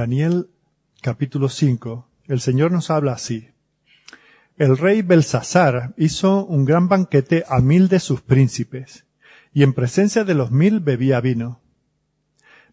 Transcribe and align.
Daniel 0.00 0.48
capítulo 1.02 1.50
5, 1.50 2.08
el 2.24 2.40
Señor 2.40 2.72
nos 2.72 2.90
habla 2.90 3.12
así. 3.12 3.50
El 4.56 4.78
rey 4.78 5.02
Belsasar 5.02 5.92
hizo 5.98 6.46
un 6.46 6.64
gran 6.64 6.88
banquete 6.88 7.44
a 7.46 7.60
mil 7.60 7.88
de 7.88 8.00
sus 8.00 8.22
príncipes, 8.22 9.04
y 9.52 9.62
en 9.62 9.74
presencia 9.74 10.24
de 10.24 10.32
los 10.32 10.52
mil 10.52 10.80
bebía 10.80 11.20
vino. 11.20 11.60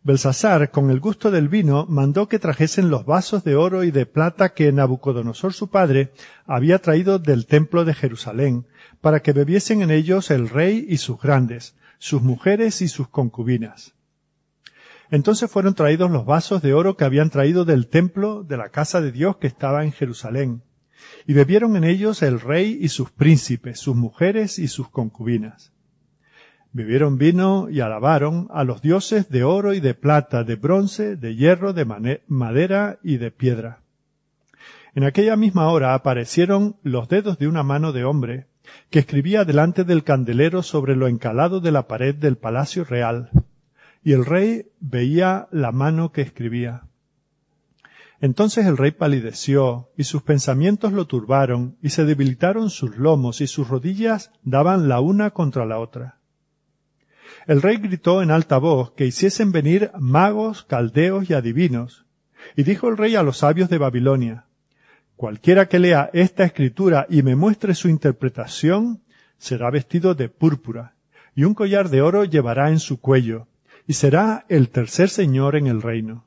Belsasar, 0.04 0.72
con 0.72 0.90
el 0.90 1.02
gusto 1.02 1.30
del 1.30 1.50
vino, 1.50 1.86
mandó 1.90 2.30
que 2.30 2.40
trajesen 2.40 2.90
los 2.90 3.06
vasos 3.06 3.44
de 3.44 3.58
oro 3.58 3.84
y 3.84 3.92
de 3.92 4.06
plata 4.06 4.54
que 4.54 4.72
Nabucodonosor 4.72 5.52
su 5.52 5.70
padre 5.70 6.14
había 6.46 6.80
traído 6.80 7.20
del 7.20 7.46
templo 7.46 7.84
de 7.84 7.94
Jerusalén, 7.94 8.68
para 9.02 9.22
que 9.22 9.34
bebiesen 9.34 9.82
en 9.82 9.92
ellos 9.92 10.32
el 10.32 10.48
rey 10.48 10.86
y 10.88 10.96
sus 10.96 11.20
grandes, 11.20 11.76
sus 11.98 12.22
mujeres 12.22 12.82
y 12.82 12.88
sus 12.88 13.10
concubinas. 13.10 13.97
Entonces 15.10 15.50
fueron 15.50 15.74
traídos 15.74 16.12
los 16.12 16.26
vasos 16.26 16.62
de 16.62 16.74
oro 16.74 16.98
que 16.98 17.06
habían 17.06 17.30
traído 17.30 17.66
del 17.66 17.88
templo 17.88 18.44
de 18.44 18.58
la 18.58 18.70
casa 18.70 19.02
de 19.02 19.12
Dios 19.12 19.38
que 19.38 19.48
estaba 19.48 19.84
en 19.84 19.92
Jerusalén, 19.92 20.64
y 21.26 21.34
bebieron 21.34 21.78
en 21.78 21.84
ellos 21.84 22.22
el 22.22 22.40
rey 22.40 22.78
y 22.82 22.90
sus 22.90 23.12
príncipes, 23.12 23.80
sus 23.80 23.96
mujeres 23.96 24.60
y 24.60 24.68
sus 24.68 24.90
concubinas. 24.90 25.72
Bebieron 26.74 27.18
vino 27.18 27.70
y 27.70 27.80
alabaron 27.80 28.48
a 28.52 28.64
los 28.64 28.82
dioses 28.82 29.30
de 29.30 29.44
oro 29.44 29.74
y 29.74 29.80
de 29.80 29.94
plata, 29.94 30.44
de 30.44 30.56
bronce, 30.56 31.16
de 31.16 31.36
hierro, 31.36 31.74
de 31.74 31.86
madera 32.28 33.00
y 33.02 33.18
de 33.18 33.32
piedra. 33.32 33.80
En 34.94 35.04
aquella 35.04 35.36
misma 35.36 35.70
hora 35.70 35.94
aparecieron 35.94 36.76
los 36.84 37.08
dedos 37.08 37.38
de 37.38 37.48
una 37.48 37.64
mano 37.64 37.94
de 37.94 38.04
hombre, 38.04 38.48
que 38.90 39.00
escribía 39.00 39.46
delante 39.46 39.86
del 39.86 40.04
candelero 40.04 40.62
sobre 40.62 40.96
lo 40.96 41.08
encalado 41.08 41.62
de 41.62 41.72
la 41.72 41.88
pared 41.88 42.16
del 42.16 42.38
palacio 42.38 42.84
real, 42.84 43.30
y 44.04 44.14
el 44.14 44.26
rey 44.26 44.68
veía 44.80 45.48
la 45.52 45.72
mano 45.72 46.12
que 46.12 46.22
escribía. 46.22 46.84
Entonces 48.20 48.66
el 48.66 48.78
rey 48.78 48.92
palideció, 48.92 49.92
y 49.96 50.04
sus 50.06 50.24
pensamientos 50.24 50.92
lo 50.92 51.06
turbaron, 51.06 51.78
y 51.82 51.90
se 51.90 52.06
debilitaron 52.06 52.70
sus 52.70 52.98
lomos, 52.98 53.42
y 53.42 53.48
sus 53.48 53.68
rodillas 53.68 54.32
daban 54.44 54.88
la 54.90 55.02
una 55.02 55.32
contra 55.32 55.66
la 55.66 55.80
otra. 55.80 56.18
El 57.46 57.62
rey 57.62 57.78
gritó 57.78 58.24
en 58.24 58.32
alta 58.32 58.58
voz 58.58 58.92
que 58.92 59.06
hiciesen 59.06 59.52
venir 59.52 59.92
magos, 60.00 60.64
caldeos 60.64 61.30
y 61.30 61.34
adivinos, 61.34 62.06
y 62.56 62.64
dijo 62.64 62.90
el 62.90 62.98
rey 62.98 63.16
a 63.16 63.24
los 63.24 63.38
sabios 63.38 63.70
de 63.70 63.78
Babilonia, 63.78 64.46
Cualquiera 65.16 65.68
que 65.68 65.80
lea 65.80 66.10
esta 66.14 66.44
escritura 66.44 67.08
y 67.10 67.24
me 67.24 67.36
muestre 67.36 67.74
su 67.74 67.90
interpretación, 67.90 69.02
será 69.38 69.72
vestido 69.72 70.14
de 70.14 70.30
púrpura, 70.30 70.96
y 71.36 71.44
un 71.44 71.54
collar 71.54 71.90
de 71.90 72.02
oro 72.02 72.24
llevará 72.24 72.70
en 72.70 72.80
su 72.80 73.00
cuello, 73.00 73.47
y 73.88 73.94
será 73.94 74.46
el 74.50 74.70
tercer 74.70 75.10
señor 75.10 75.56
en 75.56 75.68
el 75.68 75.82
reino. 75.82 76.26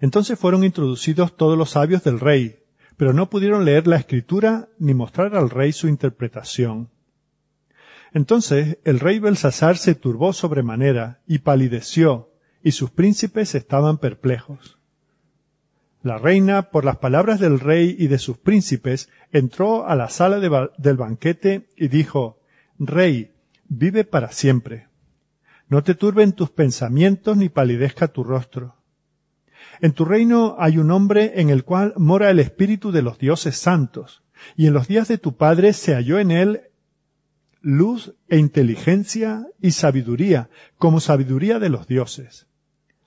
Entonces 0.00 0.38
fueron 0.38 0.64
introducidos 0.64 1.36
todos 1.36 1.56
los 1.56 1.70
sabios 1.70 2.04
del 2.04 2.20
rey, 2.20 2.60
pero 2.96 3.12
no 3.14 3.30
pudieron 3.30 3.64
leer 3.64 3.86
la 3.86 3.96
escritura 3.96 4.68
ni 4.78 4.92
mostrar 4.92 5.34
al 5.34 5.48
rey 5.48 5.72
su 5.72 5.88
interpretación. 5.88 6.90
Entonces 8.12 8.78
el 8.84 9.00
rey 9.00 9.18
Belsasar 9.18 9.78
se 9.78 9.94
turbó 9.94 10.32
sobremanera 10.32 11.20
y 11.26 11.38
palideció, 11.38 12.30
y 12.62 12.72
sus 12.72 12.90
príncipes 12.90 13.54
estaban 13.54 13.96
perplejos. 13.98 14.78
La 16.02 16.18
reina, 16.18 16.70
por 16.70 16.84
las 16.84 16.96
palabras 16.96 17.40
del 17.40 17.60
rey 17.60 17.94
y 17.98 18.08
de 18.08 18.18
sus 18.18 18.38
príncipes, 18.38 19.08
entró 19.32 19.86
a 19.86 19.94
la 19.94 20.08
sala 20.08 20.38
del 20.76 20.96
banquete 20.96 21.68
y 21.76 21.88
dijo, 21.88 22.38
Rey, 22.78 23.32
vive 23.68 24.04
para 24.04 24.32
siempre. 24.32 24.89
No 25.70 25.84
te 25.84 25.94
turben 25.94 26.32
tus 26.32 26.50
pensamientos 26.50 27.36
ni 27.36 27.48
palidezca 27.48 28.08
tu 28.08 28.24
rostro. 28.24 28.74
En 29.80 29.92
tu 29.92 30.04
reino 30.04 30.56
hay 30.58 30.78
un 30.78 30.90
hombre 30.90 31.40
en 31.40 31.48
el 31.48 31.64
cual 31.64 31.94
mora 31.96 32.28
el 32.28 32.40
espíritu 32.40 32.90
de 32.90 33.02
los 33.02 33.18
dioses 33.18 33.56
santos, 33.56 34.22
y 34.56 34.66
en 34.66 34.74
los 34.74 34.88
días 34.88 35.06
de 35.06 35.16
tu 35.16 35.36
padre 35.36 35.72
se 35.72 35.94
halló 35.94 36.18
en 36.18 36.32
él 36.32 36.62
luz 37.62 38.14
e 38.28 38.38
inteligencia 38.38 39.46
y 39.60 39.70
sabiduría, 39.70 40.50
como 40.76 40.98
sabiduría 40.98 41.60
de 41.60 41.68
los 41.68 41.86
dioses, 41.86 42.48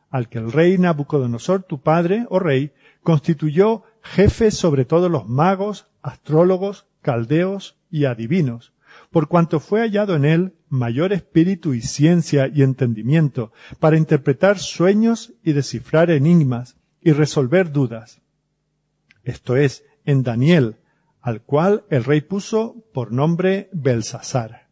al 0.10 0.30
que 0.30 0.38
el 0.38 0.52
rey 0.52 0.78
Nabucodonosor, 0.78 1.64
tu 1.64 1.82
padre, 1.82 2.26
o 2.30 2.38
oh 2.38 2.40
rey, 2.40 2.72
constituyó 3.02 3.84
jefe 4.02 4.52
sobre 4.52 4.86
todos 4.86 5.12
los 5.12 5.28
magos, 5.28 5.88
astrólogos, 6.02 6.86
caldeos 7.02 7.78
y 7.92 8.06
adivinos, 8.06 8.72
por 9.12 9.28
cuanto 9.28 9.60
fue 9.60 9.82
hallado 9.82 10.16
en 10.16 10.24
él 10.24 10.54
mayor 10.74 11.14
espíritu 11.14 11.76
y 11.76 11.82
ciencia 11.82 12.48
y 12.48 12.64
entendimiento 12.64 13.52
para 13.80 13.96
interpretar 13.96 14.58
sueños 14.58 15.34
y 15.44 15.54
descifrar 15.54 16.10
enigmas 16.10 16.78
y 17.00 17.12
resolver 17.12 17.72
dudas. 17.72 18.22
Esto 19.24 19.56
es, 19.56 19.86
en 20.04 20.24
Daniel, 20.24 20.78
al 21.22 21.44
cual 21.44 21.84
el 21.92 22.04
rey 22.04 22.22
puso 22.22 22.76
por 22.92 23.12
nombre 23.12 23.70
Belsasar. 23.72 24.68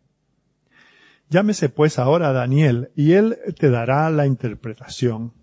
Llámese 1.29 1.69
pues 1.69 1.99
ahora 1.99 2.29
a 2.29 2.33
Daniel, 2.33 2.89
y 2.95 3.13
él 3.13 3.37
te 3.59 3.69
dará 3.69 4.09
la 4.09 4.25
interpretación. 4.25 5.33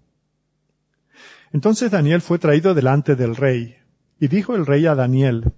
Entonces 1.53 1.93
Daniel 1.93 2.21
fue 2.21 2.41
traído 2.41 2.75
delante 2.75 3.15
del 3.15 3.37
rey, 3.37 3.77
y 4.19 4.27
dijo 4.27 4.57
el 4.57 4.67
rey 4.67 4.87
a 4.87 4.97
Daniel, 4.97 5.53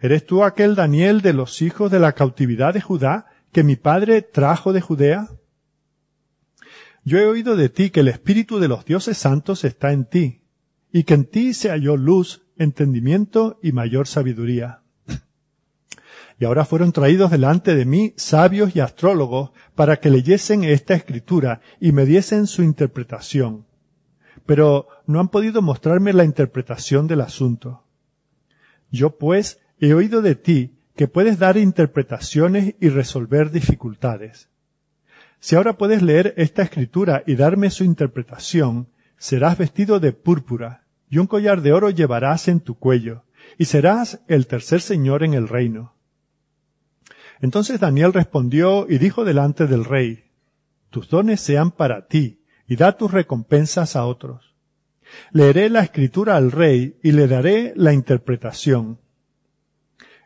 ¿Eres 0.00 0.24
tú 0.24 0.42
aquel 0.42 0.74
Daniel 0.74 1.20
de 1.20 1.34
los 1.34 1.60
hijos 1.60 1.90
de 1.90 2.00
la 2.00 2.14
cautividad 2.14 2.72
de 2.72 2.80
Judá 2.80 3.26
que 3.52 3.64
mi 3.64 3.76
padre 3.76 4.22
trajo 4.22 4.72
de 4.72 4.80
Judea? 4.80 5.28
Yo 7.04 7.18
he 7.18 7.26
oído 7.26 7.56
de 7.56 7.68
ti 7.68 7.90
que 7.90 8.00
el 8.00 8.08
espíritu 8.08 8.58
de 8.58 8.68
los 8.68 8.84
dioses 8.84 9.18
santos 9.18 9.64
está 9.64 9.92
en 9.92 10.04
ti, 10.04 10.42
y 10.92 11.04
que 11.04 11.14
en 11.14 11.24
ti 11.24 11.54
se 11.54 11.70
halló 11.70 11.96
luz, 11.96 12.42
entendimiento 12.56 13.58
y 13.62 13.72
mayor 13.72 14.06
sabiduría. 14.06 14.82
Y 16.38 16.44
ahora 16.44 16.64
fueron 16.64 16.92
traídos 16.92 17.30
delante 17.30 17.74
de 17.74 17.84
mí 17.84 18.14
sabios 18.16 18.74
y 18.74 18.80
astrólogos 18.80 19.50
para 19.74 20.00
que 20.00 20.08
leyesen 20.08 20.64
esta 20.64 20.94
escritura 20.94 21.60
y 21.80 21.92
me 21.92 22.06
diesen 22.06 22.46
su 22.46 22.62
interpretación. 22.62 23.66
Pero 24.46 24.88
no 25.06 25.20
han 25.20 25.28
podido 25.28 25.60
mostrarme 25.60 26.14
la 26.14 26.24
interpretación 26.24 27.06
del 27.06 27.20
asunto. 27.20 27.84
Yo 28.90 29.18
pues 29.18 29.60
He 29.80 29.94
oído 29.94 30.20
de 30.20 30.34
ti 30.34 30.76
que 31.00 31.08
puedes 31.08 31.38
dar 31.38 31.56
interpretaciones 31.56 32.74
y 32.78 32.90
resolver 32.90 33.50
dificultades. 33.50 34.50
Si 35.38 35.56
ahora 35.56 35.78
puedes 35.78 36.02
leer 36.02 36.34
esta 36.36 36.60
escritura 36.60 37.22
y 37.26 37.36
darme 37.36 37.70
su 37.70 37.84
interpretación, 37.84 38.88
serás 39.16 39.56
vestido 39.56 39.98
de 39.98 40.12
púrpura, 40.12 40.84
y 41.08 41.16
un 41.16 41.26
collar 41.26 41.62
de 41.62 41.72
oro 41.72 41.88
llevarás 41.88 42.48
en 42.48 42.60
tu 42.60 42.74
cuello, 42.78 43.24
y 43.56 43.64
serás 43.64 44.20
el 44.28 44.46
tercer 44.46 44.82
señor 44.82 45.22
en 45.22 45.32
el 45.32 45.48
reino. 45.48 45.94
Entonces 47.40 47.80
Daniel 47.80 48.12
respondió 48.12 48.86
y 48.86 48.98
dijo 48.98 49.24
delante 49.24 49.66
del 49.66 49.86
rey, 49.86 50.24
Tus 50.90 51.08
dones 51.08 51.40
sean 51.40 51.70
para 51.70 52.08
ti, 52.08 52.42
y 52.68 52.76
da 52.76 52.98
tus 52.98 53.10
recompensas 53.10 53.96
a 53.96 54.04
otros. 54.04 54.54
Leeré 55.32 55.70
la 55.70 55.80
escritura 55.80 56.36
al 56.36 56.52
rey 56.52 56.98
y 57.02 57.12
le 57.12 57.26
daré 57.26 57.72
la 57.74 57.94
interpretación 57.94 58.98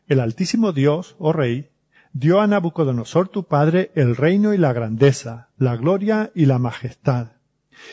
el 0.07 0.21
Altísimo 0.21 0.73
Dios, 0.73 1.17
oh 1.19 1.33
Rey, 1.33 1.71
dio 2.13 2.41
a 2.41 2.47
Nabucodonosor 2.47 3.29
tu 3.29 3.45
padre 3.45 3.91
el 3.95 4.17
reino 4.17 4.55
y 4.55 4.59
la 4.59 4.73
grandeza, 4.73 5.49
la 5.57 5.77
gloria 5.77 6.31
y 6.35 6.47
la 6.47 6.59
majestad. 6.59 7.33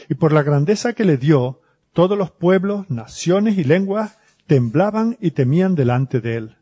Y 0.10 0.16
por 0.16 0.32
la 0.32 0.44
grandeza 0.44 0.94
que 0.94 1.06
le 1.06 1.18
dio, 1.18 1.62
todos 1.94 2.18
los 2.18 2.32
pueblos, 2.32 2.90
naciones 2.90 3.58
y 3.58 3.64
lenguas 3.64 4.18
temblaban 4.48 5.18
y 5.20 5.32
temían 5.32 5.76
delante 5.76 6.22
de 6.22 6.38
él. 6.38 6.58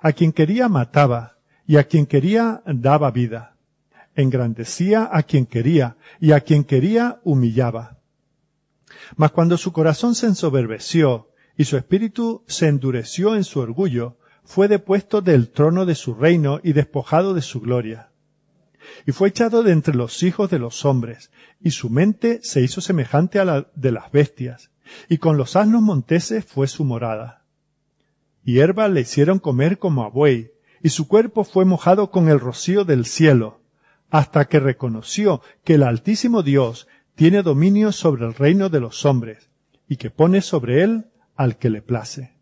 A 0.00 0.12
quien 0.12 0.32
quería 0.32 0.68
mataba, 0.68 1.38
y 1.66 1.76
a 1.76 1.84
quien 1.84 2.06
quería 2.06 2.62
daba 2.66 3.10
vida. 3.10 3.56
Engrandecía 4.14 5.08
a 5.10 5.22
quien 5.22 5.46
quería, 5.46 5.96
y 6.20 6.32
a 6.32 6.40
quien 6.40 6.64
quería 6.64 7.20
humillaba. 7.24 7.98
Mas 9.16 9.30
cuando 9.30 9.56
su 9.56 9.72
corazón 9.72 10.14
se 10.14 10.26
ensoberbeció, 10.26 11.28
y 11.56 11.64
su 11.64 11.76
espíritu 11.76 12.44
se 12.46 12.68
endureció 12.68 13.36
en 13.36 13.44
su 13.44 13.60
orgullo, 13.60 14.16
fue 14.44 14.68
depuesto 14.68 15.20
del 15.20 15.50
trono 15.50 15.86
de 15.86 15.94
su 15.94 16.14
reino 16.14 16.60
y 16.62 16.72
despojado 16.72 17.34
de 17.34 17.42
su 17.42 17.60
gloria. 17.60 18.10
Y 19.06 19.12
fue 19.12 19.28
echado 19.28 19.62
de 19.62 19.72
entre 19.72 19.94
los 19.94 20.22
hijos 20.22 20.50
de 20.50 20.58
los 20.58 20.84
hombres, 20.84 21.30
y 21.60 21.70
su 21.70 21.90
mente 21.90 22.40
se 22.42 22.60
hizo 22.60 22.80
semejante 22.80 23.38
a 23.38 23.44
la 23.44 23.70
de 23.74 23.92
las 23.92 24.10
bestias, 24.10 24.70
y 25.08 25.18
con 25.18 25.36
los 25.36 25.56
asnos 25.56 25.82
monteses 25.82 26.44
fue 26.44 26.66
su 26.66 26.84
morada. 26.84 27.44
Hierba 28.44 28.88
le 28.88 29.02
hicieron 29.02 29.38
comer 29.38 29.78
como 29.78 30.02
a 30.02 30.08
buey, 30.08 30.50
y 30.82 30.88
su 30.88 31.06
cuerpo 31.06 31.44
fue 31.44 31.64
mojado 31.64 32.10
con 32.10 32.28
el 32.28 32.40
rocío 32.40 32.84
del 32.84 33.06
cielo, 33.06 33.60
hasta 34.10 34.46
que 34.46 34.60
reconoció 34.60 35.40
que 35.64 35.74
el 35.74 35.84
Altísimo 35.84 36.42
Dios 36.42 36.88
tiene 37.14 37.42
dominio 37.42 37.92
sobre 37.92 38.26
el 38.26 38.34
reino 38.34 38.68
de 38.68 38.80
los 38.80 39.04
hombres, 39.04 39.48
y 39.88 39.96
que 39.96 40.10
pone 40.10 40.40
sobre 40.40 40.82
él 40.82 41.06
al 41.36 41.56
que 41.56 41.70
le 41.70 41.82
place. 41.82 42.34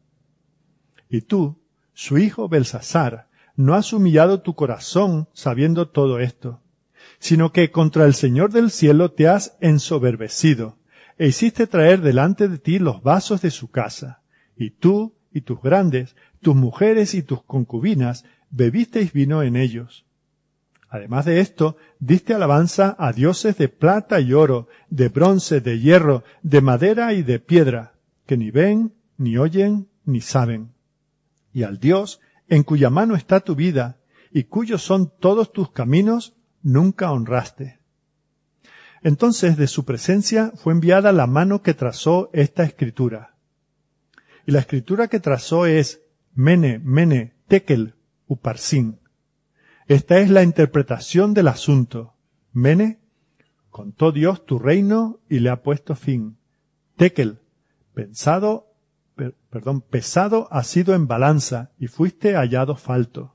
Y 1.09 1.23
tú, 1.23 1.60
su 2.01 2.17
hijo 2.17 2.49
Belsasar, 2.49 3.29
no 3.57 3.75
has 3.75 3.93
humillado 3.93 4.41
tu 4.41 4.55
corazón 4.55 5.29
sabiendo 5.35 5.91
todo 5.91 6.19
esto, 6.19 6.63
sino 7.19 7.53
que 7.53 7.71
contra 7.71 8.07
el 8.07 8.15
Señor 8.15 8.53
del 8.53 8.71
cielo 8.71 9.11
te 9.11 9.29
has 9.29 9.59
ensoberbecido, 9.61 10.79
e 11.19 11.27
hiciste 11.27 11.67
traer 11.67 12.01
delante 12.01 12.49
de 12.49 12.57
ti 12.57 12.79
los 12.79 13.03
vasos 13.03 13.43
de 13.43 13.51
su 13.51 13.71
casa, 13.71 14.23
y 14.57 14.71
tú 14.71 15.13
y 15.31 15.43
tus 15.43 15.61
grandes, 15.61 16.17
tus 16.41 16.57
mujeres 16.57 17.13
y 17.13 17.23
tus 17.23 17.43
concubinas, 17.43 18.25
bebisteis 18.49 19.13
vino 19.13 19.43
en 19.43 19.57
ellos. 19.57 20.07
Además 20.89 21.27
de 21.27 21.41
esto, 21.41 21.77
diste 21.99 22.33
alabanza 22.33 22.97
a 22.99 23.13
dioses 23.13 23.59
de 23.59 23.69
plata 23.69 24.21
y 24.21 24.33
oro, 24.33 24.69
de 24.89 25.11
bronce, 25.11 25.61
de 25.61 25.79
hierro, 25.79 26.25
de 26.43 26.63
madera 26.63 27.13
y 27.13 27.23
de 27.23 27.41
piedra, 27.41 27.93
que 28.25 28.39
ni 28.39 28.51
ven, 28.51 28.95
ni 29.19 29.37
oyen, 29.37 29.89
ni 30.07 30.23
saben. 30.23 30.80
Y 31.53 31.63
al 31.65 31.79
Dios, 31.79 32.21
en 32.49 32.63
cuya 32.63 32.91
mano 32.91 33.17
está 33.17 33.41
tu 33.41 33.55
vida, 33.55 33.99
y 34.33 34.45
cuyos 34.45 34.83
son 34.83 35.13
todos 35.19 35.53
tus 35.53 35.71
caminos, 35.71 36.35
nunca 36.63 37.13
honraste. 37.13 37.81
Entonces 39.03 39.57
de 39.57 39.67
su 39.67 39.85
presencia 39.85 40.53
fue 40.55 40.73
enviada 40.73 41.13
la 41.13 41.27
mano 41.27 41.63
que 41.63 41.75
trazó 41.75 42.31
esta 42.33 42.65
escritura. 42.65 43.35
Y 44.47 44.53
la 44.53 44.61
escritura 44.61 45.09
que 45.09 45.21
trazó 45.21 45.67
es 45.67 46.03
Mene, 46.35 46.79
Mene, 46.79 47.35
Tekel, 47.49 47.95
Uparsin. 48.27 49.01
Esta 49.87 50.19
es 50.19 50.31
la 50.31 50.43
interpretación 50.43 51.35
del 51.35 51.49
asunto. 51.49 52.15
Mene, 52.53 53.01
contó 53.71 54.13
Dios 54.13 54.45
tu 54.45 54.59
reino 54.59 55.21
y 55.29 55.41
le 55.41 55.51
ha 55.51 55.63
puesto 55.63 55.95
fin. 55.95 56.37
Tekel, 56.97 57.41
pensado, 57.95 58.70
perdón, 59.51 59.81
pesado 59.81 60.49
ha 60.51 60.63
sido 60.63 60.95
en 60.95 61.07
balanza 61.07 61.73
y 61.79 61.89
fuiste 61.89 62.35
hallado 62.35 62.77
falto. 62.77 63.35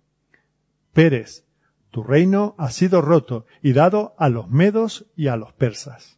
Pérez, 0.94 1.46
tu 1.92 2.04
reino 2.04 2.56
ha 2.58 2.72
sido 2.72 3.02
roto 3.02 3.46
y 3.62 3.74
dado 3.74 4.16
a 4.18 4.30
los 4.30 4.50
medos 4.50 5.06
y 5.16 5.28
a 5.28 5.36
los 5.36 5.54
persas. 5.54 6.18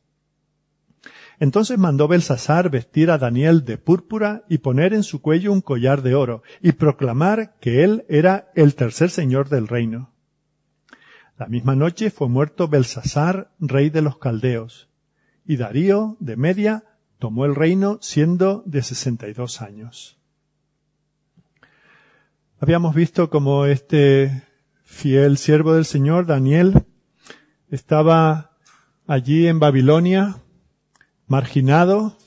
Entonces 1.39 1.77
mandó 1.77 2.07
Belsasar 2.07 2.69
vestir 2.69 3.11
a 3.11 3.17
Daniel 3.17 3.63
de 3.63 3.77
púrpura 3.77 4.43
y 4.49 4.59
poner 4.59 4.93
en 4.93 5.03
su 5.03 5.21
cuello 5.21 5.51
un 5.51 5.61
collar 5.61 6.01
de 6.01 6.15
oro 6.15 6.41
y 6.61 6.71
proclamar 6.71 7.55
que 7.59 7.83
él 7.83 8.05
era 8.09 8.51
el 8.55 8.75
tercer 8.75 9.09
señor 9.09 9.49
del 9.49 9.67
reino. 9.67 10.13
La 11.37 11.45
misma 11.45 11.75
noche 11.75 12.09
fue 12.09 12.27
muerto 12.27 12.67
Belsasar, 12.67 13.51
rey 13.59 13.91
de 13.91 14.01
los 14.01 14.17
caldeos, 14.17 14.89
y 15.45 15.57
Darío, 15.57 16.17
de 16.19 16.35
Media, 16.35 16.83
tomó 17.19 17.45
el 17.45 17.55
reino 17.55 17.99
siendo 18.01 18.63
de 18.65 18.83
sesenta 18.83 19.27
y 19.27 19.33
dos 19.33 19.61
años. 19.61 20.17
Habíamos 22.59 22.95
visto 22.95 23.29
como 23.29 23.65
este 23.65 24.43
fiel 24.83 25.37
siervo 25.37 25.73
del 25.73 25.85
Señor, 25.85 26.25
Daniel, 26.25 26.85
estaba 27.69 28.57
allí 29.05 29.47
en 29.47 29.59
Babilonia, 29.59 30.37
marginado, 31.27 32.17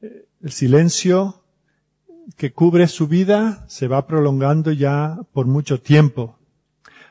el 0.00 0.50
silencio 0.50 1.44
que 2.36 2.52
cubre 2.52 2.88
su 2.88 3.06
vida 3.08 3.64
se 3.68 3.88
va 3.88 4.06
prolongando 4.06 4.72
ya 4.72 5.20
por 5.32 5.46
mucho 5.46 5.80
tiempo. 5.80 6.38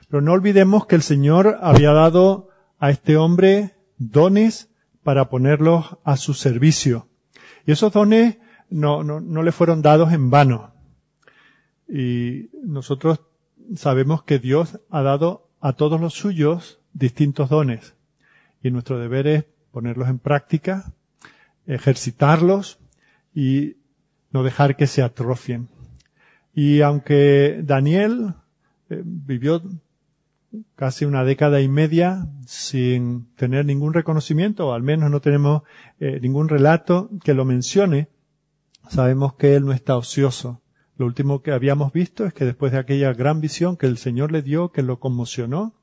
Pero 0.09 0.21
no 0.21 0.33
olvidemos 0.33 0.85
que 0.85 0.95
el 0.95 1.01
Señor 1.01 1.57
había 1.62 1.94
dado 1.94 2.50
a 2.79 2.89
este 2.89 3.18
hombre 3.18 3.75
dones 3.97 4.69
para 5.03 5.29
ponerlos 5.29 5.97
a 6.03 6.18
su 6.18 6.33
servicio. 6.33 7.07
Y 7.65 7.71
esos 7.71 7.93
dones 7.93 8.37
no, 8.69 9.03
no, 9.03 9.19
no 9.19 9.43
le 9.43 9.51
fueron 9.51 9.81
dados 9.81 10.13
en 10.13 10.29
vano. 10.29 10.73
Y 11.87 12.49
nosotros 12.63 13.21
sabemos 13.75 14.23
que 14.23 14.39
Dios 14.39 14.79
ha 14.89 15.01
dado 15.01 15.49
a 15.59 15.73
todos 15.73 15.99
los 15.99 16.13
suyos 16.13 16.79
distintos 16.93 17.49
dones. 17.49 17.95
Y 18.63 18.71
nuestro 18.71 18.99
deber 18.99 19.27
es 19.27 19.45
ponerlos 19.71 20.09
en 20.09 20.19
práctica, 20.19 20.93
ejercitarlos 21.65 22.79
y 23.33 23.77
no 24.31 24.43
dejar 24.43 24.75
que 24.75 24.87
se 24.87 25.01
atrofien. 25.01 25.69
Y 26.53 26.81
aunque 26.81 27.61
Daniel 27.63 28.35
eh, 28.89 29.01
vivió 29.03 29.61
casi 30.75 31.06
una 31.06 31.24
década 31.24 31.62
y 31.62 31.68
media 31.68 32.27
sin 32.45 33.33
tener 33.36 33.65
ningún 33.65 33.94
reconocimiento, 33.94 34.68
o 34.68 34.74
al 34.74 34.83
menos 34.83 35.09
no 35.09 35.21
tenemos 35.21 35.63
eh, 36.00 36.19
ningún 36.21 36.50
relato 36.50 37.09
que 37.24 37.33
lo 37.33 37.45
mencione, 37.45 38.09
sabemos 38.89 39.36
que 39.36 39.56
él 39.56 39.65
no 39.65 39.71
está 39.71 39.95
ocioso. 39.95 40.62
Lo 40.98 41.06
último 41.06 41.42
que 41.42 41.51
habíamos 41.51 41.94
visto 41.94 42.25
es 42.25 42.33
que 42.33 42.45
después 42.45 42.71
de 42.71 42.80
aquella 42.80 43.13
gran 43.13 43.42
visión 43.42 43.77
que 43.77 43.88
el 43.88 43.98
Señor 43.98 44.31
le 44.31 44.42
dio, 44.42 44.71
que 44.71 44.83
lo 44.83 45.00
conmocionó, 45.00 45.74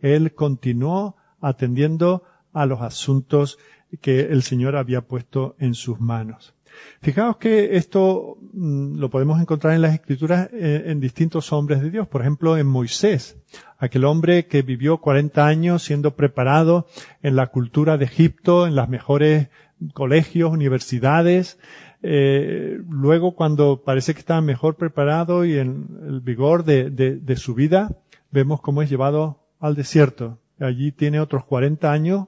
él 0.00 0.34
continuó 0.34 1.16
atendiendo 1.40 2.22
a 2.52 2.66
los 2.66 2.80
asuntos 2.82 3.58
que 4.00 4.20
el 4.20 4.42
Señor 4.42 4.76
había 4.76 5.02
puesto 5.02 5.56
en 5.58 5.74
sus 5.74 6.00
manos. 6.00 6.54
Fijaos 7.00 7.36
que 7.36 7.76
esto 7.76 8.36
mm, 8.52 8.98
lo 8.98 9.10
podemos 9.10 9.40
encontrar 9.40 9.74
en 9.74 9.82
las 9.82 9.94
escrituras 9.94 10.48
eh, 10.52 10.84
en, 10.86 11.00
distintos 11.00 11.52
hombres 11.52 11.80
de 11.80 11.90
Dios. 11.90 12.08
Por 12.08 12.20
ejemplo, 12.20 12.56
en 12.56 12.66
Moisés, 12.66 13.36
aquel 13.78 14.04
hombre 14.04 14.46
que 14.46 14.62
vivió 14.62 14.98
40 14.98 15.46
años 15.46 15.82
siendo 15.82 16.16
preparado 16.16 16.86
en 17.22 17.36
la 17.36 17.48
cultura 17.48 17.96
de 17.96 18.06
Egipto, 18.06 18.66
en 18.66 18.74
las 18.74 18.88
mejores 18.88 19.48
colegios, 19.94 20.50
universidades. 20.50 21.58
Eh, 22.02 22.78
luego, 22.88 23.34
cuando 23.34 23.82
parece 23.84 24.14
que 24.14 24.20
está 24.20 24.40
mejor 24.40 24.76
preparado 24.76 25.44
y 25.44 25.56
en 25.58 25.86
el 26.06 26.20
vigor 26.20 26.64
de, 26.64 26.90
de 26.90 27.36
su 27.36 27.54
vida, 27.54 27.96
vemos 28.30 28.60
cómo 28.60 28.82
es 28.82 28.90
llevado 28.90 29.46
al 29.60 29.74
desierto. 29.74 30.38
Allí 30.60 30.92
tiene 30.92 31.20
otros 31.20 31.44
40 31.44 31.92
años 31.92 32.26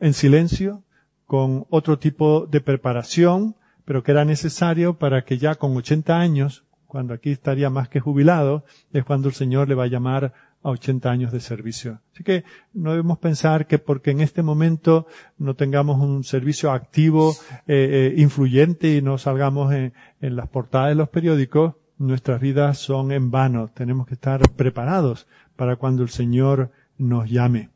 en 0.00 0.14
silencio, 0.14 0.82
con 1.26 1.66
otro 1.70 1.98
tipo 1.98 2.46
de 2.46 2.60
preparación, 2.60 3.54
pero 3.90 4.04
que 4.04 4.12
era 4.12 4.24
necesario 4.24 4.98
para 4.98 5.24
que 5.24 5.36
ya 5.36 5.56
con 5.56 5.76
80 5.76 6.16
años, 6.16 6.62
cuando 6.86 7.12
aquí 7.12 7.32
estaría 7.32 7.70
más 7.70 7.88
que 7.88 7.98
jubilado, 7.98 8.62
es 8.92 9.02
cuando 9.02 9.26
el 9.26 9.34
Señor 9.34 9.68
le 9.68 9.74
va 9.74 9.82
a 9.82 9.88
llamar 9.88 10.32
a 10.62 10.70
80 10.70 11.10
años 11.10 11.32
de 11.32 11.40
servicio. 11.40 11.98
Así 12.14 12.22
que 12.22 12.44
no 12.72 12.92
debemos 12.92 13.18
pensar 13.18 13.66
que 13.66 13.80
porque 13.80 14.12
en 14.12 14.20
este 14.20 14.44
momento 14.44 15.08
no 15.38 15.54
tengamos 15.54 15.98
un 15.98 16.22
servicio 16.22 16.70
activo, 16.70 17.34
eh, 17.66 18.12
eh, 18.16 18.20
influyente 18.20 18.94
y 18.94 19.02
no 19.02 19.18
salgamos 19.18 19.74
en, 19.74 19.92
las 20.20 20.48
portadas 20.48 20.90
de 20.90 20.94
los 20.94 21.08
periódicos, 21.08 21.74
nuestras 21.98 22.40
vidas 22.40 22.78
son 22.78 23.10
en 23.10 23.32
vano. 23.32 23.72
Tenemos 23.74 24.06
que 24.06 24.14
estar 24.14 24.40
preparados 24.50 25.26
para 25.56 25.74
cuando 25.74 26.04
el 26.04 26.10
Señor 26.10 26.70
nos 26.96 27.28
llame. 27.28 27.70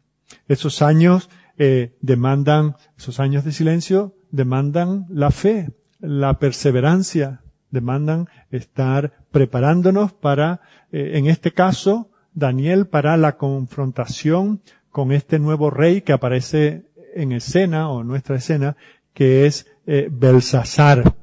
Esos 0.46 0.80
años 0.80 1.28
eh, 1.58 1.96
demandan, 2.02 2.76
esos 2.96 3.18
años 3.18 3.44
de 3.44 3.50
silencio 3.50 4.14
demandan 4.30 5.06
la 5.08 5.32
fe, 5.32 5.70
la 6.04 6.38
perseverancia, 6.38 7.40
demandan 7.70 8.28
estar 8.50 9.12
preparándonos 9.30 10.12
para, 10.12 10.60
eh, 10.92 11.12
en 11.14 11.26
este 11.26 11.52
caso, 11.52 12.10
Daniel 12.32 12.86
para 12.86 13.16
la 13.16 13.36
confrontación 13.36 14.60
con 14.90 15.12
este 15.12 15.38
nuevo 15.38 15.70
rey 15.70 16.02
que 16.02 16.12
aparece 16.12 16.86
en 17.14 17.32
escena 17.32 17.90
o 17.90 18.00
en 18.00 18.08
nuestra 18.08 18.36
escena, 18.36 18.76
que 19.12 19.46
es 19.46 19.66
eh, 19.86 20.08
Belsasar. 20.10 21.14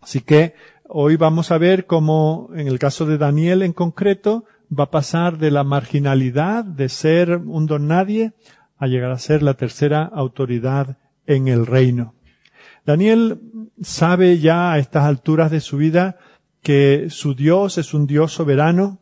Así 0.00 0.20
que 0.20 0.54
hoy 0.88 1.16
vamos 1.16 1.50
a 1.50 1.58
ver 1.58 1.86
cómo, 1.86 2.50
en 2.54 2.66
el 2.66 2.78
caso 2.78 3.06
de 3.06 3.18
Daniel 3.18 3.62
en 3.62 3.72
concreto, 3.72 4.44
va 4.76 4.84
a 4.84 4.90
pasar 4.90 5.38
de 5.38 5.50
la 5.50 5.64
marginalidad, 5.64 6.64
de 6.64 6.88
ser 6.88 7.36
un 7.36 7.66
don 7.66 7.88
nadie, 7.88 8.32
a 8.78 8.86
llegar 8.86 9.10
a 9.10 9.18
ser 9.18 9.42
la 9.42 9.54
tercera 9.54 10.02
autoridad 10.04 10.98
en 11.26 11.48
el 11.48 11.66
reino. 11.66 12.14
Daniel 12.84 13.40
sabe 13.80 14.38
ya 14.38 14.72
a 14.72 14.78
estas 14.78 15.04
alturas 15.04 15.50
de 15.50 15.60
su 15.60 15.76
vida 15.76 16.18
que 16.62 17.06
su 17.10 17.34
Dios 17.34 17.78
es 17.78 17.94
un 17.94 18.06
Dios 18.06 18.32
soberano 18.32 18.98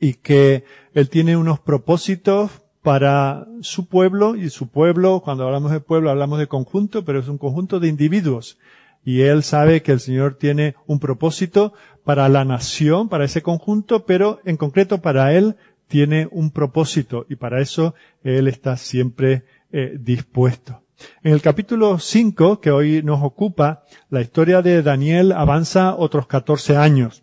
y 0.00 0.14
que 0.14 0.64
Él 0.94 1.08
tiene 1.08 1.36
unos 1.36 1.60
propósitos 1.60 2.50
para 2.82 3.46
su 3.60 3.86
pueblo 3.86 4.34
y 4.34 4.50
su 4.50 4.68
pueblo, 4.68 5.20
cuando 5.20 5.44
hablamos 5.44 5.70
de 5.70 5.80
pueblo 5.80 6.10
hablamos 6.10 6.40
de 6.40 6.48
conjunto, 6.48 7.04
pero 7.04 7.20
es 7.20 7.28
un 7.28 7.38
conjunto 7.38 7.78
de 7.78 7.88
individuos. 7.88 8.58
Y 9.04 9.22
Él 9.22 9.44
sabe 9.44 9.82
que 9.82 9.92
el 9.92 10.00
Señor 10.00 10.34
tiene 10.34 10.74
un 10.86 10.98
propósito 10.98 11.72
para 12.04 12.28
la 12.28 12.44
nación, 12.44 13.08
para 13.08 13.24
ese 13.24 13.42
conjunto, 13.42 14.04
pero 14.04 14.40
en 14.44 14.56
concreto 14.56 15.00
para 15.00 15.32
Él 15.32 15.56
tiene 15.86 16.28
un 16.30 16.50
propósito 16.50 17.26
y 17.28 17.36
para 17.36 17.60
eso 17.60 17.94
Él 18.24 18.48
está 18.48 18.76
siempre 18.76 19.44
eh, 19.70 19.96
dispuesto. 20.00 20.81
En 21.22 21.32
el 21.32 21.42
capítulo 21.42 21.98
5, 21.98 22.60
que 22.60 22.70
hoy 22.70 23.02
nos 23.02 23.22
ocupa, 23.22 23.84
la 24.10 24.20
historia 24.20 24.62
de 24.62 24.82
Daniel 24.82 25.32
avanza 25.32 25.94
otros 25.96 26.26
14 26.26 26.76
años. 26.76 27.22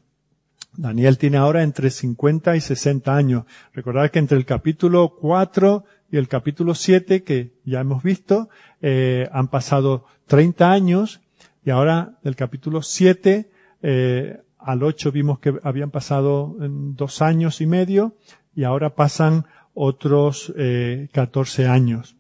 Daniel 0.75 1.17
tiene 1.17 1.38
ahora 1.38 1.63
entre 1.63 1.89
50 1.89 2.55
y 2.55 2.62
60 2.62 3.15
años. 3.15 3.45
Recordad 3.74 4.09
que 4.12 4.19
entre 4.19 4.38
el 4.38 4.45
capítulo 4.45 5.15
4 5.19 5.83
y 6.12 6.17
el 6.17 6.27
capítulo 6.27 6.74
7, 6.74 7.24
que 7.24 7.53
ya 7.65 7.81
hemos 7.81 8.01
visto, 8.03 8.50
eh, 8.81 9.27
han 9.31 9.50
pasado 9.50 10.05
30 10.27 10.71
años 10.71 11.21
y 11.65 11.71
ahora 11.71 12.17
del 12.24 12.36
capítulo 12.36 12.81
7 12.81 13.50
eh, 13.81 14.41
al 14.57 14.83
8 14.83 15.12
vimos 15.12 15.39
que 15.39 15.53
habían 15.63 15.91
pasado 15.91 16.55
dos 16.59 17.21
años 17.21 17.62
y 17.62 17.65
medio 17.65 18.15
y 18.55 18.63
ahora 18.63 18.95
pasan 18.95 19.45
otros 19.74 20.53
eh, 20.57 21.09
14 21.13 21.67
años. 21.67 22.15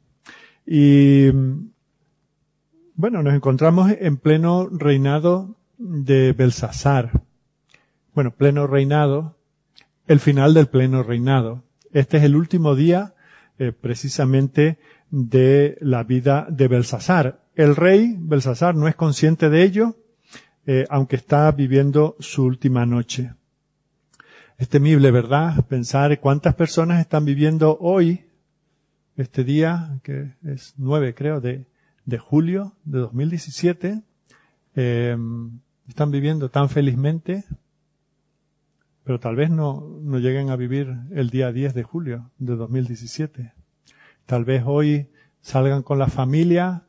Y 0.71 1.31
Bueno, 2.93 3.23
nos 3.23 3.33
encontramos 3.33 3.91
en 3.99 4.17
pleno 4.17 4.69
reinado 4.69 5.55
de 5.79 6.31
Belsasar. 6.33 7.23
Bueno, 8.13 8.29
pleno 8.29 8.67
reinado, 8.67 9.35
el 10.05 10.19
final 10.19 10.53
del 10.53 10.67
pleno 10.67 11.01
reinado. 11.01 11.63
Este 11.91 12.17
es 12.17 12.23
el 12.23 12.35
último 12.35 12.75
día, 12.75 13.15
eh, 13.57 13.71
precisamente, 13.71 14.77
de 15.09 15.75
la 15.81 16.03
vida 16.03 16.45
de 16.51 16.67
Belsasar. 16.67 17.41
El 17.55 17.75
rey 17.75 18.15
Belsasar 18.19 18.75
no 18.75 18.87
es 18.87 18.93
consciente 18.93 19.49
de 19.49 19.63
ello, 19.63 19.95
eh, 20.67 20.85
aunque 20.91 21.15
está 21.15 21.51
viviendo 21.51 22.15
su 22.19 22.43
última 22.43 22.85
noche. 22.85 23.33
Es 24.59 24.69
temible, 24.69 25.09
¿verdad? 25.09 25.65
Pensar 25.65 26.19
cuántas 26.19 26.53
personas 26.53 26.99
están 26.99 27.25
viviendo 27.25 27.75
hoy, 27.81 28.28
este 29.21 29.43
día, 29.43 29.99
que 30.03 30.33
es 30.43 30.73
9 30.77 31.13
creo, 31.13 31.41
de, 31.41 31.65
de 32.05 32.17
julio 32.17 32.73
de 32.85 32.99
2017, 32.99 34.01
eh, 34.75 35.17
están 35.87 36.11
viviendo 36.11 36.49
tan 36.49 36.69
felizmente, 36.69 37.43
pero 39.03 39.19
tal 39.19 39.35
vez 39.35 39.49
no, 39.49 39.99
no 40.01 40.19
lleguen 40.19 40.49
a 40.49 40.55
vivir 40.55 40.95
el 41.11 41.29
día 41.29 41.51
10 41.51 41.73
de 41.73 41.83
julio 41.83 42.31
de 42.37 42.55
2017. 42.55 43.53
Tal 44.25 44.45
vez 44.45 44.63
hoy 44.65 45.09
salgan 45.41 45.83
con 45.83 45.99
la 45.99 46.07
familia 46.07 46.83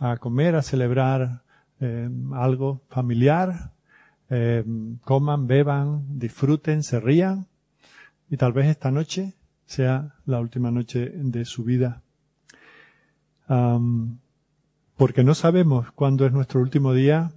a 0.00 0.18
comer, 0.18 0.56
a 0.56 0.62
celebrar 0.62 1.44
eh, 1.80 2.10
algo 2.34 2.82
familiar, 2.88 3.72
eh, 4.28 4.64
coman, 5.02 5.46
beban, 5.46 6.18
disfruten, 6.18 6.82
se 6.82 7.00
rían 7.00 7.46
y 8.28 8.36
tal 8.36 8.52
vez 8.52 8.66
esta 8.66 8.90
noche 8.90 9.34
sea 9.70 10.16
la 10.26 10.40
última 10.40 10.72
noche 10.72 11.12
de 11.14 11.44
su 11.44 11.62
vida. 11.62 12.02
porque 14.96 15.24
no 15.24 15.34
sabemos 15.34 15.92
cuándo 15.92 16.26
es 16.26 16.32
nuestro 16.32 16.60
último 16.60 16.92
día, 16.92 17.30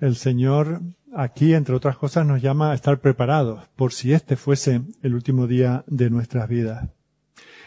el 0.00 0.16
Señor 0.16 0.82
aquí, 1.14 1.54
entre 1.54 1.76
otras 1.76 1.96
cosas, 1.96 2.26
nos 2.26 2.42
llama 2.42 2.72
a 2.72 2.74
estar 2.74 3.00
preparados 3.00 3.68
por 3.76 3.92
si 3.92 4.12
este 4.12 4.36
fuese 4.36 4.82
el 5.02 5.14
último 5.14 5.46
día 5.46 5.84
de 5.86 6.10
nuestras 6.10 6.48
vidas. 6.48 6.88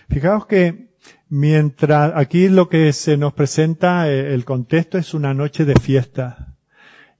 Fijaos 0.09 0.45
que 0.45 0.89
mientras 1.29 2.11
aquí 2.15 2.49
lo 2.49 2.67
que 2.67 2.91
se 2.91 3.15
nos 3.15 3.33
presenta, 3.33 4.09
eh, 4.09 4.33
el 4.33 4.43
contexto 4.43 4.97
es 4.97 5.13
una 5.13 5.33
noche 5.33 5.63
de 5.63 5.75
fiesta. 5.75 6.57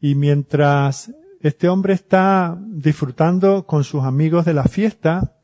Y 0.02 0.16
mientras 0.16 1.14
este 1.42 1.70
hombre 1.70 1.94
está 1.94 2.58
disfrutando 2.62 3.66
con 3.66 3.84
sus 3.84 4.04
amigos 4.04 4.46
de 4.46 4.54
la 4.54 4.66
fiesta, 4.66 5.37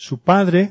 su 0.00 0.22
padre, 0.22 0.70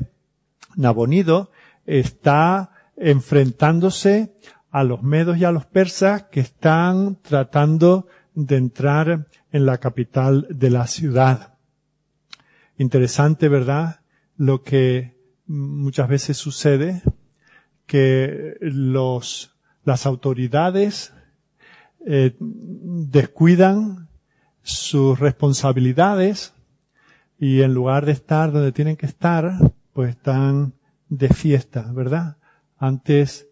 Nabonido, 0.76 1.52
está 1.86 2.72
enfrentándose 2.98 4.34
a 4.72 4.84
los 4.84 5.04
medos 5.04 5.38
y 5.38 5.46
a 5.46 5.52
los 5.52 5.68
persas 5.68 6.24
que 6.32 6.40
están 6.40 7.22
tratando 7.22 8.08
de 8.34 8.58
entrar 8.58 9.28
en 9.52 9.68
la 9.68 9.78
capital 9.78 10.48
de 10.50 10.72
la 10.72 10.88
ciudad. 10.88 11.54
Interesante, 12.80 13.50
¿verdad? 13.50 14.00
Lo 14.36 14.64
que 14.64 15.16
muchas 15.46 16.08
veces 16.08 16.36
sucede, 16.36 17.04
que 17.86 18.58
los, 18.62 19.56
las 19.84 20.08
autoridades 20.08 21.14
eh, 22.04 22.36
descuidan 22.40 24.10
sus 24.64 25.20
responsabilidades 25.20 26.56
y 27.40 27.62
en 27.62 27.74
lugar 27.74 28.06
de 28.06 28.12
estar 28.12 28.52
donde 28.52 28.74
tienen 28.74 28.98
que 28.98 29.06
estar, 29.06 29.54
pues 29.94 30.10
están 30.10 30.74
de 31.08 31.30
fiesta, 31.30 31.90
¿verdad? 31.94 32.38
Antes, 32.78 33.48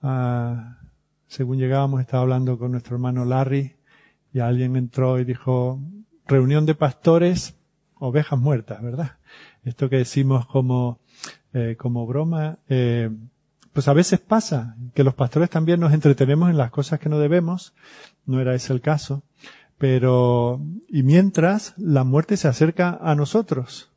ah, 0.00 0.78
según 1.26 1.58
llegábamos, 1.58 2.00
estaba 2.00 2.22
hablando 2.22 2.58
con 2.58 2.70
nuestro 2.70 2.94
hermano 2.94 3.24
Larry 3.24 3.76
y 4.32 4.38
alguien 4.38 4.76
entró 4.76 5.18
y 5.18 5.24
dijo, 5.24 5.80
reunión 6.26 6.66
de 6.66 6.74
pastores, 6.74 7.56
ovejas 7.98 8.38
muertas, 8.38 8.80
¿verdad? 8.80 9.18
Esto 9.64 9.88
que 9.88 9.96
decimos 9.96 10.46
como, 10.46 11.00
eh, 11.52 11.76
como 11.78 12.06
broma, 12.06 12.58
eh, 12.68 13.10
pues 13.72 13.88
a 13.88 13.92
veces 13.92 14.20
pasa 14.20 14.76
que 14.94 15.04
los 15.04 15.14
pastores 15.14 15.50
también 15.50 15.80
nos 15.80 15.92
entretenemos 15.92 16.50
en 16.50 16.58
las 16.58 16.70
cosas 16.70 17.00
que 17.00 17.08
no 17.08 17.18
debemos, 17.18 17.74
no 18.24 18.40
era 18.40 18.54
ese 18.54 18.72
el 18.72 18.80
caso, 18.80 19.22
pero, 19.82 20.60
y 20.86 21.02
mientras 21.02 21.74
la 21.76 22.04
muerte 22.04 22.36
se 22.36 22.46
acerca 22.46 23.00
a 23.02 23.16
nosotros. 23.16 23.90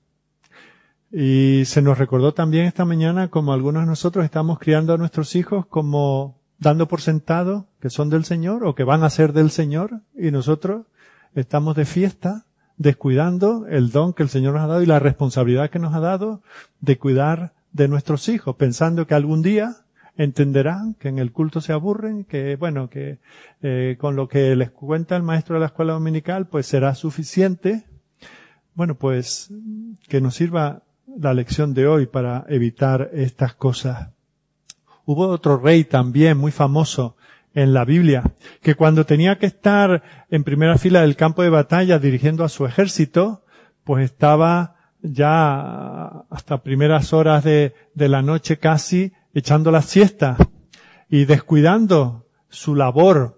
Y 1.12 1.62
se 1.66 1.84
nos 1.84 2.00
recordó 2.00 2.34
también 2.34 2.66
esta 2.66 2.86
mañana 2.86 3.28
como 3.28 3.54
algunos 3.54 3.84
de 3.84 3.90
nosotros 3.90 4.26
estamos 4.26 4.58
criando 4.58 4.96
a 4.96 4.98
nuestros 4.98 5.36
hijos 5.36 5.68
como 5.68 6.42
dando 6.58 6.88
por 6.88 7.02
sentado 7.02 7.68
que 7.80 7.92
son 7.92 8.10
del 8.10 8.26
Señor 8.26 8.66
o 8.66 8.74
que 8.74 8.84
van 8.84 9.04
a 9.04 9.12
ser 9.12 9.32
del 9.32 9.52
Señor 9.52 10.02
y 10.18 10.32
nosotros 10.32 10.88
estamos 11.36 11.76
de 11.76 11.86
fiesta 11.86 12.48
descuidando 12.78 13.68
el 13.70 13.92
don 13.92 14.14
que 14.14 14.24
el 14.24 14.30
Señor 14.30 14.56
nos 14.56 14.64
ha 14.64 14.68
dado 14.68 14.82
y 14.82 14.88
la 14.88 14.98
responsabilidad 14.98 15.70
que 15.70 15.78
nos 15.78 15.94
ha 15.94 16.00
dado 16.00 16.42
de 16.82 16.98
cuidar 16.98 17.54
de 17.74 17.88
nuestros 17.88 18.28
hijos, 18.28 18.56
pensando 18.56 19.06
que 19.06 19.14
algún 19.14 19.44
día 19.44 19.85
entenderán 20.18 20.94
que 20.96 21.10
en 21.10 21.20
el 21.20 21.32
culto 21.32 21.62
se 21.62 21.74
aburren, 21.74 22.24
que 22.24 22.56
bueno, 22.56 22.90
que 22.90 23.20
eh, 23.62 23.98
con 24.00 24.16
lo 24.16 24.28
que 24.28 24.56
les 24.56 24.72
cuenta 24.72 25.16
el 25.16 25.24
maestro 25.24 25.56
de 25.56 25.62
la 25.62 25.68
escuela 25.68 25.94
dominical 25.94 26.48
pues 26.48 26.66
será 26.66 26.96
suficiente. 26.96 27.84
Bueno, 28.74 28.96
pues 28.96 29.52
que 30.08 30.22
nos 30.22 30.36
sirva 30.36 30.84
la 31.20 31.34
lección 31.34 31.74
de 31.74 31.88
hoy 31.88 32.08
para 32.08 32.46
evitar 32.50 33.10
estas 33.14 33.54
cosas. 33.54 34.10
Hubo 35.06 35.28
otro 35.28 35.58
rey 35.58 35.84
también 35.84 36.38
muy 36.38 36.52
famoso 36.52 37.16
en 37.54 37.74
la 37.74 37.86
Biblia, 37.86 38.24
que 38.62 38.76
cuando 38.76 39.06
tenía 39.06 39.38
que 39.38 39.46
estar 39.46 40.04
en 40.30 40.44
primera 40.44 40.78
fila 40.78 41.02
del 41.02 41.16
campo 41.16 41.42
de 41.42 41.50
batalla 41.50 42.00
dirigiendo 42.00 42.44
a 42.44 42.50
su 42.50 42.66
ejército, 42.66 43.44
pues 43.86 44.04
estaba 44.04 44.76
ya 45.02 46.26
hasta 46.30 46.64
primeras 46.64 47.14
horas 47.14 47.44
de, 47.46 47.74
de 47.94 48.10
la 48.10 48.22
noche 48.22 48.58
casi 48.58 49.14
echando 49.36 49.70
la 49.70 49.84
siesta 49.84 50.38
y 51.10 51.26
descuidando 51.26 52.26
su 52.50 52.74
labor. 52.74 53.38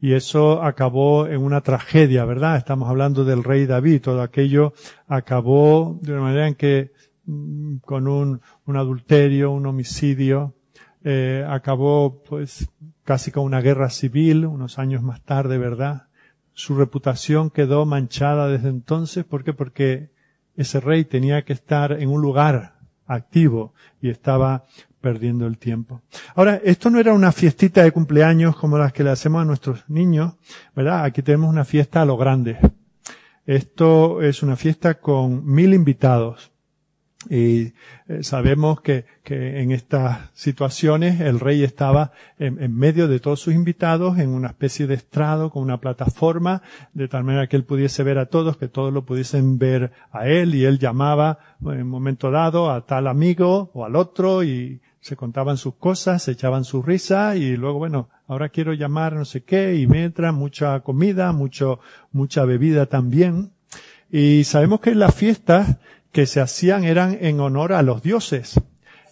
Y 0.00 0.12
eso 0.12 0.62
acabó 0.62 1.26
en 1.26 1.42
una 1.42 1.62
tragedia, 1.62 2.24
¿verdad? 2.24 2.56
Estamos 2.56 2.88
hablando 2.88 3.24
del 3.24 3.42
rey 3.42 3.66
David. 3.66 4.02
Todo 4.02 4.22
aquello 4.22 4.74
acabó 5.08 5.98
de 6.02 6.12
una 6.12 6.22
manera 6.22 6.46
en 6.46 6.54
que 6.54 6.92
mm, 7.24 7.78
con 7.78 8.06
un, 8.06 8.40
un 8.66 8.76
adulterio, 8.76 9.50
un 9.50 9.66
homicidio, 9.66 10.54
eh, 11.02 11.44
acabó 11.48 12.22
pues 12.22 12.68
casi 13.04 13.30
con 13.30 13.44
una 13.44 13.62
guerra 13.62 13.88
civil 13.88 14.44
unos 14.44 14.78
años 14.78 15.02
más 15.02 15.22
tarde, 15.22 15.56
¿verdad? 15.56 16.08
Su 16.52 16.76
reputación 16.76 17.48
quedó 17.48 17.86
manchada 17.86 18.48
desde 18.48 18.68
entonces. 18.68 19.24
¿Por 19.24 19.42
qué? 19.42 19.54
Porque 19.54 20.10
ese 20.56 20.80
rey 20.80 21.04
tenía 21.04 21.44
que 21.44 21.54
estar 21.54 21.92
en 21.92 22.10
un 22.10 22.20
lugar 22.20 22.74
activo 23.06 23.74
y 24.00 24.10
estaba 24.10 24.64
perdiendo 25.00 25.46
el 25.46 25.58
tiempo. 25.58 26.02
Ahora, 26.34 26.60
esto 26.64 26.90
no 26.90 26.98
era 27.00 27.12
una 27.12 27.32
fiestita 27.32 27.82
de 27.82 27.92
cumpleaños 27.92 28.56
como 28.56 28.78
las 28.78 28.92
que 28.92 29.04
le 29.04 29.10
hacemos 29.10 29.42
a 29.42 29.44
nuestros 29.44 29.88
niños, 29.88 30.34
¿verdad? 30.74 31.04
Aquí 31.04 31.22
tenemos 31.22 31.50
una 31.50 31.64
fiesta 31.64 32.02
a 32.02 32.04
lo 32.04 32.16
grande. 32.16 32.58
Esto 33.46 34.22
es 34.22 34.42
una 34.42 34.56
fiesta 34.56 35.00
con 35.00 35.44
mil 35.44 35.74
invitados. 35.74 36.52
Y 37.28 37.74
eh, 38.08 38.22
sabemos 38.22 38.80
que, 38.80 39.04
que, 39.22 39.60
en 39.60 39.72
estas 39.72 40.30
situaciones 40.32 41.20
el 41.20 41.38
rey 41.38 41.62
estaba 41.62 42.12
en, 42.38 42.62
en, 42.62 42.74
medio 42.74 43.08
de 43.08 43.20
todos 43.20 43.40
sus 43.40 43.52
invitados 43.52 44.18
en 44.18 44.30
una 44.30 44.48
especie 44.48 44.86
de 44.86 44.94
estrado 44.94 45.50
con 45.50 45.62
una 45.62 45.80
plataforma 45.80 46.62
de 46.94 47.08
tal 47.08 47.24
manera 47.24 47.46
que 47.46 47.56
él 47.56 47.64
pudiese 47.64 48.04
ver 48.04 48.16
a 48.18 48.26
todos, 48.26 48.56
que 48.56 48.68
todos 48.68 48.90
lo 48.90 49.04
pudiesen 49.04 49.58
ver 49.58 49.92
a 50.12 50.28
él 50.28 50.54
y 50.54 50.64
él 50.64 50.78
llamaba 50.78 51.40
en 51.60 51.82
un 51.82 51.88
momento 51.88 52.30
dado 52.30 52.70
a 52.70 52.86
tal 52.86 53.06
amigo 53.06 53.70
o 53.74 53.84
al 53.84 53.96
otro 53.96 54.42
y 54.42 54.80
se 55.00 55.16
contaban 55.16 55.56
sus 55.56 55.74
cosas, 55.74 56.22
se 56.22 56.32
echaban 56.32 56.64
su 56.64 56.82
risa 56.82 57.36
y 57.36 57.56
luego 57.56 57.78
bueno, 57.78 58.08
ahora 58.26 58.50
quiero 58.50 58.74
llamar 58.74 59.14
no 59.14 59.24
sé 59.24 59.42
qué 59.42 59.76
y 59.76 59.86
me 59.86 60.04
entra 60.04 60.32
mucha 60.32 60.80
comida, 60.80 61.32
mucho, 61.32 61.80
mucha 62.12 62.44
bebida 62.44 62.86
también. 62.86 63.52
Y 64.10 64.44
sabemos 64.44 64.80
que 64.80 64.94
las 64.94 65.14
fiestas 65.14 65.78
que 66.12 66.26
se 66.26 66.40
hacían 66.40 66.84
eran 66.84 67.16
en 67.20 67.40
honor 67.40 67.72
a 67.72 67.82
los 67.82 68.02
dioses. 68.02 68.60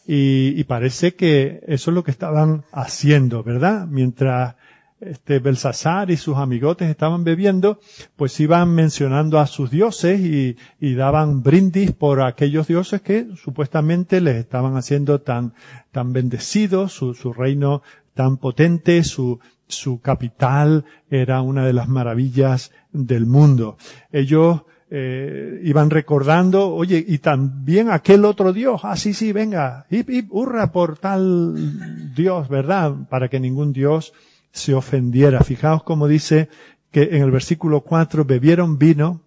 Y, 0.06 0.54
y, 0.58 0.64
parece 0.64 1.14
que 1.14 1.60
eso 1.66 1.90
es 1.90 1.94
lo 1.94 2.02
que 2.02 2.10
estaban 2.10 2.64
haciendo, 2.72 3.42
¿verdad? 3.42 3.86
Mientras 3.86 4.56
este 5.00 5.38
Belsasar 5.38 6.10
y 6.10 6.16
sus 6.16 6.36
amigotes 6.36 6.90
estaban 6.90 7.24
bebiendo, 7.24 7.80
pues 8.16 8.38
iban 8.40 8.74
mencionando 8.74 9.38
a 9.38 9.46
sus 9.46 9.70
dioses 9.70 10.20
y, 10.20 10.56
y 10.80 10.94
daban 10.94 11.42
brindis 11.42 11.92
por 11.92 12.22
aquellos 12.22 12.66
dioses 12.66 13.00
que 13.00 13.28
supuestamente 13.36 14.20
les 14.20 14.36
estaban 14.36 14.76
haciendo 14.76 15.20
tan, 15.20 15.54
tan 15.92 16.12
bendecidos, 16.12 16.92
su, 16.92 17.14
su 17.14 17.32
reino 17.32 17.82
tan 18.14 18.38
potente, 18.38 19.04
su, 19.04 19.38
su 19.68 20.00
capital 20.00 20.84
era 21.10 21.42
una 21.42 21.64
de 21.64 21.72
las 21.72 21.88
maravillas 21.88 22.72
del 22.92 23.26
mundo. 23.26 23.76
Ellos 24.10 24.62
eh, 24.90 25.60
iban 25.64 25.90
recordando, 25.90 26.74
oye, 26.74 27.04
y 27.06 27.18
también 27.18 27.90
aquel 27.90 28.24
otro 28.24 28.52
Dios, 28.52 28.80
ah, 28.84 28.96
sí, 28.96 29.12
sí, 29.12 29.32
venga, 29.32 29.86
hip, 29.90 30.08
hip, 30.08 30.28
hurra 30.30 30.72
por 30.72 30.98
tal 30.98 32.14
Dios, 32.14 32.48
¿verdad? 32.48 32.94
Para 33.10 33.28
que 33.28 33.38
ningún 33.38 33.72
Dios 33.72 34.14
se 34.52 34.74
ofendiera. 34.74 35.40
Fijaos 35.40 35.82
como 35.82 36.08
dice 36.08 36.48
que 36.90 37.16
en 37.16 37.22
el 37.22 37.30
versículo 37.30 37.82
4 37.82 38.24
bebieron 38.24 38.78
vino 38.78 39.22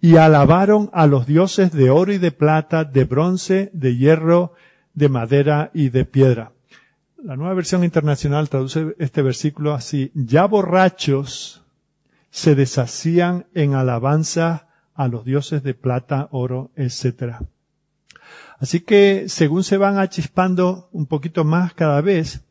y 0.00 0.16
alabaron 0.16 0.90
a 0.92 1.06
los 1.06 1.26
dioses 1.26 1.72
de 1.72 1.90
oro 1.90 2.12
y 2.12 2.18
de 2.18 2.32
plata, 2.32 2.84
de 2.84 3.04
bronce, 3.04 3.70
de 3.72 3.96
hierro, 3.96 4.52
de 4.92 5.08
madera 5.08 5.70
y 5.72 5.88
de 5.88 6.04
piedra. 6.04 6.52
La 7.22 7.36
nueva 7.36 7.54
versión 7.54 7.84
internacional 7.84 8.50
traduce 8.50 8.94
este 8.98 9.22
versículo 9.22 9.72
así, 9.72 10.10
ya 10.14 10.44
borrachos 10.44 11.62
se 12.30 12.54
deshacían 12.54 13.46
en 13.54 13.74
alabanza 13.74 14.68
a 14.94 15.08
los 15.08 15.24
dioses 15.24 15.62
de 15.62 15.72
plata, 15.72 16.28
oro, 16.32 16.70
etc. 16.76 17.36
Así 18.58 18.80
que 18.80 19.28
según 19.28 19.64
se 19.64 19.76
van 19.76 19.98
achispando 19.98 20.88
un 20.92 21.06
poquito 21.06 21.44
más 21.44 21.74
cada 21.74 22.00
vez, 22.00 22.44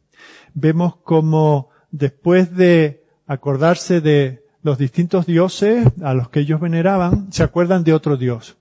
vemos 0.53 0.95
como 0.97 1.69
después 1.93 2.53
de 2.55 3.03
acordarse 3.27 4.01
de 4.01 4.43
los 4.63 4.77
distintos 4.77 5.25
dioses 5.25 5.87
a 6.01 6.13
los 6.13 6.29
que 6.29 6.41
ellos 6.41 6.59
veneraban, 6.59 7.31
se 7.31 7.43
acuerdan 7.43 7.83
de 7.85 7.93
otro 7.93 8.17
dios. 8.17 8.57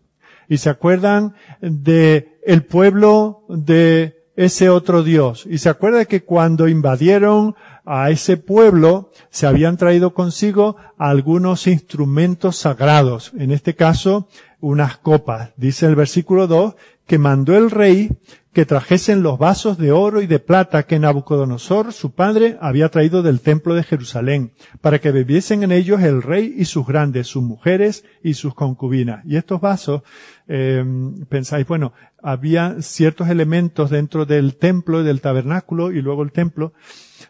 Y 0.48 0.58
se 0.58 0.70
acuerdan 0.70 1.34
de 1.60 2.38
el 2.44 2.64
pueblo 2.64 3.44
de 3.48 4.22
ese 4.36 4.68
otro 4.68 5.02
dios. 5.02 5.46
Y 5.48 5.58
se 5.58 5.70
acuerda 5.70 6.04
que 6.04 6.24
cuando 6.24 6.68
invadieron 6.68 7.54
a 7.84 8.10
ese 8.10 8.36
pueblo, 8.36 9.10
se 9.30 9.46
habían 9.46 9.76
traído 9.76 10.12
consigo 10.12 10.76
algunos 10.98 11.66
instrumentos 11.66 12.56
sagrados. 12.56 13.32
En 13.38 13.50
este 13.50 13.74
caso, 13.74 14.28
unas 14.60 14.98
copas. 14.98 15.50
Dice 15.56 15.86
el 15.86 15.96
versículo 15.96 16.46
2 16.46 16.74
que 17.06 17.18
mandó 17.18 17.56
el 17.56 17.70
rey 17.70 18.10
que 18.52 18.66
trajesen 18.66 19.22
los 19.22 19.38
vasos 19.38 19.78
de 19.78 19.92
oro 19.92 20.20
y 20.20 20.26
de 20.26 20.38
plata 20.38 20.82
que 20.82 20.98
Nabucodonosor, 20.98 21.92
su 21.92 22.12
padre, 22.12 22.58
había 22.60 22.90
traído 22.90 23.22
del 23.22 23.40
templo 23.40 23.74
de 23.74 23.82
Jerusalén, 23.82 24.52
para 24.80 25.00
que 25.00 25.10
bebiesen 25.10 25.62
en 25.62 25.72
ellos 25.72 26.02
el 26.02 26.22
rey 26.22 26.54
y 26.56 26.66
sus 26.66 26.86
grandes, 26.86 27.28
sus 27.28 27.42
mujeres 27.42 28.04
y 28.22 28.34
sus 28.34 28.54
concubinas. 28.54 29.24
Y 29.24 29.36
estos 29.36 29.60
vasos, 29.60 30.02
eh, 30.48 30.84
pensáis, 31.30 31.66
bueno, 31.66 31.94
había 32.22 32.82
ciertos 32.82 33.28
elementos 33.28 33.90
dentro 33.90 34.26
del 34.26 34.56
templo 34.56 35.00
y 35.00 35.04
del 35.04 35.22
tabernáculo 35.22 35.90
y 35.90 36.02
luego 36.02 36.22
el 36.22 36.32
templo. 36.32 36.74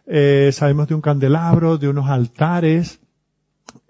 Eh, 0.06 0.50
sabemos 0.52 0.88
de 0.88 0.94
un 0.94 1.00
candelabro, 1.00 1.78
de 1.78 1.88
unos 1.88 2.10
altares, 2.10 3.01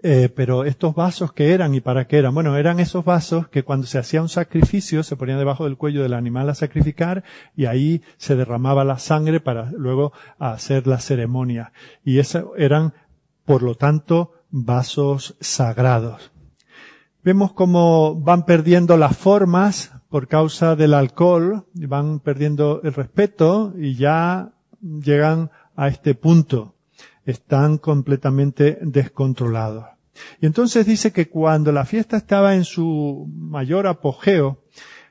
eh, 0.01 0.29
pero 0.35 0.65
estos 0.65 0.95
vasos 0.95 1.33
que 1.33 1.53
eran 1.53 1.73
y 1.75 1.81
para 1.81 2.07
qué 2.07 2.17
eran, 2.17 2.33
bueno, 2.33 2.57
eran 2.57 2.79
esos 2.79 3.05
vasos 3.05 3.47
que 3.47 3.63
cuando 3.63 3.87
se 3.87 3.97
hacía 3.97 4.21
un 4.21 4.29
sacrificio 4.29 5.03
se 5.03 5.15
ponían 5.15 5.37
debajo 5.37 5.63
del 5.63 5.77
cuello 5.77 6.03
del 6.03 6.13
animal 6.13 6.49
a 6.49 6.55
sacrificar 6.55 7.23
y 7.55 7.65
ahí 7.65 8.01
se 8.17 8.35
derramaba 8.35 8.83
la 8.83 8.99
sangre 8.99 9.39
para 9.39 9.71
luego 9.71 10.13
hacer 10.39 10.87
la 10.87 10.99
ceremonia. 10.99 11.71
Y 12.03 12.19
esos 12.19 12.45
eran, 12.57 12.93
por 13.45 13.63
lo 13.63 13.75
tanto, 13.75 14.33
vasos 14.49 15.35
sagrados. 15.39 16.31
Vemos 17.23 17.53
cómo 17.53 18.15
van 18.15 18.45
perdiendo 18.45 18.97
las 18.97 19.15
formas 19.15 19.93
por 20.09 20.27
causa 20.27 20.75
del 20.75 20.93
alcohol, 20.93 21.65
van 21.73 22.19
perdiendo 22.19 22.81
el 22.83 22.93
respeto 22.93 23.73
y 23.77 23.95
ya 23.95 24.51
llegan 24.81 25.49
a 25.75 25.87
este 25.87 26.15
punto. 26.15 26.72
Están 27.25 27.77
completamente 27.77 28.77
descontrolados. 28.81 29.85
Y 30.39 30.45
entonces 30.45 30.85
dice 30.85 31.11
que 31.11 31.29
cuando 31.29 31.71
la 31.71 31.85
fiesta 31.85 32.17
estaba 32.17 32.55
en 32.55 32.65
su 32.65 33.27
mayor 33.33 33.87
apogeo, 33.87 34.63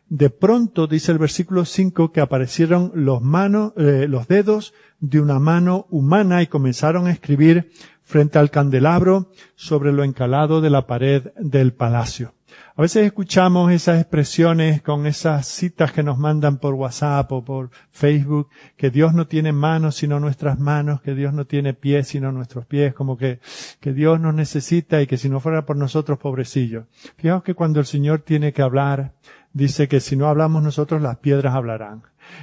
de 0.09 0.29
pronto, 0.29 0.87
dice 0.87 1.11
el 1.11 1.19
versículo 1.19 1.65
5, 1.65 2.13
que 2.13 2.21
aparecieron 2.21 2.93
los 2.95 3.23
manos, 3.23 3.73
eh, 3.79 4.07
los 4.09 4.29
dedos 4.29 4.75
de 5.01 5.21
una 5.21 5.39
mano 5.39 5.87
humana 5.89 6.43
y 6.43 6.49
comenzaron 6.49 7.07
a 7.07 7.13
escribir 7.13 7.71
frente 8.03 8.39
al 8.39 8.51
candelabro 8.51 9.31
sobre 9.55 9.91
lo 9.91 10.05
encalado 10.05 10.61
de 10.61 10.69
la 10.69 10.87
pared 10.87 11.33
del 11.39 11.73
palacio. 11.73 12.35
A 12.75 12.83
veces 12.83 13.05
escuchamos 13.05 13.71
esas 13.71 14.01
expresiones 14.01 14.81
con 14.83 15.07
esas 15.07 15.47
citas 15.47 15.93
que 15.93 16.03
nos 16.03 16.19
mandan 16.19 16.59
por 16.59 16.75
WhatsApp 16.75 17.31
o 17.33 17.45
por 17.45 17.71
Facebook, 17.91 18.49
que 18.77 18.91
Dios 18.91 19.13
no 19.15 19.27
tiene 19.27 19.53
manos 19.53 19.97
sino 19.97 20.19
nuestras 20.21 20.59
manos, 20.59 21.03
que 21.03 21.15
Dios 21.15 21.35
no 21.35 21.45
tiene 21.45 21.75
pies 21.75 22.09
sino 22.09 22.33
nuestros 22.33 22.65
pies, 22.65 22.95
como 22.95 23.17
que, 23.17 23.41
que 23.81 23.93
Dios 23.93 24.21
nos 24.21 24.35
necesita 24.35 25.03
y 25.03 25.07
que 25.07 25.19
si 25.19 25.29
no 25.29 25.41
fuera 25.41 25.67
por 25.67 25.77
nosotros, 25.77 26.19
pobrecillo. 26.19 26.87
Fijaos 27.17 27.43
que 27.43 27.55
cuando 27.55 27.81
el 27.81 27.87
Señor 27.87 28.21
tiene 28.21 28.53
que 28.53 28.63
hablar, 28.63 29.13
dice 29.53 29.89
que 29.89 30.01
si 30.01 30.17
no 30.17 30.29
hablamos 30.29 30.63
nosotros, 30.63 31.03
las 31.03 31.19
piedras 31.19 31.55
hablarán. 31.55 32.03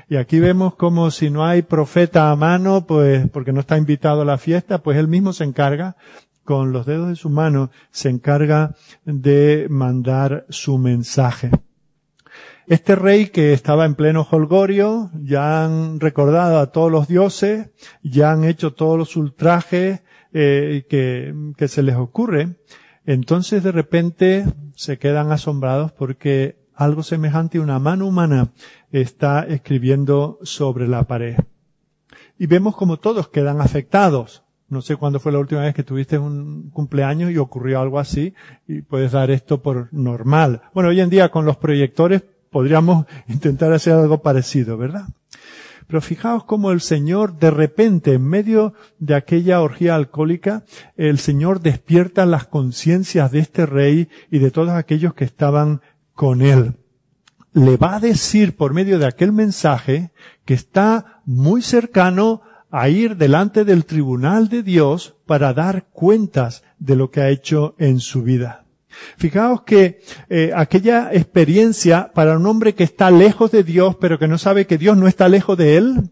Y 0.10 0.17
aquí 0.17 0.39
vemos 0.39 0.76
como 0.76 1.10
si 1.10 1.30
no 1.30 1.45
hay 1.45 1.62
profeta 1.62 2.32
a 2.32 2.36
mano, 2.36 2.86
pues 2.86 3.28
porque 3.30 3.54
no 3.54 3.62
está 3.62 3.78
invitado 3.78 4.22
a 4.22 4.26
la 4.26 4.38
fiesta, 4.38 4.80
pues 4.80 4.98
él 4.98 5.08
mismo 5.08 5.34
se 5.34 5.43
encarga 5.43 5.95
con 6.49 6.71
los 6.71 6.88
dedos 6.88 7.09
de 7.09 7.15
su 7.15 7.29
mano 7.29 7.69
se 7.91 8.09
encarga 8.09 8.73
de 9.05 9.67
mandar 9.69 10.47
su 10.49 10.79
mensaje. 10.79 11.51
Este 12.65 12.95
rey 12.95 13.27
que 13.27 13.53
estaba 13.53 13.85
en 13.85 13.93
pleno 13.93 14.27
holgorio, 14.27 15.12
ya 15.13 15.63
han 15.63 15.99
recordado 15.99 16.57
a 16.57 16.71
todos 16.71 16.91
los 16.91 17.07
dioses, 17.07 17.69
ya 18.01 18.31
han 18.31 18.45
hecho 18.45 18.73
todos 18.73 18.97
los 18.97 19.15
ultrajes 19.15 20.01
eh, 20.33 20.88
que, 20.89 21.67
se 21.67 21.83
les 21.83 21.97
ocurre, 21.97 22.55
entonces 23.05 23.62
de 23.62 23.71
repente 23.71 24.45
se 24.73 24.97
quedan 24.97 25.31
asombrados 25.31 25.91
porque 25.91 26.65
algo 26.73 27.03
semejante 27.03 27.59
a 27.59 27.62
una 27.62 27.77
mano 27.77 28.07
humana 28.07 28.53
está 28.91 29.43
escribiendo 29.43 30.39
sobre 30.41 30.88
la 30.88 31.03
pared. 31.03 31.38
Y 32.39 32.47
vemos 32.47 32.75
como 32.75 32.97
todos 32.97 33.27
quedan 33.29 33.62
afectados. 33.62 34.48
No 34.69 34.82
sé 34.82 34.95
cuándo 34.95 35.19
fue 35.19 35.32
la 35.32 35.39
última 35.39 35.62
vez 35.62 35.73
que 35.73 35.84
tuviste 35.84 36.19
un 36.19 36.69
cumpleaños 36.69 37.32
y 37.32 37.38
ocurrió 37.38 37.79
algo 37.79 37.99
así 37.99 38.36
y 38.67 38.82
puedes 38.82 39.12
dar 39.12 39.32
esto 39.32 39.62
por 39.62 39.91
normal. 39.91 40.62
Bueno, 40.73 40.89
hoy 40.89 41.01
en 41.01 41.10
día 41.10 41.29
con 41.29 41.45
los 41.45 41.58
proyectores 41.58 42.23
podríamos 42.51 43.05
intentar 43.27 43.73
hacer 43.73 43.93
algo 43.93 44.21
parecido, 44.21 44.77
¿verdad? 44.77 45.08
Pero 45.88 46.01
fijaos 46.01 46.43
cómo 46.43 46.69
el 46.69 46.82
Señor 46.82 47.39
de 47.39 47.49
repente, 47.49 48.13
en 48.13 48.21
medio 48.21 48.75
de 48.99 49.15
aquella 49.15 49.60
orgía 49.62 49.95
alcohólica, 49.95 50.63
el 50.97 51.17
Señor 51.17 51.62
despierta 51.62 52.27
las 52.27 52.45
conciencias 52.45 53.32
de 53.32 53.39
este 53.39 53.65
rey 53.65 54.08
y 54.29 54.38
de 54.38 54.51
todos 54.51 54.69
aquellos 54.69 55.15
que 55.15 55.25
estaban 55.25 55.82
con 56.13 56.43
él. 56.43 56.75
Le 57.53 57.77
va 57.77 57.95
a 57.95 57.99
decir 57.99 58.55
por 58.55 58.75
medio 58.75 58.99
de 58.99 59.08
aquel 59.08 59.32
mensaje 59.32 60.12
que 60.45 60.53
está 60.53 61.23
muy 61.25 61.63
cercano 61.63 62.43
a 62.71 62.89
ir 62.89 63.17
delante 63.17 63.65
del 63.65 63.86
tribunal 63.86 64.49
de 64.49 64.63
Dios 64.63 65.15
para 65.25 65.53
dar 65.53 65.88
cuentas 65.91 66.63
de 66.77 66.95
lo 66.95 67.12
que 67.12 67.21
ha 67.21 67.29
hecho 67.29 67.75
en 67.77 67.99
su 67.99 68.23
vida. 68.23 68.65
Fijaos 69.17 69.62
que 69.62 70.01
eh, 70.29 70.51
aquella 70.55 71.13
experiencia 71.13 72.12
para 72.13 72.38
un 72.38 72.45
hombre 72.45 72.73
que 72.73 72.84
está 72.84 73.12
lejos 73.12 73.51
de 73.51 73.63
Dios, 73.63 73.95
pero 73.99 74.17
que 74.17 74.27
no 74.27 74.38
sabe 74.38 74.65
que 74.65 74.77
Dios 74.77 74.97
no 74.97 75.08
está 75.08 75.29
lejos 75.29 75.58
de 75.58 75.77
él, 75.77 76.10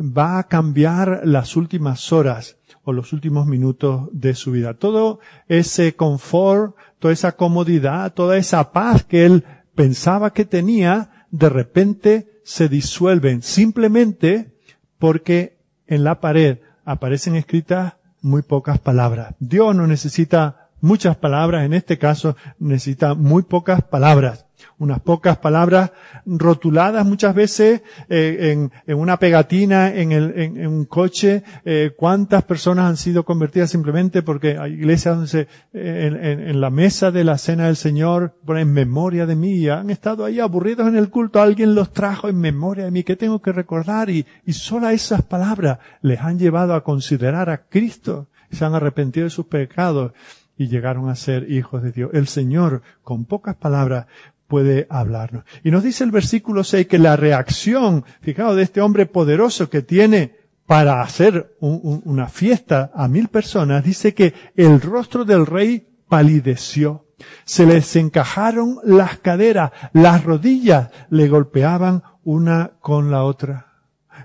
va 0.00 0.38
a 0.38 0.48
cambiar 0.48 1.22
las 1.24 1.56
últimas 1.56 2.12
horas 2.12 2.56
o 2.84 2.92
los 2.92 3.12
últimos 3.12 3.46
minutos 3.46 4.08
de 4.12 4.34
su 4.34 4.52
vida. 4.52 4.74
Todo 4.74 5.20
ese 5.48 5.94
confort, 5.94 6.76
toda 6.98 7.12
esa 7.12 7.32
comodidad, 7.32 8.12
toda 8.14 8.36
esa 8.36 8.72
paz 8.72 9.04
que 9.04 9.24
él 9.24 9.44
pensaba 9.74 10.32
que 10.32 10.44
tenía, 10.44 11.26
de 11.30 11.48
repente 11.48 12.40
se 12.44 12.68
disuelven 12.68 13.42
simplemente 13.42 14.56
porque 14.98 15.61
en 15.92 16.04
la 16.04 16.20
pared 16.20 16.58
aparecen 16.86 17.36
escritas 17.36 17.94
muy 18.22 18.40
pocas 18.40 18.78
palabras. 18.78 19.34
Dios 19.40 19.76
no 19.76 19.86
necesita 19.86 20.70
muchas 20.80 21.16
palabras, 21.16 21.64
en 21.64 21.74
este 21.74 21.98
caso 21.98 22.34
necesita 22.58 23.14
muy 23.14 23.42
pocas 23.42 23.82
palabras 23.82 24.46
unas 24.78 25.00
pocas 25.00 25.38
palabras 25.38 25.92
rotuladas 26.26 27.06
muchas 27.06 27.34
veces 27.34 27.82
eh, 28.08 28.68
en, 28.86 28.98
una 28.98 29.18
pegatina 29.18 29.94
en, 29.94 30.12
el, 30.12 30.32
en, 30.36 30.66
un 30.66 30.84
coche. 30.84 31.42
Eh, 31.64 31.92
¿Cuántas 31.96 32.44
personas 32.44 32.86
han 32.86 32.96
sido 32.96 33.24
convertidas 33.24 33.70
simplemente 33.70 34.22
porque 34.22 34.58
hay 34.58 34.72
iglesias 34.72 35.14
donde 35.14 35.28
se, 35.28 35.48
en, 35.72 36.60
la 36.60 36.70
mesa 36.70 37.10
de 37.10 37.24
la 37.24 37.38
cena 37.38 37.66
del 37.66 37.76
Señor 37.76 38.36
ponen 38.44 38.72
memoria 38.72 39.26
de 39.26 39.36
mí? 39.36 39.68
Han 39.68 39.90
estado 39.90 40.24
ahí 40.24 40.40
aburridos 40.40 40.88
en 40.88 40.96
el 40.96 41.10
culto, 41.10 41.40
alguien 41.40 41.74
los 41.74 41.92
trajo 41.92 42.28
en 42.28 42.38
memoria 42.38 42.84
de 42.84 42.90
mí. 42.90 43.02
¿Qué 43.04 43.16
tengo 43.16 43.40
que 43.40 43.52
recordar? 43.52 44.10
Y, 44.10 44.26
y 44.46 44.52
esas 44.92 45.22
palabras 45.22 45.78
les 46.00 46.20
han 46.20 46.38
llevado 46.38 46.74
a 46.74 46.84
considerar 46.84 47.50
a 47.50 47.64
Cristo. 47.68 48.28
Se 48.50 48.64
han 48.64 48.74
arrepentido 48.74 49.24
de 49.24 49.30
sus 49.30 49.46
pecados 49.46 50.12
y 50.56 50.68
llegaron 50.68 51.08
a 51.08 51.16
ser 51.16 51.50
hijos 51.50 51.82
de 51.82 51.92
Dios. 51.92 52.10
El 52.12 52.26
Señor, 52.26 52.82
con 53.02 53.24
pocas 53.24 53.56
palabras, 53.56 54.06
puede 54.52 54.86
hablarnos. 54.90 55.44
Y 55.64 55.70
nos 55.70 55.82
dice 55.82 56.04
el 56.04 56.10
versículo 56.10 56.62
6 56.62 56.86
que 56.86 56.98
la 56.98 57.16
reacción, 57.16 58.04
fijaos, 58.20 58.54
de 58.54 58.64
este 58.64 58.82
hombre 58.82 59.06
poderoso 59.06 59.70
que 59.70 59.80
tiene 59.80 60.36
para 60.66 61.00
hacer 61.00 61.56
una 61.60 62.28
fiesta 62.28 62.90
a 62.94 63.08
mil 63.08 63.28
personas, 63.28 63.82
dice 63.82 64.12
que 64.12 64.34
el 64.54 64.82
rostro 64.82 65.24
del 65.24 65.46
rey 65.46 65.88
palideció. 66.06 67.06
Se 67.46 67.64
le 67.64 67.76
desencajaron 67.76 68.76
las 68.84 69.16
caderas, 69.20 69.70
las 69.94 70.22
rodillas 70.22 70.90
le 71.08 71.28
golpeaban 71.28 72.02
una 72.22 72.72
con 72.78 73.10
la 73.10 73.24
otra. 73.24 73.72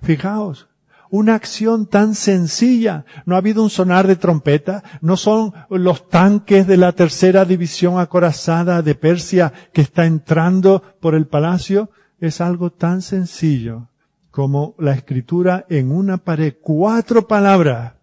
Fijaos, 0.01 0.67
una 1.09 1.35
acción 1.35 1.87
tan 1.87 2.15
sencilla. 2.15 3.05
No 3.25 3.35
ha 3.35 3.39
habido 3.39 3.63
un 3.63 3.69
sonar 3.69 4.07
de 4.07 4.15
trompeta, 4.15 4.83
no 5.01 5.17
son 5.17 5.53
los 5.69 6.09
tanques 6.09 6.67
de 6.67 6.77
la 6.77 6.91
tercera 6.91 7.45
división 7.45 7.99
acorazada 7.99 8.81
de 8.81 8.95
Persia 8.95 9.53
que 9.73 9.81
está 9.81 10.05
entrando 10.05 10.81
por 10.99 11.15
el 11.15 11.27
palacio. 11.27 11.89
Es 12.19 12.41
algo 12.41 12.71
tan 12.71 13.01
sencillo 13.01 13.89
como 14.31 14.75
la 14.77 14.93
escritura 14.93 15.65
en 15.69 15.91
una 15.91 16.17
pared, 16.17 16.55
cuatro 16.61 17.27
palabras 17.27 17.93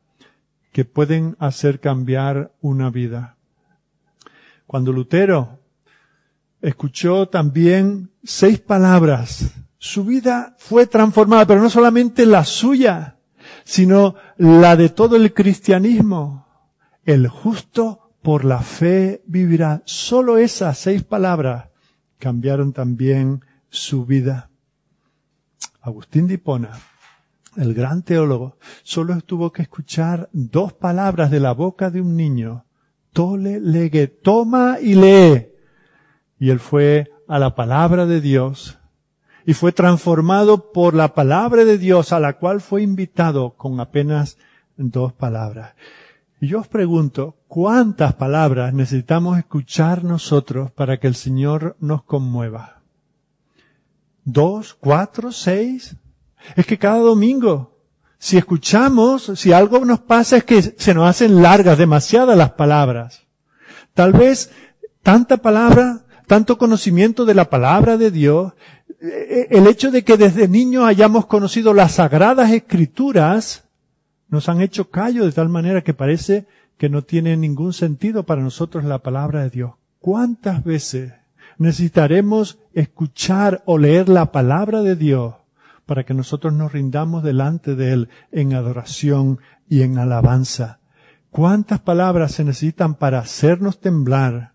que 0.72 0.84
pueden 0.84 1.36
hacer 1.38 1.78
cambiar 1.78 2.52
una 2.60 2.90
vida. 2.90 3.36
Cuando 4.66 4.92
Lutero 4.92 5.60
escuchó 6.60 7.28
también 7.28 8.10
seis 8.24 8.58
palabras, 8.58 9.54
su 9.84 10.02
vida 10.02 10.56
fue 10.56 10.86
transformada, 10.86 11.46
pero 11.46 11.60
no 11.60 11.68
solamente 11.68 12.24
la 12.24 12.46
suya, 12.46 13.18
sino 13.64 14.14
la 14.38 14.76
de 14.76 14.88
todo 14.88 15.16
el 15.16 15.34
cristianismo. 15.34 16.46
El 17.04 17.28
justo 17.28 18.14
por 18.22 18.46
la 18.46 18.60
fe 18.60 19.22
vivirá. 19.26 19.82
Solo 19.84 20.38
esas 20.38 20.78
seis 20.78 21.04
palabras 21.04 21.68
cambiaron 22.18 22.72
también 22.72 23.44
su 23.68 24.06
vida. 24.06 24.48
Agustín 25.82 26.28
de 26.28 26.34
Hipona, 26.34 26.70
el 27.58 27.74
gran 27.74 28.04
teólogo, 28.04 28.56
solo 28.84 29.20
tuvo 29.20 29.52
que 29.52 29.60
escuchar 29.60 30.30
dos 30.32 30.72
palabras 30.72 31.30
de 31.30 31.40
la 31.40 31.52
boca 31.52 31.90
de 31.90 32.00
un 32.00 32.16
niño. 32.16 32.64
Tole, 33.12 33.60
legue, 33.60 34.06
toma 34.06 34.78
y 34.80 34.94
lee. 34.94 35.48
Y 36.38 36.48
él 36.48 36.58
fue 36.58 37.10
a 37.28 37.38
la 37.38 37.54
palabra 37.54 38.06
de 38.06 38.22
Dios 38.22 38.78
y 39.46 39.54
fue 39.54 39.72
transformado 39.72 40.72
por 40.72 40.94
la 40.94 41.14
palabra 41.14 41.64
de 41.64 41.78
Dios 41.78 42.12
a 42.12 42.20
la 42.20 42.34
cual 42.34 42.60
fue 42.60 42.82
invitado 42.82 43.54
con 43.56 43.80
apenas 43.80 44.38
dos 44.76 45.12
palabras. 45.12 45.74
Y 46.40 46.48
yo 46.48 46.60
os 46.60 46.68
pregunto, 46.68 47.36
¿cuántas 47.48 48.14
palabras 48.14 48.74
necesitamos 48.74 49.38
escuchar 49.38 50.04
nosotros 50.04 50.70
para 50.70 50.98
que 50.98 51.06
el 51.06 51.14
Señor 51.14 51.76
nos 51.80 52.02
conmueva? 52.02 52.74
dos, 54.24 54.74
cuatro, 54.74 55.32
seis. 55.32 55.96
Es 56.56 56.66
que 56.66 56.78
cada 56.78 56.98
domingo, 56.98 57.78
si 58.18 58.36
escuchamos, 58.36 59.32
si 59.36 59.52
algo 59.52 59.84
nos 59.84 60.00
pasa 60.00 60.38
es 60.38 60.44
que 60.44 60.62
se 60.62 60.94
nos 60.94 61.08
hacen 61.08 61.42
largas, 61.42 61.78
demasiadas 61.78 62.36
las 62.36 62.52
palabras. 62.52 63.26
Tal 63.92 64.12
vez 64.12 64.50
tanta 65.02 65.36
palabra, 65.38 66.04
tanto 66.26 66.58
conocimiento 66.58 67.24
de 67.24 67.34
la 67.34 67.50
palabra 67.50 67.96
de 67.96 68.10
Dios, 68.10 68.54
el 69.50 69.66
hecho 69.66 69.90
de 69.90 70.02
que 70.02 70.16
desde 70.16 70.48
niños 70.48 70.84
hayamos 70.84 71.26
conocido 71.26 71.74
las 71.74 71.92
sagradas 71.92 72.50
escrituras, 72.50 73.64
nos 74.28 74.48
han 74.48 74.60
hecho 74.60 74.90
callo 74.90 75.24
de 75.26 75.32
tal 75.32 75.48
manera 75.48 75.82
que 75.82 75.94
parece 75.94 76.46
que 76.78 76.88
no 76.88 77.02
tiene 77.02 77.36
ningún 77.36 77.72
sentido 77.72 78.24
para 78.24 78.42
nosotros 78.42 78.84
la 78.84 79.00
palabra 79.00 79.42
de 79.42 79.50
Dios. 79.50 79.72
¿Cuántas 80.00 80.64
veces 80.64 81.12
necesitaremos 81.58 82.58
escuchar 82.72 83.62
o 83.66 83.78
leer 83.78 84.08
la 84.08 84.32
palabra 84.32 84.82
de 84.82 84.96
Dios 84.96 85.34
para 85.86 86.04
que 86.04 86.14
nosotros 86.14 86.52
nos 86.52 86.72
rindamos 86.72 87.22
delante 87.22 87.74
de 87.74 87.92
Él 87.92 88.08
en 88.32 88.54
adoración 88.54 89.40
y 89.68 89.82
en 89.82 89.98
alabanza. 89.98 90.80
¿Cuántas 91.30 91.80
palabras 91.80 92.32
se 92.32 92.44
necesitan 92.44 92.94
para 92.94 93.18
hacernos 93.18 93.80
temblar? 93.80 94.53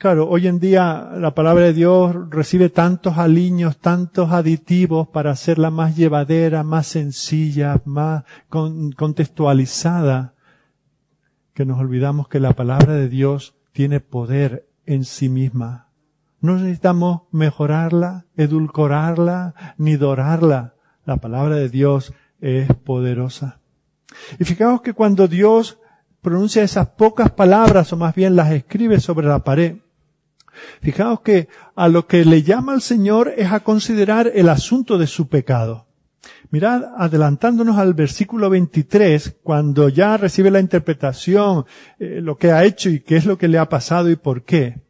Claro, 0.00 0.30
hoy 0.30 0.46
en 0.46 0.60
día 0.60 1.10
la 1.18 1.34
palabra 1.34 1.64
de 1.64 1.74
Dios 1.74 2.16
recibe 2.30 2.70
tantos 2.70 3.18
aliños, 3.18 3.76
tantos 3.76 4.32
aditivos 4.32 5.08
para 5.08 5.32
hacerla 5.32 5.70
más 5.70 5.94
llevadera, 5.94 6.62
más 6.62 6.86
sencilla, 6.86 7.82
más 7.84 8.24
contextualizada, 8.48 10.32
que 11.52 11.66
nos 11.66 11.78
olvidamos 11.78 12.28
que 12.28 12.40
la 12.40 12.54
palabra 12.54 12.94
de 12.94 13.10
Dios 13.10 13.56
tiene 13.72 14.00
poder 14.00 14.66
en 14.86 15.04
sí 15.04 15.28
misma. 15.28 15.88
No 16.40 16.54
necesitamos 16.54 17.24
mejorarla, 17.30 18.24
edulcorarla, 18.38 19.74
ni 19.76 19.96
dorarla. 19.96 20.76
La 21.04 21.18
palabra 21.18 21.56
de 21.56 21.68
Dios 21.68 22.14
es 22.40 22.74
poderosa. 22.74 23.60
Y 24.38 24.44
fijaos 24.44 24.80
que 24.80 24.94
cuando 24.94 25.28
Dios 25.28 25.78
pronuncia 26.22 26.62
esas 26.62 26.88
pocas 26.88 27.30
palabras, 27.32 27.92
o 27.92 27.98
más 27.98 28.14
bien 28.14 28.34
las 28.34 28.50
escribe 28.50 28.98
sobre 28.98 29.26
la 29.26 29.44
pared, 29.44 29.76
fijaos 30.82 31.20
que 31.20 31.48
a 31.74 31.88
lo 31.88 32.06
que 32.06 32.24
le 32.24 32.42
llama 32.42 32.72
al 32.72 32.82
Señor 32.82 33.32
es 33.36 33.50
a 33.52 33.60
considerar 33.60 34.30
el 34.34 34.48
asunto 34.48 34.98
de 34.98 35.06
su 35.06 35.28
pecado. 35.28 35.86
Mirad, 36.50 36.82
adelantándonos 36.96 37.78
al 37.78 37.94
versículo 37.94 38.50
23, 38.50 39.36
cuando 39.42 39.88
ya 39.88 40.16
recibe 40.16 40.50
la 40.50 40.60
interpretación, 40.60 41.64
eh, 41.98 42.20
lo 42.22 42.36
que 42.36 42.52
ha 42.52 42.64
hecho 42.64 42.90
y 42.90 43.00
qué 43.00 43.16
es 43.16 43.24
lo 43.24 43.38
que 43.38 43.48
le 43.48 43.58
ha 43.58 43.68
pasado 43.68 44.10
y 44.10 44.16
por 44.16 44.44
qué. 44.44 44.80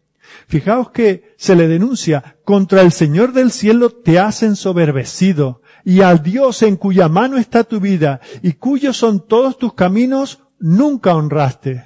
Fijaos 0.47 0.91
que 0.91 1.35
se 1.37 1.57
le 1.57 1.69
denuncia, 1.69 2.37
contra 2.45 2.83
el 2.83 2.93
Señor 2.93 3.33
del 3.33 3.51
cielo 3.51 3.91
te 3.91 4.19
has 4.19 4.43
ensoberbecido, 4.43 5.63
y 5.85 6.01
al 6.01 6.23
Dios 6.23 6.63
en 6.63 6.77
cuya 6.77 7.09
mano 7.09 7.37
está 7.37 7.65
tu 7.65 7.81
vida, 7.81 8.21
y 8.43 8.55
cuyos 8.55 8.97
son 8.97 9.27
todos 9.27 9.59
tus 9.59 9.75
caminos, 9.75 10.41
nunca 10.59 11.15
honraste. 11.15 11.85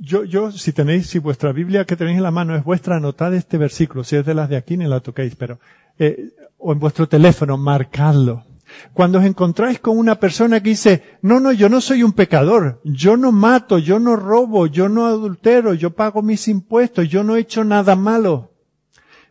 Yo, 0.00 0.24
yo, 0.24 0.50
si 0.50 0.72
tenéis, 0.72 1.06
si 1.08 1.18
vuestra 1.18 1.52
Biblia 1.52 1.84
que 1.84 1.96
tenéis 1.96 2.16
en 2.16 2.22
la 2.22 2.30
mano 2.30 2.56
es 2.56 2.64
vuestra, 2.64 2.96
anotad 2.96 3.34
este 3.34 3.58
versículo. 3.58 4.04
Si 4.04 4.16
es 4.16 4.26
de 4.26 4.34
las 4.34 4.48
de 4.48 4.56
aquí, 4.56 4.76
ni 4.76 4.86
la 4.86 5.00
toquéis, 5.00 5.36
pero, 5.36 5.58
eh, 5.98 6.30
o 6.58 6.72
en 6.72 6.78
vuestro 6.78 7.08
teléfono, 7.08 7.56
marcadlo. 7.56 8.44
Cuando 8.92 9.18
os 9.18 9.24
encontráis 9.24 9.78
con 9.78 9.96
una 9.96 10.16
persona 10.16 10.60
que 10.60 10.70
dice, 10.70 11.18
no, 11.22 11.38
no, 11.38 11.52
yo 11.52 11.68
no 11.68 11.80
soy 11.80 12.02
un 12.02 12.12
pecador, 12.12 12.80
yo 12.84 13.16
no 13.16 13.30
mato, 13.30 13.78
yo 13.78 13.98
no 13.98 14.16
robo, 14.16 14.66
yo 14.66 14.88
no 14.88 15.06
adultero, 15.06 15.74
yo 15.74 15.90
pago 15.90 16.22
mis 16.22 16.48
impuestos, 16.48 17.08
yo 17.08 17.22
no 17.22 17.36
he 17.36 17.40
hecho 17.40 17.62
nada 17.62 17.94
malo. 17.94 18.50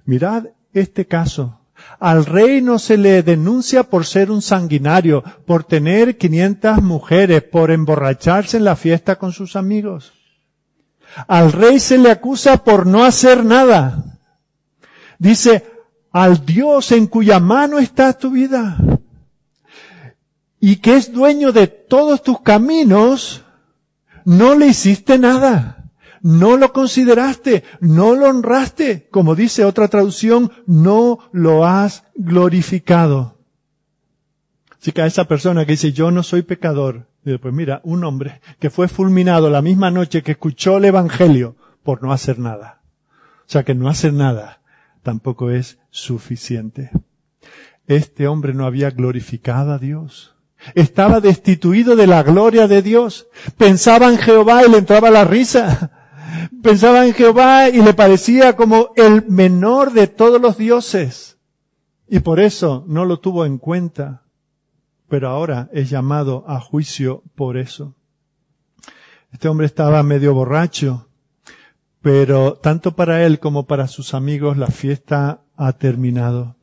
Mirad 0.05 0.45
este 0.73 1.05
caso. 1.05 1.59
Al 1.99 2.25
rey 2.25 2.61
no 2.61 2.79
se 2.79 2.97
le 2.97 3.21
denuncia 3.23 3.83
por 3.83 4.05
ser 4.05 4.31
un 4.31 4.41
sanguinario, 4.41 5.23
por 5.45 5.65
tener 5.65 6.17
500 6.17 6.81
mujeres, 6.81 7.43
por 7.43 7.71
emborracharse 7.71 8.57
en 8.57 8.63
la 8.63 8.75
fiesta 8.75 9.17
con 9.17 9.33
sus 9.33 9.55
amigos. 9.55 10.13
Al 11.27 11.51
rey 11.51 11.79
se 11.79 11.97
le 11.97 12.11
acusa 12.11 12.63
por 12.63 12.85
no 12.85 13.03
hacer 13.03 13.43
nada. 13.45 14.03
Dice, 15.17 15.65
al 16.11 16.45
Dios 16.45 16.91
en 16.91 17.07
cuya 17.07 17.39
mano 17.39 17.79
está 17.79 18.13
tu 18.13 18.31
vida 18.31 18.77
y 20.59 20.77
que 20.77 20.95
es 20.95 21.13
dueño 21.13 21.51
de 21.51 21.67
todos 21.67 22.23
tus 22.23 22.41
caminos, 22.41 23.43
no 24.23 24.55
le 24.55 24.65
hiciste 24.65 25.19
nada. 25.19 25.91
No 26.21 26.57
lo 26.57 26.73
consideraste, 26.73 27.63
no 27.81 28.15
lo 28.15 28.27
honraste. 28.29 29.07
Como 29.11 29.35
dice 29.35 29.63
otra 29.63 29.89
traducción, 29.89 30.51
no 30.65 31.19
lo 31.31 31.67
has 31.67 32.03
glorificado. 32.15 33.37
Así 34.81 34.91
que 34.91 35.03
a 35.03 35.05
esa 35.05 35.25
persona 35.25 35.67
que 35.67 35.73
dice, 35.73 35.91
yo 35.91 36.09
no 36.09 36.23
soy 36.23 36.41
pecador, 36.41 37.05
pues 37.41 37.53
mira, 37.53 37.81
un 37.83 38.03
hombre 38.03 38.39
que 38.59 38.69
fue 38.69 38.87
fulminado 38.87 39.49
la 39.49 39.61
misma 39.61 39.89
noche 39.89 40.21
que 40.21 40.33
escuchó 40.33 40.77
el 40.77 40.85
Evangelio 40.85 41.55
por 41.83 42.03
no 42.03 42.13
hacer 42.13 42.37
nada. 42.37 42.81
O 43.39 43.47
sea 43.49 43.63
que 43.63 43.75
no 43.75 43.89
hacer 43.89 44.13
nada 44.13 44.61
tampoco 45.01 45.51
es 45.51 45.79
suficiente. 45.89 46.91
Este 47.87 48.27
hombre 48.27 48.53
no 48.53 48.65
había 48.65 48.89
glorificado 48.91 49.71
a 49.71 49.79
Dios. 49.79 50.35
Estaba 50.73 51.21
destituido 51.21 51.95
de 51.95 52.07
la 52.07 52.23
gloria 52.23 52.67
de 52.67 52.81
Dios. 52.81 53.27
Pensaba 53.57 54.09
en 54.09 54.17
Jehová 54.17 54.65
y 54.65 54.71
le 54.71 54.79
entraba 54.79 55.11
la 55.11 55.23
risa. 55.23 55.91
Pensaba 56.61 57.05
en 57.05 57.13
Jehová 57.13 57.69
y 57.69 57.81
le 57.81 57.93
parecía 57.93 58.55
como 58.55 58.89
el 58.95 59.25
menor 59.27 59.93
de 59.93 60.07
todos 60.07 60.41
los 60.41 60.57
dioses. 60.57 61.37
Y 62.07 62.19
por 62.19 62.39
eso 62.39 62.83
no 62.87 63.05
lo 63.05 63.19
tuvo 63.19 63.45
en 63.45 63.57
cuenta 63.57 64.24
pero 65.07 65.29
ahora 65.29 65.69
es 65.71 65.89
llamado 65.89 66.43
a 66.47 66.59
juicio 66.59 67.23
por 67.35 67.57
eso. 67.57 67.95
Este 69.31 69.47
hombre 69.47 69.65
estaba 69.65 70.01
medio 70.03 70.33
borracho, 70.33 71.07
pero 72.01 72.53
tanto 72.53 72.95
para 72.95 73.25
él 73.25 73.39
como 73.39 73.65
para 73.65 73.87
sus 73.87 74.13
amigos 74.13 74.57
la 74.57 74.67
fiesta 74.67 75.41
ha 75.57 75.73
terminado. 75.73 76.55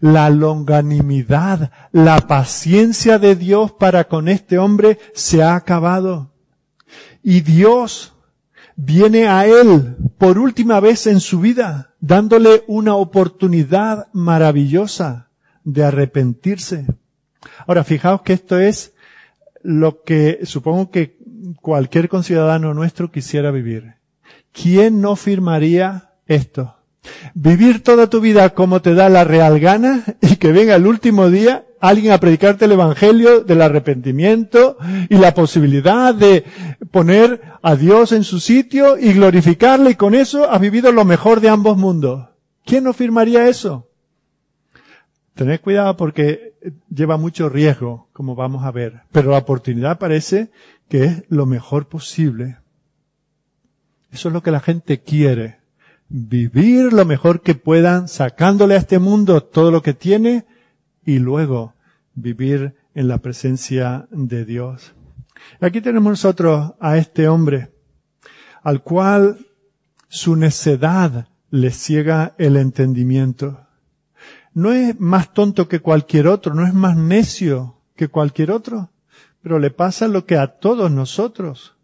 La 0.00 0.30
longanimidad, 0.30 1.72
la 1.92 2.20
paciencia 2.28 3.18
de 3.18 3.34
Dios 3.34 3.72
para 3.72 4.04
con 4.04 4.28
este 4.28 4.58
hombre 4.58 4.98
se 5.14 5.42
ha 5.42 5.56
acabado. 5.56 6.30
Y 7.22 7.40
Dios 7.40 8.14
viene 8.76 9.28
a 9.28 9.46
él 9.46 9.96
por 10.18 10.38
última 10.38 10.80
vez 10.80 11.06
en 11.06 11.20
su 11.20 11.40
vida, 11.40 11.94
dándole 12.00 12.64
una 12.66 12.94
oportunidad 12.96 14.08
maravillosa 14.12 15.28
de 15.64 15.84
arrepentirse. 15.84 16.86
Ahora, 17.66 17.84
fijaos 17.84 18.22
que 18.22 18.32
esto 18.32 18.58
es 18.58 18.92
lo 19.62 20.02
que 20.02 20.40
supongo 20.44 20.90
que 20.90 21.16
cualquier 21.60 22.08
conciudadano 22.08 22.74
nuestro 22.74 23.10
quisiera 23.10 23.50
vivir. 23.50 23.94
¿Quién 24.52 25.00
no 25.00 25.16
firmaría 25.16 26.10
esto? 26.26 26.76
Vivir 27.34 27.82
toda 27.82 28.08
tu 28.08 28.20
vida 28.20 28.50
como 28.50 28.80
te 28.80 28.94
da 28.94 29.08
la 29.08 29.24
real 29.24 29.60
gana 29.60 30.04
y 30.20 30.36
que 30.36 30.52
venga 30.52 30.74
el 30.74 30.86
último 30.86 31.28
día 31.28 31.64
alguien 31.80 32.12
a 32.12 32.18
predicarte 32.18 32.64
el 32.64 32.72
evangelio 32.72 33.40
del 33.40 33.60
arrepentimiento 33.60 34.78
y 35.10 35.16
la 35.16 35.34
posibilidad 35.34 36.14
de 36.14 36.44
poner 36.90 37.42
a 37.62 37.76
Dios 37.76 38.12
en 38.12 38.24
su 38.24 38.40
sitio 38.40 38.96
y 38.98 39.12
glorificarle 39.12 39.90
y 39.90 39.94
con 39.94 40.14
eso 40.14 40.50
has 40.50 40.60
vivido 40.60 40.92
lo 40.92 41.04
mejor 41.04 41.40
de 41.40 41.50
ambos 41.50 41.76
mundos. 41.76 42.28
¿Quién 42.64 42.84
no 42.84 42.94
firmaría 42.94 43.48
eso? 43.48 43.88
Tened 45.34 45.60
cuidado 45.60 45.96
porque 45.96 46.54
lleva 46.88 47.16
mucho 47.16 47.48
riesgo, 47.48 48.08
como 48.12 48.34
vamos 48.34 48.64
a 48.64 48.70
ver, 48.70 49.02
pero 49.10 49.30
la 49.30 49.38
oportunidad 49.38 49.98
parece 49.98 50.50
que 50.88 51.04
es 51.04 51.24
lo 51.28 51.46
mejor 51.46 51.88
posible. 51.88 52.58
Eso 54.12 54.28
es 54.28 54.32
lo 54.32 54.42
que 54.42 54.52
la 54.52 54.60
gente 54.60 55.00
quiere. 55.00 55.58
Vivir 56.08 56.92
lo 56.92 57.04
mejor 57.04 57.40
que 57.40 57.54
puedan, 57.54 58.06
sacándole 58.06 58.74
a 58.74 58.78
este 58.78 59.00
mundo 59.00 59.42
todo 59.42 59.72
lo 59.72 59.82
que 59.82 59.94
tiene 59.94 60.44
y 61.04 61.18
luego 61.18 61.74
vivir 62.14 62.76
en 62.94 63.08
la 63.08 63.18
presencia 63.18 64.06
de 64.10 64.44
Dios. 64.44 64.94
Aquí 65.60 65.80
tenemos 65.80 66.10
nosotros 66.10 66.74
a 66.78 66.96
este 66.96 67.28
hombre, 67.28 67.72
al 68.62 68.82
cual 68.82 69.38
su 70.08 70.36
necedad 70.36 71.28
le 71.50 71.70
ciega 71.70 72.34
el 72.38 72.56
entendimiento. 72.56 73.63
No 74.54 74.72
es 74.72 74.98
más 75.00 75.34
tonto 75.34 75.68
que 75.68 75.80
cualquier 75.80 76.28
otro, 76.28 76.54
no 76.54 76.66
es 76.66 76.72
más 76.72 76.96
necio 76.96 77.76
que 77.96 78.08
cualquier 78.08 78.50
otro, 78.50 78.90
pero 79.42 79.58
le 79.58 79.70
pasa 79.70 80.08
lo 80.08 80.24
que 80.24 80.38
a 80.38 80.46
todos 80.46 80.90
nosotros 80.90 81.74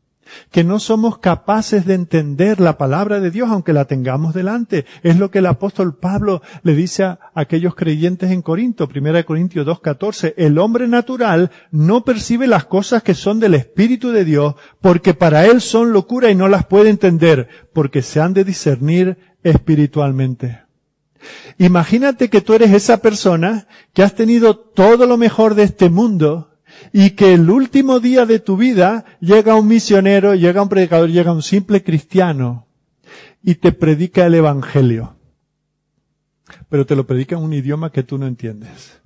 que 0.50 0.64
no 0.64 0.78
somos 0.78 1.18
capaces 1.18 1.86
de 1.86 1.94
entender 1.94 2.60
la 2.60 2.78
palabra 2.78 3.20
de 3.20 3.30
Dios 3.30 3.48
aunque 3.50 3.72
la 3.72 3.86
tengamos 3.86 4.34
delante. 4.34 4.86
Es 5.02 5.18
lo 5.18 5.30
que 5.30 5.38
el 5.38 5.46
apóstol 5.46 5.96
Pablo 5.96 6.42
le 6.62 6.74
dice 6.74 7.04
a 7.04 7.18
aquellos 7.34 7.74
creyentes 7.74 8.30
en 8.30 8.42
Corinto, 8.42 8.88
1 8.92 9.24
Corintios 9.24 9.66
2.14. 9.66 10.34
El 10.36 10.58
hombre 10.58 10.88
natural 10.88 11.50
no 11.70 12.04
percibe 12.04 12.46
las 12.46 12.64
cosas 12.64 13.02
que 13.02 13.14
son 13.14 13.40
del 13.40 13.54
Espíritu 13.54 14.10
de 14.10 14.24
Dios 14.24 14.54
porque 14.80 15.14
para 15.14 15.46
él 15.46 15.60
son 15.60 15.92
locura 15.92 16.30
y 16.30 16.34
no 16.34 16.48
las 16.48 16.66
puede 16.66 16.90
entender 16.90 17.48
porque 17.72 18.02
se 18.02 18.20
han 18.20 18.34
de 18.34 18.44
discernir 18.44 19.18
espiritualmente. 19.42 20.69
Imagínate 21.58 22.30
que 22.30 22.40
tú 22.40 22.54
eres 22.54 22.72
esa 22.72 22.98
persona 22.98 23.66
que 23.92 24.02
has 24.02 24.14
tenido 24.14 24.56
todo 24.56 25.06
lo 25.06 25.16
mejor 25.16 25.54
de 25.54 25.64
este 25.64 25.90
mundo, 25.90 26.50
y 26.92 27.10
que 27.10 27.34
el 27.34 27.50
último 27.50 28.00
día 28.00 28.26
de 28.26 28.38
tu 28.38 28.56
vida 28.56 29.04
llega 29.20 29.54
un 29.54 29.68
misionero, 29.68 30.34
llega 30.34 30.62
un 30.62 30.68
predicador, 30.68 31.10
llega 31.10 31.32
un 31.32 31.42
simple 31.42 31.82
cristiano 31.82 32.66
y 33.42 33.56
te 33.56 33.72
predica 33.72 34.26
el 34.26 34.34
Evangelio. 34.34 35.16
Pero 36.68 36.86
te 36.86 36.96
lo 36.96 37.06
predica 37.06 37.36
en 37.36 37.42
un 37.42 37.52
idioma 37.52 37.90
que 37.90 38.02
tú 38.02 38.18
no 38.18 38.26
entiendes. 38.26 39.00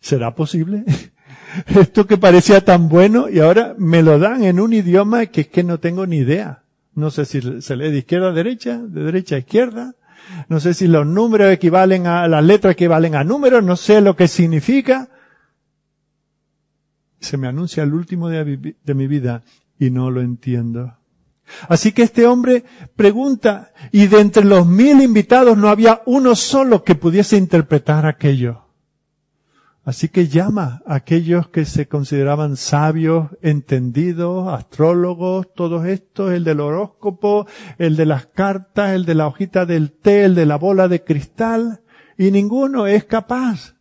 ¿Será 0.00 0.34
posible? 0.34 0.84
Esto 1.66 2.06
que 2.06 2.18
parecía 2.18 2.64
tan 2.64 2.88
bueno 2.88 3.28
y 3.28 3.40
ahora 3.40 3.74
me 3.78 4.02
lo 4.02 4.18
dan 4.18 4.44
en 4.44 4.60
un 4.60 4.72
idioma 4.72 5.26
que 5.26 5.42
es 5.42 5.48
que 5.48 5.64
no 5.64 5.78
tengo 5.78 6.06
ni 6.06 6.18
idea. 6.18 6.62
No 6.94 7.10
sé 7.10 7.24
si 7.24 7.62
se 7.62 7.76
lee 7.76 7.90
de 7.90 7.98
izquierda 7.98 8.28
a 8.28 8.32
derecha, 8.32 8.78
de 8.78 9.04
derecha 9.04 9.36
a 9.36 9.38
izquierda. 9.38 9.94
No 10.48 10.60
sé 10.60 10.74
si 10.74 10.86
los 10.86 11.06
números 11.06 11.52
equivalen 11.52 12.06
a, 12.06 12.28
las 12.28 12.44
letras 12.44 12.72
equivalen 12.72 13.14
a 13.14 13.24
números, 13.24 13.62
no 13.64 13.76
sé 13.76 14.00
lo 14.00 14.16
que 14.16 14.28
significa 14.28 15.08
se 17.20 17.36
me 17.36 17.48
anuncia 17.48 17.82
el 17.82 17.94
último 17.94 18.28
día 18.28 18.44
de 18.44 18.94
mi 18.94 19.06
vida 19.06 19.42
y 19.78 19.90
no 19.90 20.10
lo 20.10 20.20
entiendo. 20.20 20.94
Así 21.68 21.92
que 21.92 22.02
este 22.02 22.26
hombre 22.26 22.64
pregunta, 22.94 23.72
y 23.90 24.06
de 24.06 24.20
entre 24.20 24.44
los 24.44 24.66
mil 24.66 25.00
invitados 25.00 25.56
no 25.56 25.68
había 25.68 26.02
uno 26.06 26.34
solo 26.34 26.84
que 26.84 26.94
pudiese 26.94 27.36
interpretar 27.36 28.06
aquello. 28.06 28.67
Así 29.88 30.10
que 30.10 30.28
llama 30.28 30.82
a 30.84 30.96
aquellos 30.96 31.48
que 31.48 31.64
se 31.64 31.88
consideraban 31.88 32.58
sabios, 32.58 33.30
entendidos, 33.40 34.52
astrólogos, 34.52 35.54
todos 35.54 35.86
estos, 35.86 36.30
el 36.32 36.44
del 36.44 36.60
horóscopo, 36.60 37.46
el 37.78 37.96
de 37.96 38.04
las 38.04 38.26
cartas, 38.26 38.90
el 38.90 39.06
de 39.06 39.14
la 39.14 39.26
hojita 39.26 39.64
del 39.64 39.92
té, 39.92 40.26
el 40.26 40.34
de 40.34 40.44
la 40.44 40.56
bola 40.56 40.88
de 40.88 41.04
cristal, 41.04 41.80
y 42.18 42.30
ninguno 42.30 42.86
es 42.86 43.04
capaz. 43.04 43.76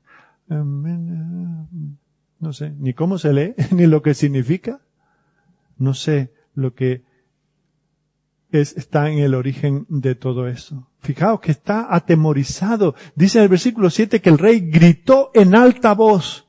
No 0.47 1.67
sé 2.53 2.73
ni 2.79 2.93
cómo 2.93 3.17
se 3.17 3.33
lee, 3.33 3.55
ni 3.71 3.85
lo 3.85 4.01
que 4.01 4.13
significa. 4.13 4.79
No 5.77 5.93
sé 5.93 6.31
lo 6.53 6.73
que 6.73 7.03
es, 8.51 8.75
está 8.77 9.09
en 9.09 9.19
el 9.19 9.35
origen 9.35 9.85
de 9.89 10.15
todo 10.15 10.47
eso. 10.47 10.89
Fijaos 10.99 11.39
que 11.39 11.51
está 11.51 11.93
atemorizado. 11.93 12.95
Dice 13.15 13.39
en 13.39 13.43
el 13.43 13.49
versículo 13.49 13.89
7 13.89 14.21
que 14.21 14.29
el 14.29 14.37
rey 14.37 14.59
gritó 14.61 15.31
en 15.33 15.55
alta 15.55 15.93
voz. 15.93 16.47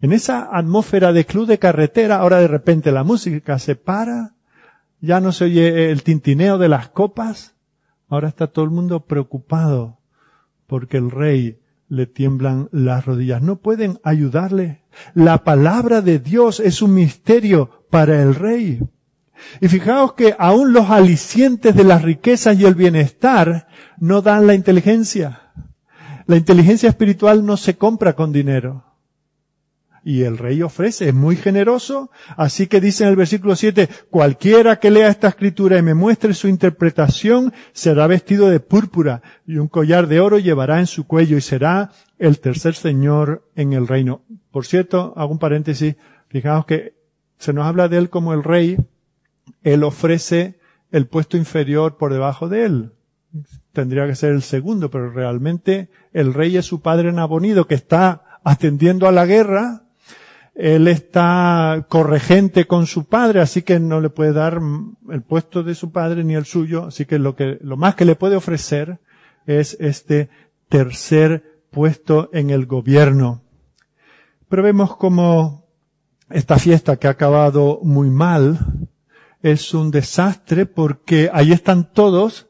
En 0.00 0.12
esa 0.12 0.48
atmósfera 0.56 1.12
de 1.12 1.26
club 1.26 1.46
de 1.46 1.58
carretera, 1.58 2.16
ahora 2.16 2.38
de 2.38 2.48
repente 2.48 2.90
la 2.90 3.04
música 3.04 3.58
se 3.58 3.76
para, 3.76 4.34
ya 5.00 5.20
no 5.20 5.32
se 5.32 5.44
oye 5.44 5.90
el 5.90 6.02
tintineo 6.02 6.56
de 6.56 6.68
las 6.68 6.88
copas, 6.88 7.54
ahora 8.08 8.28
está 8.28 8.46
todo 8.46 8.64
el 8.64 8.70
mundo 8.70 9.04
preocupado 9.04 9.98
porque 10.66 10.96
el 10.96 11.10
rey 11.10 11.58
le 11.88 12.06
tiemblan 12.06 12.68
las 12.70 13.04
rodillas. 13.04 13.42
No 13.42 13.56
pueden 13.56 13.98
ayudarle. 14.04 14.84
La 15.14 15.42
palabra 15.44 16.00
de 16.00 16.18
Dios 16.18 16.60
es 16.60 16.80
un 16.80 16.94
misterio 16.94 17.84
para 17.90 18.22
el 18.22 18.34
rey. 18.34 18.80
Y 19.60 19.68
fijaos 19.68 20.14
que 20.14 20.34
aún 20.38 20.72
los 20.72 20.90
alicientes 20.90 21.74
de 21.74 21.84
las 21.84 22.02
riquezas 22.02 22.58
y 22.58 22.64
el 22.64 22.74
bienestar 22.74 23.68
no 23.98 24.22
dan 24.22 24.46
la 24.46 24.54
inteligencia. 24.54 25.52
La 26.26 26.36
inteligencia 26.36 26.88
espiritual 26.88 27.44
no 27.44 27.56
se 27.56 27.76
compra 27.76 28.14
con 28.14 28.32
dinero. 28.32 28.84
Y 30.02 30.22
el 30.22 30.38
rey 30.38 30.62
ofrece, 30.62 31.08
es 31.08 31.14
muy 31.14 31.36
generoso. 31.36 32.10
Así 32.36 32.66
que 32.66 32.80
dice 32.80 33.04
en 33.04 33.10
el 33.10 33.16
versículo 33.16 33.54
7, 33.54 33.88
cualquiera 34.08 34.78
que 34.78 34.90
lea 34.90 35.08
esta 35.08 35.28
escritura 35.28 35.78
y 35.78 35.82
me 35.82 35.94
muestre 35.94 36.32
su 36.32 36.48
interpretación 36.48 37.52
será 37.72 38.06
vestido 38.06 38.48
de 38.48 38.60
púrpura 38.60 39.22
y 39.46 39.58
un 39.58 39.68
collar 39.68 40.06
de 40.06 40.20
oro 40.20 40.38
llevará 40.38 40.80
en 40.80 40.86
su 40.86 41.06
cuello 41.06 41.36
y 41.36 41.42
será 41.42 41.90
el 42.18 42.40
tercer 42.40 42.74
señor 42.74 43.46
en 43.56 43.72
el 43.74 43.86
reino. 43.86 44.22
Por 44.50 44.66
cierto, 44.66 45.12
hago 45.16 45.32
un 45.32 45.38
paréntesis, 45.38 45.96
fijaos 46.28 46.64
que 46.64 46.94
se 47.38 47.52
nos 47.52 47.66
habla 47.66 47.88
de 47.88 47.98
él 47.98 48.10
como 48.10 48.32
el 48.32 48.42
rey, 48.42 48.78
él 49.62 49.84
ofrece 49.84 50.58
el 50.90 51.06
puesto 51.06 51.36
inferior 51.36 51.96
por 51.96 52.12
debajo 52.12 52.48
de 52.48 52.64
él. 52.64 52.92
Tendría 53.72 54.06
que 54.06 54.16
ser 54.16 54.32
el 54.32 54.42
segundo, 54.42 54.90
pero 54.90 55.10
realmente 55.10 55.90
el 56.12 56.34
rey 56.34 56.56
es 56.56 56.66
su 56.66 56.82
padre 56.82 57.12
Nabonido 57.12 57.66
que 57.66 57.76
está 57.76 58.40
atendiendo 58.42 59.06
a 59.06 59.12
la 59.12 59.26
guerra 59.26 59.84
él 60.60 60.88
está 60.88 61.86
corregente 61.88 62.66
con 62.66 62.86
su 62.86 63.06
padre, 63.06 63.40
así 63.40 63.62
que 63.62 63.80
no 63.80 64.00
le 64.00 64.10
puede 64.10 64.34
dar 64.34 64.60
el 65.10 65.22
puesto 65.22 65.62
de 65.62 65.74
su 65.74 65.90
padre 65.90 66.22
ni 66.22 66.34
el 66.34 66.44
suyo, 66.44 66.84
así 66.84 67.06
que 67.06 67.18
lo 67.18 67.34
que, 67.34 67.58
lo 67.62 67.78
más 67.78 67.94
que 67.94 68.04
le 68.04 68.14
puede 68.14 68.36
ofrecer 68.36 69.00
es 69.46 69.78
este 69.80 70.28
tercer 70.68 71.62
puesto 71.70 72.28
en 72.34 72.50
el 72.50 72.66
gobierno. 72.66 73.42
Pero 74.50 74.62
vemos 74.62 74.96
como 74.96 75.64
esta 76.28 76.58
fiesta 76.58 76.96
que 76.96 77.06
ha 77.06 77.12
acabado 77.12 77.80
muy 77.82 78.10
mal 78.10 78.79
es 79.42 79.74
un 79.74 79.90
desastre 79.90 80.66
porque 80.66 81.30
ahí 81.32 81.52
están 81.52 81.92
todos, 81.92 82.48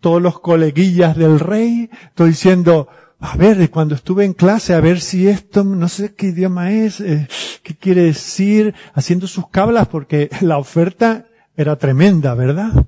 todos 0.00 0.22
los 0.22 0.40
coleguillas 0.40 1.16
del 1.16 1.40
rey, 1.40 1.90
estoy 2.08 2.30
diciendo, 2.30 2.88
a 3.20 3.36
ver, 3.36 3.70
cuando 3.70 3.94
estuve 3.94 4.24
en 4.24 4.32
clase, 4.32 4.74
a 4.74 4.80
ver 4.80 5.00
si 5.00 5.28
esto, 5.28 5.64
no 5.64 5.88
sé 5.88 6.14
qué 6.14 6.28
idioma 6.28 6.70
es, 6.70 7.00
eh, 7.00 7.28
qué 7.62 7.74
quiere 7.74 8.02
decir, 8.02 8.74
haciendo 8.94 9.26
sus 9.26 9.48
cablas, 9.48 9.88
porque 9.88 10.30
la 10.40 10.58
oferta 10.58 11.26
era 11.56 11.76
tremenda, 11.76 12.34
¿verdad? 12.34 12.86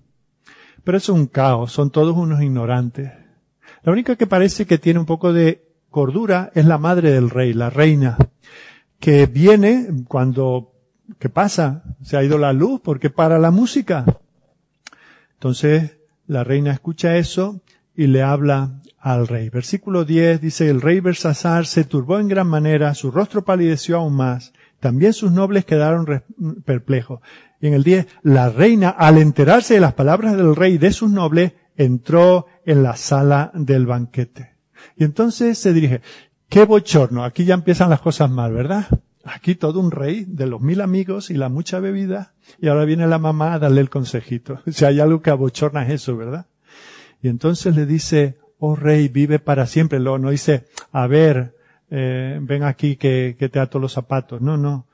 Pero 0.85 0.99
es 0.99 1.09
un 1.09 1.27
caos, 1.27 1.73
son 1.73 1.91
todos 1.91 2.17
unos 2.17 2.41
ignorantes. 2.43 3.11
La 3.83 3.93
única 3.93 4.17
que 4.17 4.27
parece 4.27 4.67
que 4.67 4.79
tiene 4.79 5.01
un 5.01 5.07
poco 5.07 5.33
de 5.33 5.67
cordura 5.91 6.53
es 6.55 6.65
la 6.65 6.79
madre 6.79 7.11
del 7.11 7.31
rey, 7.31 7.53
la 7.53 7.71
reina, 7.71 8.17
que 9.01 9.27
viene 9.27 9.89
cuando, 10.07 10.73
¿qué 11.19 11.29
pasa? 11.29 11.83
Se 12.03 12.17
ha 12.17 12.25
ido 12.25 12.39
la 12.39 12.53
luz 12.53 12.81
porque 12.83 13.11
para 13.11 13.39
la 13.39 13.51
música. 13.51 14.05
Entonces, 15.35 15.99
la 16.27 16.45
reina 16.45 16.73
escucha 16.73 17.17
eso 17.17 17.61
y 17.95 18.07
le 18.07 18.23
habla 18.23 18.81
al 18.99 19.27
rey. 19.27 19.49
Versículo 19.49 20.05
10 20.05 20.41
dice, 20.41 20.69
el 20.69 20.81
rey 20.81 21.01
Bersasar 21.01 21.67
se 21.67 21.85
turbó 21.85 22.19
en 22.19 22.29
gran 22.29 22.47
manera, 22.47 22.95
su 22.95 23.11
rostro 23.11 23.45
palideció 23.45 23.97
aún 23.97 24.15
más, 24.15 24.53
también 24.79 25.13
sus 25.13 25.33
nobles 25.33 25.65
quedaron 25.65 26.23
perplejos. 26.65 27.21
Y 27.61 27.67
en 27.67 27.75
el 27.75 27.83
10, 27.83 28.07
la 28.23 28.49
reina, 28.49 28.91
al 28.91 29.19
enterarse 29.19 29.75
de 29.75 29.81
las 29.81 29.95
palabras 29.95 30.37
del 30.37 30.57
rey 30.57 30.79
de 30.79 30.93
sus 30.93 31.11
nobles, 31.11 31.53
entró 31.77 32.47
en 32.65 32.83
la 32.83 32.97
sala 32.97 33.51
del 33.55 33.87
banquete. 33.87 34.57
Y 34.97 35.05
entonces 35.05 35.59
se 35.59 35.73
dirige, 35.73 36.01
qué 36.49 36.65
bochorno, 36.65 37.25
aquí 37.25 37.45
ya 37.45 37.55
empiezan 37.55 37.91
las 37.91 38.01
cosas 38.01 38.31
mal, 38.31 38.53
¿verdad? 38.53 38.87
Aquí 39.25 39.55
todo 39.55 39.81
un 39.81 39.91
rey 39.91 40.25
de 40.27 40.47
los 40.47 40.61
mil 40.61 40.81
amigos 40.81 41.31
y 41.31 41.35
la 41.35 41.49
mucha 41.49 41.79
bebida, 41.79 42.33
y 42.59 42.69
ahora 42.69 42.87
viene 42.87 43.07
la 43.07 43.19
mamá 43.19 43.55
a 43.55 43.59
darle 43.59 43.81
el 43.83 43.91
consejito. 43.91 44.61
Si 44.71 44.85
hay 44.85 45.01
algo 45.01 45.21
que 45.21 45.31
abochorna 45.31 45.85
es 45.85 46.03
eso, 46.03 46.17
¿verdad? 46.17 46.47
Y 47.23 47.29
entonces 47.29 47.77
le 47.77 47.85
dice, 47.85 48.39
oh 48.59 48.77
rey, 48.77 49.09
vive 49.09 49.39
para 49.39 49.67
siempre. 49.67 50.01
Luego 50.01 50.19
no 50.19 50.31
dice, 50.31 50.65
a 50.93 51.07
ver, 51.07 51.55
eh, 51.91 52.39
ven 52.41 52.63
aquí 52.63 52.97
que, 52.97 53.37
que 53.39 53.49
te 53.49 53.59
ato 53.59 53.79
los 53.79 53.93
zapatos. 53.93 54.41
No, 54.41 54.57
no. 54.57 54.87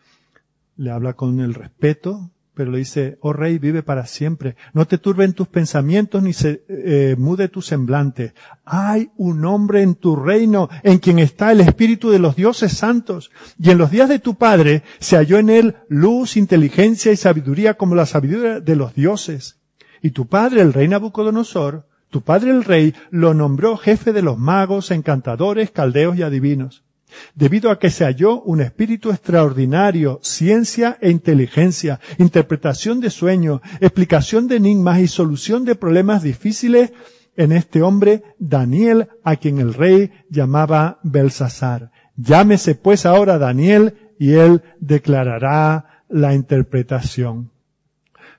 Le 0.77 0.91
habla 0.91 1.13
con 1.13 1.41
el 1.41 1.55
respeto, 1.55 2.31
pero 2.57 2.71
le 2.71 2.79
dice, 2.79 3.19
oh 3.21 3.35
rey, 3.35 3.59
vive 3.59 3.83
para 3.83 4.07
siempre. 4.07 4.57
No 4.73 4.87
te 4.87 4.97
turben 4.97 5.35
tus 5.35 5.47
pensamientos 5.47 6.23
ni 6.23 6.33
se 6.33 6.65
eh, 6.69 7.15
mude 7.19 7.49
tu 7.49 7.61
semblante. 7.61 8.33
Hay 8.65 9.11
un 9.19 9.45
hombre 9.45 9.83
en 9.83 9.95
tu 9.95 10.17
reino 10.17 10.71
en 10.83 10.99
quien 10.99 11.19
está 11.19 11.53
el 11.53 11.61
espíritu 11.61 12.09
de 12.09 12.19
los 12.19 12.35
dioses 12.35 12.73
santos. 12.73 13.31
Y 13.59 13.69
en 13.71 13.77
los 13.77 13.91
días 13.91 14.09
de 14.09 14.21
tu 14.21 14.37
padre 14.37 14.85
se 15.01 15.17
halló 15.17 15.39
en 15.39 15.51
él 15.51 15.77
luz, 15.91 16.39
inteligencia 16.39 17.13
y 17.13 17.17
sabiduría 17.17 17.75
como 17.75 17.95
la 17.95 18.07
sabiduría 18.07 18.61
de 18.61 18.75
los 18.75 18.95
dioses. 18.95 19.61
Y 20.01 20.13
tu 20.13 20.27
padre, 20.27 20.63
el 20.63 20.73
rey 20.73 20.89
Nabucodonosor, 20.89 21.87
tu 22.09 22.23
padre 22.23 22.53
el 22.53 22.65
rey, 22.65 22.95
lo 23.11 23.35
nombró 23.35 23.77
jefe 23.77 24.15
de 24.15 24.23
los 24.23 24.39
magos, 24.39 24.91
encantadores, 24.91 25.71
caldeos 25.73 26.17
y 26.17 26.23
adivinos 26.23 26.86
debido 27.35 27.71
a 27.71 27.79
que 27.79 27.91
se 27.91 28.05
halló 28.05 28.43
un 28.43 28.61
espíritu 28.61 29.11
extraordinario, 29.11 30.21
ciencia 30.23 30.99
e 31.01 31.11
inteligencia, 31.11 32.01
interpretación 32.19 33.01
de 33.01 33.11
sueños, 33.11 33.61
explicación 33.81 34.49
de 34.49 34.57
enigmas 34.57 35.01
y 35.01 35.09
solución 35.09 35.65
de 35.65 35.75
problemas 35.75 36.23
difíciles 36.23 36.93
en 37.37 37.53
este 37.53 37.83
hombre 37.83 38.23
Daniel, 38.39 39.09
a 39.23 39.37
quien 39.37 39.59
el 39.59 39.75
rey 39.75 40.11
llamaba 40.31 41.01
Belsasar. 41.03 41.91
Llámese 42.17 42.75
pues 42.75 43.05
ahora 43.05 43.39
Daniel 43.39 43.95
y 44.19 44.33
él 44.33 44.63
declarará 44.81 46.03
la 46.09 46.35
interpretación. 46.35 47.51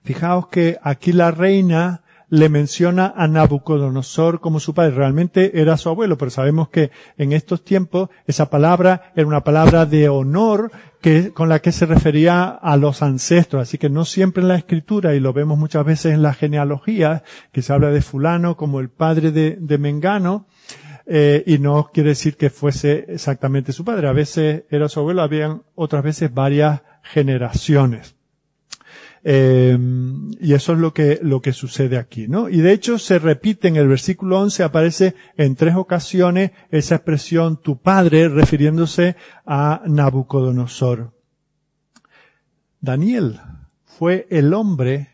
Fijaos 0.03 0.47
que 0.47 0.77
aquí 0.81 1.11
la 1.11 1.31
reina 1.31 2.01
le 2.29 2.49
menciona 2.49 3.13
a 3.15 3.27
Nabucodonosor 3.27 4.39
como 4.39 4.59
su 4.59 4.73
padre. 4.73 4.95
Realmente 4.95 5.61
era 5.61 5.77
su 5.77 5.89
abuelo, 5.89 6.17
pero 6.17 6.31
sabemos 6.31 6.69
que 6.69 6.91
en 7.17 7.31
estos 7.31 7.63
tiempos 7.63 8.09
esa 8.25 8.49
palabra 8.49 9.13
era 9.15 9.27
una 9.27 9.43
palabra 9.43 9.85
de 9.85 10.09
honor 10.09 10.71
que, 11.01 11.31
con 11.31 11.47
la 11.47 11.59
que 11.59 11.71
se 11.71 11.85
refería 11.85 12.49
a 12.49 12.75
los 12.77 13.01
ancestros. 13.01 13.61
Así 13.61 13.77
que 13.77 13.89
no 13.89 14.03
siempre 14.03 14.41
en 14.41 14.49
la 14.49 14.55
escritura, 14.55 15.15
y 15.15 15.19
lo 15.19 15.33
vemos 15.33 15.57
muchas 15.57 15.85
veces 15.85 16.13
en 16.13 16.21
la 16.21 16.33
genealogía, 16.33 17.23
que 17.51 17.61
se 17.61 17.73
habla 17.73 17.91
de 17.91 18.01
fulano 18.01 18.57
como 18.57 18.79
el 18.79 18.89
padre 18.89 19.31
de, 19.31 19.77
Mengano, 19.77 20.47
eh, 21.05 21.43
y 21.45 21.59
no 21.59 21.91
quiere 21.93 22.09
decir 22.09 22.35
que 22.35 22.49
fuese 22.49 23.05
exactamente 23.07 23.71
su 23.71 23.85
padre. 23.85 24.09
A 24.09 24.13
veces 24.13 24.63
era 24.69 24.89
su 24.89 24.99
abuelo, 24.99 25.21
habían 25.21 25.63
otras 25.75 26.03
veces 26.03 26.33
varias 26.33 26.81
generaciones. 27.03 28.16
Eh, 29.29 29.77
y 30.39 30.53
eso 30.53 30.71
es 30.71 30.79
lo 30.79 30.93
que, 30.93 31.19
lo 31.21 31.41
que 31.41 31.51
sucede 31.51 31.97
aquí, 31.97 32.29
¿no? 32.29 32.47
Y 32.47 32.61
de 32.61 32.71
hecho 32.71 32.97
se 32.97 33.19
repite 33.19 33.67
en 33.67 33.75
el 33.75 33.89
versículo 33.89 34.39
11, 34.39 34.63
aparece 34.63 35.15
en 35.35 35.57
tres 35.57 35.75
ocasiones 35.75 36.51
esa 36.71 36.95
expresión 36.95 37.61
tu 37.61 37.81
padre 37.81 38.29
refiriéndose 38.29 39.17
a 39.45 39.81
Nabucodonosor. 39.85 41.11
Daniel 42.79 43.41
fue 43.83 44.27
el 44.29 44.53
hombre 44.53 45.09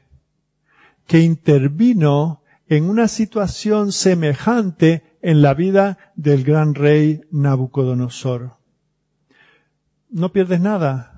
que 1.08 1.22
intervino 1.22 2.44
en 2.68 2.88
una 2.88 3.08
situación 3.08 3.92
semejante 3.92 5.18
en 5.24 5.42
la 5.42 5.56
vida 5.56 5.98
del 6.16 6.44
gran 6.44 6.76
rey 6.76 7.22
Nabucodonosor. 7.32 8.58
No 10.12 10.32
pierdes 10.32 10.62
nada 10.62 11.13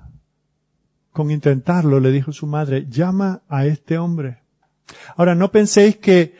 con 1.16 1.30
intentarlo, 1.30 1.98
le 1.98 2.12
dijo 2.12 2.30
su 2.30 2.46
madre, 2.46 2.84
llama 2.90 3.40
a 3.48 3.64
este 3.64 3.96
hombre. 3.96 4.40
Ahora, 5.16 5.34
no 5.34 5.50
penséis 5.50 5.96
que 5.96 6.34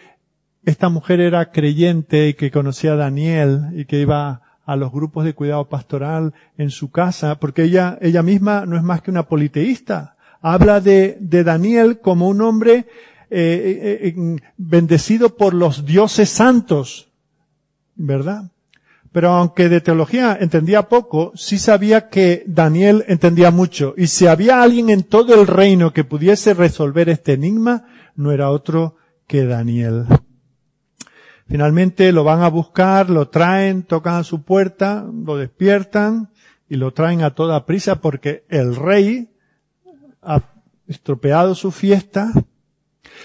esta 0.67 0.91
mujer 0.91 1.19
era 1.21 1.51
creyente 1.51 2.29
y 2.29 2.35
que 2.35 2.51
conocía 2.51 2.93
a 2.93 2.97
Daniel 2.97 3.69
y 3.73 3.87
que 3.87 4.01
iba 4.01 4.43
a 4.67 4.77
los 4.77 4.93
grupos 4.93 5.25
de 5.25 5.33
cuidado 5.33 5.67
pastoral 5.71 6.35
en 6.59 6.69
su 6.69 6.91
casa, 6.91 7.37
porque 7.37 7.63
ella, 7.63 7.97
ella 8.03 8.23
misma 8.23 8.67
no 8.67 8.77
es 8.77 8.83
más 8.83 9.01
que 9.01 9.11
una 9.11 9.23
politeísta. 9.23 10.17
Habla 10.43 10.83
de, 10.83 11.17
Daniel 11.23 12.01
como 12.01 12.29
un 12.29 12.43
hombre 12.43 12.75
eh, 12.75 12.85
eh, 13.31 14.09
eh, 14.09 14.37
bendecido 14.59 15.37
por 15.37 15.55
los 15.55 15.87
dioses 15.87 16.29
santos, 16.29 17.09
¿verdad? 17.95 18.51
Pero 19.17 19.31
aunque 19.31 19.71
de 19.71 19.81
teología 19.81 20.37
entendía 20.39 20.91
poco, 20.91 21.33
sí 21.35 21.57
sabía 21.57 22.11
que 22.11 22.45
Daniel 22.47 23.03
entendía 23.09 23.51
mucho. 23.51 23.95
Y 23.97 24.09
si 24.09 24.27
había 24.27 24.61
alguien 24.61 24.91
en 24.91 25.05
todo 25.05 25.41
el 25.41 25.47
reino 25.47 25.95
que 25.95 26.05
pudiese 26.05 26.53
resolver 26.53 27.09
este 27.09 27.33
enigma, 27.33 27.87
no 28.15 28.31
era 28.31 28.51
otro 28.51 28.97
que 29.27 29.47
Daniel. 29.47 30.05
Finalmente 31.49 32.13
lo 32.13 32.25
van 32.25 32.43
a 32.43 32.51
buscar, 32.51 33.09
lo 33.09 33.31
traen, 33.31 33.85
tocan 33.85 34.17
a 34.17 34.23
su 34.23 34.43
puerta, 34.43 35.07
lo 35.11 35.39
despiertan 35.39 36.29
y 36.69 36.77
lo 36.77 36.93
traen 36.93 37.23
a 37.23 37.35
toda 37.35 37.65
prisa 37.65 38.03
porque 38.03 38.45
el 38.51 38.77
rey 38.77 39.31
ha 40.21 40.43
estropeado 40.89 41.55
su 41.55 41.71
fiesta 41.71 42.33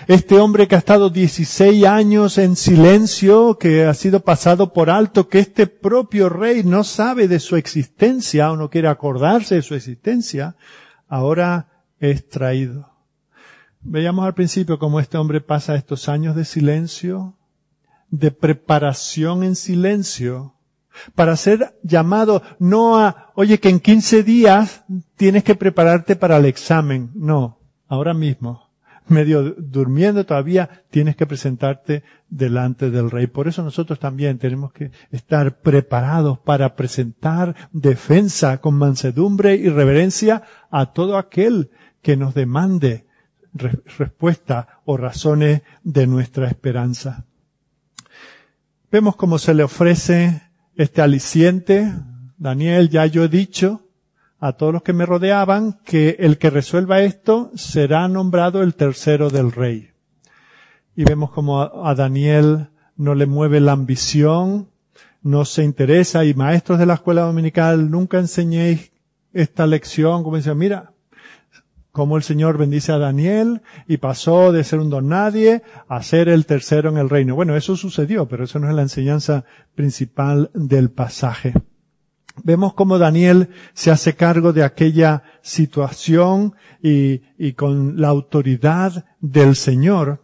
este 0.07 0.39
hombre 0.39 0.67
que 0.67 0.75
ha 0.75 0.79
estado 0.79 1.09
16 1.09 1.85
años 1.85 2.37
en 2.37 2.55
silencio, 2.55 3.57
que 3.57 3.85
ha 3.85 3.93
sido 3.93 4.21
pasado 4.21 4.73
por 4.73 4.89
alto, 4.89 5.27
que 5.27 5.39
este 5.39 5.67
propio 5.67 6.29
rey 6.29 6.63
no 6.63 6.83
sabe 6.83 7.27
de 7.27 7.39
su 7.39 7.55
existencia 7.55 8.51
o 8.51 8.57
no 8.57 8.69
quiere 8.69 8.87
acordarse 8.87 9.55
de 9.55 9.61
su 9.61 9.75
existencia, 9.75 10.55
ahora 11.07 11.67
es 11.99 12.27
traído. 12.29 12.89
Veíamos 13.81 14.25
al 14.25 14.33
principio 14.33 14.79
cómo 14.79 14.99
este 14.99 15.17
hombre 15.17 15.41
pasa 15.41 15.75
estos 15.75 16.07
años 16.09 16.35
de 16.35 16.45
silencio, 16.45 17.35
de 18.09 18.31
preparación 18.31 19.43
en 19.43 19.55
silencio, 19.55 20.55
para 21.15 21.37
ser 21.37 21.79
llamado 21.83 22.43
no 22.59 22.99
a, 22.99 23.31
oye, 23.35 23.59
que 23.59 23.69
en 23.69 23.79
15 23.79 24.23
días 24.23 24.83
tienes 25.15 25.43
que 25.43 25.55
prepararte 25.55 26.15
para 26.15 26.37
el 26.37 26.45
examen. 26.45 27.11
No, 27.15 27.59
ahora 27.87 28.13
mismo 28.13 28.70
medio 29.07 29.53
durmiendo 29.57 30.25
todavía, 30.25 30.83
tienes 30.89 31.15
que 31.15 31.27
presentarte 31.27 32.03
delante 32.29 32.89
del 32.89 33.11
rey. 33.11 33.27
Por 33.27 33.47
eso 33.47 33.63
nosotros 33.63 33.99
también 33.99 34.37
tenemos 34.37 34.71
que 34.71 34.91
estar 35.11 35.59
preparados 35.59 36.39
para 36.39 36.75
presentar 36.75 37.55
defensa 37.71 38.59
con 38.59 38.75
mansedumbre 38.75 39.55
y 39.55 39.69
reverencia 39.69 40.43
a 40.69 40.93
todo 40.93 41.17
aquel 41.17 41.71
que 42.01 42.17
nos 42.17 42.33
demande 42.33 43.05
respuesta 43.53 44.81
o 44.85 44.97
razones 44.97 45.61
de 45.83 46.07
nuestra 46.07 46.47
esperanza. 46.47 47.25
Vemos 48.91 49.15
cómo 49.15 49.37
se 49.37 49.53
le 49.53 49.63
ofrece 49.63 50.41
este 50.75 51.01
aliciente. 51.01 51.93
Daniel, 52.37 52.89
ya 52.89 53.05
yo 53.05 53.23
he 53.23 53.29
dicho, 53.29 53.87
a 54.41 54.53
todos 54.53 54.73
los 54.73 54.81
que 54.81 54.91
me 54.91 55.05
rodeaban 55.05 55.79
que 55.85 56.17
el 56.19 56.39
que 56.39 56.49
resuelva 56.49 57.01
esto 57.01 57.51
será 57.53 58.07
nombrado 58.07 58.63
el 58.63 58.73
tercero 58.73 59.29
del 59.29 59.51
rey. 59.51 59.91
Y 60.95 61.03
vemos 61.03 61.29
como 61.31 61.61
a 61.61 61.93
Daniel 61.95 62.69
no 62.97 63.13
le 63.13 63.27
mueve 63.27 63.59
la 63.59 63.73
ambición, 63.73 64.69
no 65.21 65.45
se 65.45 65.63
interesa 65.63 66.25
y 66.25 66.33
maestros 66.33 66.79
de 66.79 66.87
la 66.87 66.95
escuela 66.95 67.21
dominical 67.21 67.91
nunca 67.91 68.17
enseñéis 68.17 68.91
esta 69.31 69.67
lección 69.67 70.23
como 70.23 70.37
decía, 70.37 70.55
mira, 70.55 70.93
cómo 71.91 72.17
el 72.17 72.23
Señor 72.23 72.57
bendice 72.57 72.91
a 72.91 72.97
Daniel 72.97 73.61
y 73.87 73.97
pasó 73.97 74.51
de 74.51 74.63
ser 74.63 74.79
un 74.79 74.89
don 74.89 75.07
nadie 75.07 75.61
a 75.87 76.01
ser 76.01 76.29
el 76.29 76.47
tercero 76.47 76.89
en 76.89 76.97
el 76.97 77.11
reino. 77.11 77.35
Bueno, 77.35 77.55
eso 77.55 77.75
sucedió, 77.75 78.27
pero 78.27 78.45
eso 78.45 78.57
no 78.57 78.67
es 78.67 78.75
la 78.75 78.81
enseñanza 78.81 79.45
principal 79.75 80.49
del 80.55 80.89
pasaje. 80.89 81.53
Vemos 82.43 82.73
cómo 82.73 82.97
Daniel 82.97 83.49
se 83.73 83.91
hace 83.91 84.15
cargo 84.15 84.53
de 84.53 84.63
aquella 84.63 85.23
situación 85.41 86.55
y, 86.81 87.21
y, 87.37 87.53
con 87.53 87.99
la 87.99 88.09
autoridad 88.09 89.05
del 89.19 89.55
Señor 89.55 90.23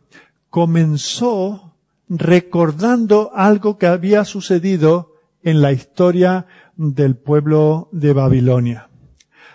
comenzó 0.50 1.76
recordando 2.10 3.32
algo 3.36 3.78
que 3.78 3.88
había 3.88 4.26
sucedido 4.26 5.14
en 5.44 5.62
la 5.62 5.72
historia 5.72 6.46
del 6.76 7.16
pueblo 7.16 7.90
de 7.92 8.14
Babilonia. 8.14 8.90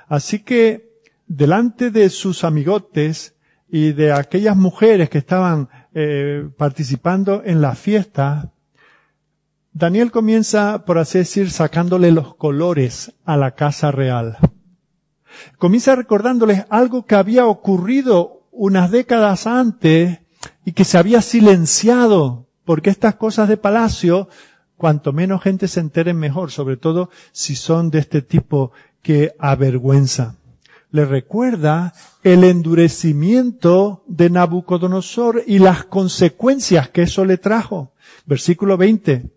Así 0.08 0.40
que 0.40 0.92
delante 1.26 1.90
de 1.90 2.10
sus 2.10 2.44
amigotes 2.44 3.34
y 3.68 3.92
de 3.92 4.12
aquellas 4.12 4.56
mujeres 4.56 5.08
que 5.08 5.18
estaban 5.18 5.68
eh, 5.94 6.48
participando 6.58 7.42
en 7.44 7.62
la 7.62 7.74
fiesta, 7.74 8.51
Daniel 9.74 10.10
comienza, 10.10 10.84
por 10.84 10.98
así 10.98 11.18
decir, 11.18 11.50
sacándole 11.50 12.12
los 12.12 12.34
colores 12.34 13.14
a 13.24 13.38
la 13.38 13.52
casa 13.52 13.90
real. 13.90 14.36
Comienza 15.56 15.96
recordándoles 15.96 16.66
algo 16.68 17.06
que 17.06 17.14
había 17.14 17.46
ocurrido 17.46 18.42
unas 18.50 18.90
décadas 18.90 19.46
antes 19.46 20.20
y 20.66 20.72
que 20.72 20.84
se 20.84 20.98
había 20.98 21.22
silenciado, 21.22 22.48
porque 22.64 22.90
estas 22.90 23.14
cosas 23.14 23.48
de 23.48 23.56
palacio, 23.56 24.28
cuanto 24.76 25.14
menos 25.14 25.42
gente 25.42 25.68
se 25.68 25.80
entere 25.80 26.12
mejor, 26.12 26.50
sobre 26.50 26.76
todo 26.76 27.08
si 27.32 27.56
son 27.56 27.90
de 27.90 28.00
este 28.00 28.20
tipo 28.20 28.72
que 29.00 29.34
avergüenza. 29.38 30.36
Le 30.90 31.06
recuerda 31.06 31.94
el 32.22 32.44
endurecimiento 32.44 34.04
de 34.06 34.28
Nabucodonosor 34.28 35.42
y 35.46 35.58
las 35.58 35.84
consecuencias 35.84 36.90
que 36.90 37.02
eso 37.02 37.24
le 37.24 37.38
trajo. 37.38 37.94
Versículo 38.26 38.76
20. 38.76 39.30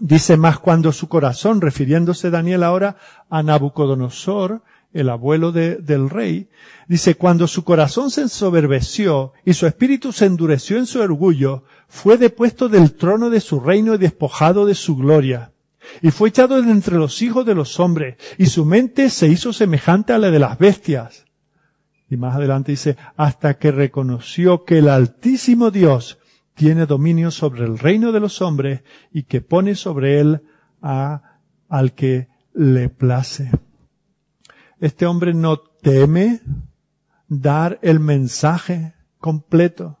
Dice 0.00 0.36
más 0.36 0.58
cuando 0.58 0.92
su 0.92 1.08
corazón, 1.08 1.60
refiriéndose 1.60 2.30
Daniel 2.30 2.64
ahora 2.64 2.96
a 3.30 3.42
Nabucodonosor, 3.42 4.62
el 4.92 5.08
abuelo 5.08 5.50
del 5.50 6.08
rey, 6.08 6.48
dice, 6.88 7.16
cuando 7.16 7.48
su 7.48 7.64
corazón 7.64 8.10
se 8.10 8.22
ensoberbeció 8.22 9.32
y 9.44 9.54
su 9.54 9.66
espíritu 9.66 10.12
se 10.12 10.26
endureció 10.26 10.78
en 10.78 10.86
su 10.86 11.00
orgullo, 11.00 11.64
fue 11.88 12.16
depuesto 12.16 12.68
del 12.68 12.94
trono 12.94 13.28
de 13.28 13.40
su 13.40 13.58
reino 13.58 13.94
y 13.94 13.98
despojado 13.98 14.66
de 14.66 14.76
su 14.76 14.96
gloria. 14.96 15.52
Y 16.00 16.10
fue 16.10 16.28
echado 16.28 16.62
de 16.62 16.70
entre 16.70 16.96
los 16.96 17.22
hijos 17.22 17.44
de 17.44 17.56
los 17.56 17.78
hombres, 17.80 18.16
y 18.38 18.46
su 18.46 18.64
mente 18.64 19.10
se 19.10 19.26
hizo 19.28 19.52
semejante 19.52 20.12
a 20.12 20.18
la 20.18 20.30
de 20.30 20.38
las 20.38 20.58
bestias. 20.58 21.24
Y 22.08 22.16
más 22.16 22.36
adelante 22.36 22.72
dice, 22.72 22.96
hasta 23.16 23.54
que 23.58 23.72
reconoció 23.72 24.64
que 24.64 24.78
el 24.78 24.88
Altísimo 24.88 25.72
Dios 25.72 26.18
tiene 26.54 26.86
dominio 26.86 27.30
sobre 27.30 27.64
el 27.64 27.78
reino 27.78 28.12
de 28.12 28.20
los 28.20 28.40
hombres 28.40 28.82
y 29.12 29.24
que 29.24 29.40
pone 29.40 29.74
sobre 29.74 30.20
él 30.20 30.42
a, 30.80 31.38
al 31.68 31.92
que 31.94 32.28
le 32.54 32.88
place. 32.88 33.50
Este 34.80 35.06
hombre 35.06 35.34
no 35.34 35.58
teme 35.58 36.40
dar 37.28 37.78
el 37.82 38.00
mensaje 38.00 38.94
completo. 39.18 39.98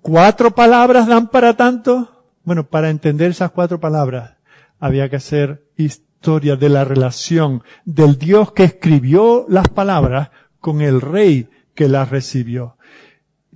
¿Cuatro 0.00 0.54
palabras 0.54 1.06
dan 1.06 1.28
para 1.28 1.56
tanto? 1.56 2.24
Bueno, 2.44 2.68
para 2.68 2.90
entender 2.90 3.30
esas 3.30 3.50
cuatro 3.50 3.80
palabras 3.80 4.36
había 4.78 5.10
que 5.10 5.16
hacer 5.16 5.66
historia 5.76 6.56
de 6.56 6.70
la 6.70 6.84
relación 6.84 7.62
del 7.84 8.18
Dios 8.18 8.52
que 8.52 8.64
escribió 8.64 9.44
las 9.48 9.68
palabras 9.68 10.30
con 10.58 10.80
el 10.80 11.02
rey 11.02 11.48
que 11.74 11.88
las 11.88 12.08
recibió. 12.08 12.76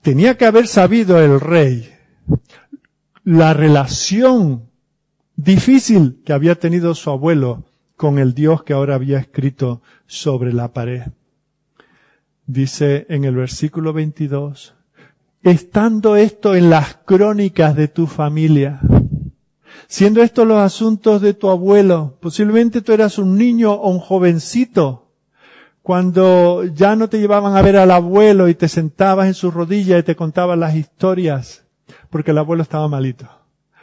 Tenía 0.03 0.36
que 0.36 0.45
haber 0.45 0.66
sabido 0.66 1.22
el 1.22 1.40
rey 1.40 1.93
la 3.25 3.55
relación 3.55 4.68
difícil 5.37 6.20
que 6.25 6.33
había 6.33 6.55
tenido 6.57 6.95
su 6.95 7.11
abuelo 7.11 7.64
con 7.97 8.18
el 8.18 8.35
Dios 8.35 8.62
que 8.64 8.72
ahora 8.72 8.95
había 8.95 9.18
escrito 9.18 9.81
sobre 10.07 10.53
la 10.53 10.72
pared. 10.72 11.03
Dice 12.47 13.07
en 13.09 13.25
el 13.25 13.35
versículo 13.35 13.93
22, 13.93 14.75
estando 15.43 16.16
esto 16.16 16.55
en 16.55 16.70
las 16.70 16.97
crónicas 17.05 17.75
de 17.75 17.89
tu 17.89 18.07
familia, 18.07 18.81
siendo 19.87 20.22
estos 20.22 20.47
los 20.47 20.59
asuntos 20.59 21.22
de 21.22 21.33
tu 21.33 21.49
abuelo, 21.49 22.18
posiblemente 22.20 22.83
tú 22.83 22.93
eras 22.93 23.18
un 23.18 23.39
niño 23.39 23.72
o 23.72 23.91
un 23.91 24.01
jovencito, 24.01 25.09
cuando 25.83 26.64
ya 26.64 26.97
no 26.97 27.09
te 27.09 27.18
llevaban 27.18 27.57
a 27.57 27.62
ver 27.62 27.77
al 27.77 27.91
abuelo 27.91 28.49
y 28.49 28.55
te 28.55 28.68
sentabas 28.68 29.27
en 29.27 29.35
su 29.35 29.51
rodilla 29.51 29.99
y 29.99 30.03
te 30.03 30.16
contaban 30.16 30.61
las 30.61 30.75
historias 30.75 31.64
porque 32.15 32.31
el 32.31 32.39
abuelo 32.39 32.62
estaba 32.62 32.87
malito. 32.87 33.29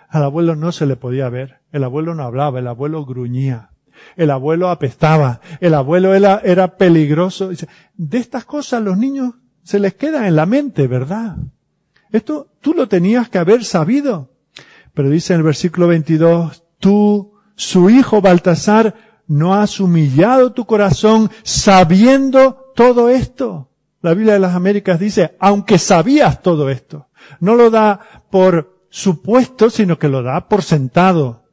Al 0.08 0.24
abuelo 0.24 0.56
no 0.56 0.72
se 0.72 0.86
le 0.86 0.96
podía 0.96 1.28
ver. 1.28 1.60
El 1.74 1.84
abuelo 1.84 2.16
no 2.16 2.24
hablaba, 2.24 2.60
el 2.60 2.68
abuelo 2.70 3.06
gruñía. 3.06 3.72
El 4.16 4.32
abuelo 4.32 4.70
apestaba. 4.70 5.42
El 5.60 5.74
abuelo 5.74 6.16
era, 6.16 6.78
peligroso. 6.78 7.50
De 7.94 8.18
estas 8.18 8.46
cosas 8.46 8.82
los 8.84 8.98
niños 8.98 9.34
se 9.64 9.80
les 9.80 9.96
queda 9.96 10.30
en 10.30 10.38
la 10.38 10.46
mente, 10.46 10.88
¿verdad? 10.88 11.40
Esto 12.10 12.48
tú 12.62 12.74
lo 12.74 12.88
tenías 12.88 13.28
que 13.28 13.38
haber 13.38 13.66
sabido. 13.66 14.32
Pero 14.94 15.10
dice 15.10 15.34
en 15.34 15.40
el 15.40 15.44
versículo 15.44 15.88
22, 15.88 16.64
tú, 16.80 17.34
su 17.56 17.90
hijo 17.90 18.22
Baltasar, 18.22 18.96
no 19.28 19.56
has 19.56 19.78
humillado 19.82 20.54
tu 20.54 20.66
corazón 20.66 21.30
sabiendo 21.44 22.72
todo 22.76 23.10
esto. 23.10 23.72
La 24.02 24.14
Biblia 24.14 24.36
de 24.36 24.40
las 24.40 24.56
Américas 24.56 25.02
dice, 25.02 25.36
aunque 25.38 25.78
sabías 25.78 26.42
todo 26.42 26.70
esto. 26.70 27.10
No 27.40 27.56
lo 27.56 27.70
da 27.70 28.00
por 28.30 28.86
supuesto, 28.90 29.70
sino 29.70 29.98
que 29.98 30.08
lo 30.08 30.22
da 30.24 30.48
por 30.48 30.64
sentado. 30.64 31.44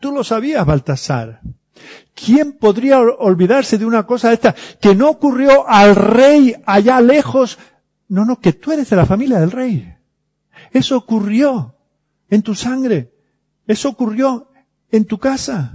Tú 0.00 0.12
lo 0.12 0.24
sabías, 0.24 0.64
Baltasar. 0.64 1.40
¿Quién 2.14 2.58
podría 2.58 3.00
olvidarse 3.00 3.78
de 3.78 3.86
una 3.86 4.04
cosa 4.04 4.28
de 4.28 4.34
esta 4.34 4.54
que 4.80 4.94
no 4.94 5.08
ocurrió 5.08 5.68
al 5.68 5.94
rey 5.94 6.54
allá 6.66 7.00
lejos? 7.00 7.58
No, 8.08 8.24
no, 8.24 8.40
que 8.40 8.52
tú 8.52 8.72
eres 8.72 8.90
de 8.90 8.96
la 8.96 9.06
familia 9.06 9.38
del 9.38 9.50
rey. 9.50 9.94
Eso 10.72 10.96
ocurrió 10.96 11.76
en 12.28 12.42
tu 12.42 12.54
sangre. 12.54 13.12
Eso 13.66 13.90
ocurrió 13.90 14.48
en 14.90 15.04
tu 15.04 15.18
casa. 15.18 15.72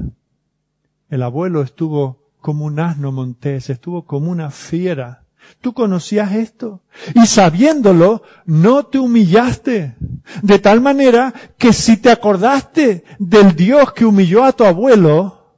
El 1.09 1.23
abuelo 1.23 1.61
estuvo 1.61 2.31
como 2.41 2.65
un 2.65 2.79
asno 2.79 3.11
montés, 3.11 3.69
estuvo 3.69 4.05
como 4.05 4.31
una 4.31 4.49
fiera 4.49 5.22
Tú 5.61 5.73
conocías 5.73 6.33
esto. 6.33 6.81
Y 7.15 7.25
sabiéndolo, 7.25 8.23
no 8.45 8.85
te 8.85 8.99
humillaste. 8.99 9.95
De 10.41 10.59
tal 10.59 10.81
manera 10.81 11.33
que 11.57 11.71
si 11.73 11.97
te 11.97 12.09
acordaste 12.09 13.03
del 13.17 13.55
Dios 13.55 13.93
que 13.93 14.05
humilló 14.05 14.43
a 14.43 14.51
tu 14.51 14.65
abuelo, 14.65 15.55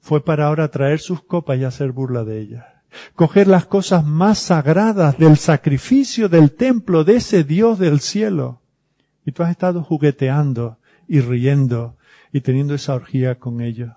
fue 0.00 0.24
para 0.24 0.46
ahora 0.46 0.68
traer 0.68 1.00
sus 1.00 1.22
copas 1.22 1.58
y 1.58 1.64
hacer 1.64 1.92
burla 1.92 2.24
de 2.24 2.40
ellas. 2.40 2.64
Coger 3.14 3.46
las 3.46 3.66
cosas 3.66 4.04
más 4.04 4.38
sagradas 4.38 5.16
del 5.16 5.36
sacrificio 5.36 6.28
del 6.28 6.52
templo 6.52 7.04
de 7.04 7.16
ese 7.16 7.44
Dios 7.44 7.78
del 7.78 8.00
cielo. 8.00 8.60
Y 9.24 9.32
tú 9.32 9.42
has 9.42 9.50
estado 9.50 9.82
jugueteando 9.82 10.78
y 11.06 11.20
riendo 11.20 11.96
y 12.32 12.40
teniendo 12.40 12.74
esa 12.74 12.94
orgía 12.94 13.38
con 13.38 13.60
ellos. 13.60 13.92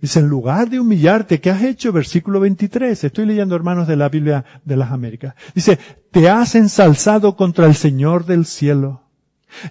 Dice, 0.00 0.20
en 0.20 0.28
lugar 0.28 0.70
de 0.70 0.80
humillarte, 0.80 1.40
¿qué 1.40 1.50
has 1.50 1.62
hecho? 1.62 1.92
Versículo 1.92 2.40
23. 2.40 3.04
Estoy 3.04 3.26
leyendo, 3.26 3.54
hermanos, 3.54 3.86
de 3.86 3.96
la 3.96 4.08
Biblia 4.08 4.44
de 4.64 4.76
las 4.76 4.92
Américas. 4.92 5.34
Dice, 5.54 5.78
te 6.10 6.28
has 6.28 6.54
ensalzado 6.54 7.36
contra 7.36 7.66
el 7.66 7.74
Señor 7.74 8.24
del 8.24 8.46
cielo. 8.46 9.02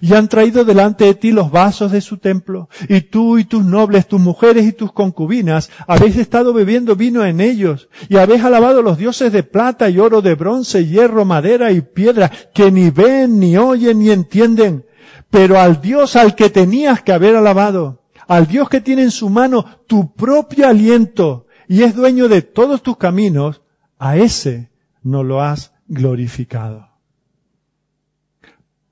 Y 0.00 0.12
han 0.14 0.28
traído 0.28 0.64
delante 0.64 1.06
de 1.06 1.14
ti 1.14 1.32
los 1.32 1.50
vasos 1.50 1.90
de 1.90 2.02
su 2.02 2.18
templo, 2.18 2.68
y 2.88 3.00
tú 3.00 3.38
y 3.38 3.44
tus 3.44 3.64
nobles, 3.64 4.06
tus 4.06 4.20
mujeres 4.20 4.66
y 4.66 4.72
tus 4.72 4.92
concubinas, 4.92 5.70
habéis 5.86 6.16
estado 6.16 6.52
bebiendo 6.52 6.96
vino 6.96 7.24
en 7.24 7.40
ellos, 7.40 7.88
y 8.08 8.18
habéis 8.18 8.44
alabado 8.44 8.82
los 8.82 8.98
dioses 8.98 9.32
de 9.32 9.42
plata 9.42 9.88
y 9.88 9.98
oro, 9.98 10.20
de 10.20 10.34
bronce, 10.34 10.86
hierro, 10.86 11.24
madera 11.24 11.72
y 11.72 11.80
piedra, 11.80 12.30
que 12.52 12.70
ni 12.70 12.90
ven, 12.90 13.40
ni 13.40 13.56
oyen, 13.56 14.00
ni 14.00 14.10
entienden, 14.10 14.84
pero 15.30 15.58
al 15.58 15.80
Dios 15.80 16.14
al 16.14 16.34
que 16.34 16.50
tenías 16.50 17.02
que 17.02 17.12
haber 17.12 17.36
alabado, 17.36 17.99
al 18.30 18.46
Dios 18.46 18.68
que 18.68 18.80
tiene 18.80 19.02
en 19.02 19.10
su 19.10 19.28
mano 19.28 19.64
tu 19.88 20.14
propio 20.14 20.68
aliento 20.68 21.48
y 21.66 21.82
es 21.82 21.96
dueño 21.96 22.28
de 22.28 22.42
todos 22.42 22.80
tus 22.80 22.96
caminos, 22.96 23.60
a 23.98 24.18
ese 24.18 24.70
no 25.02 25.24
lo 25.24 25.42
has 25.42 25.72
glorificado. 25.88 26.90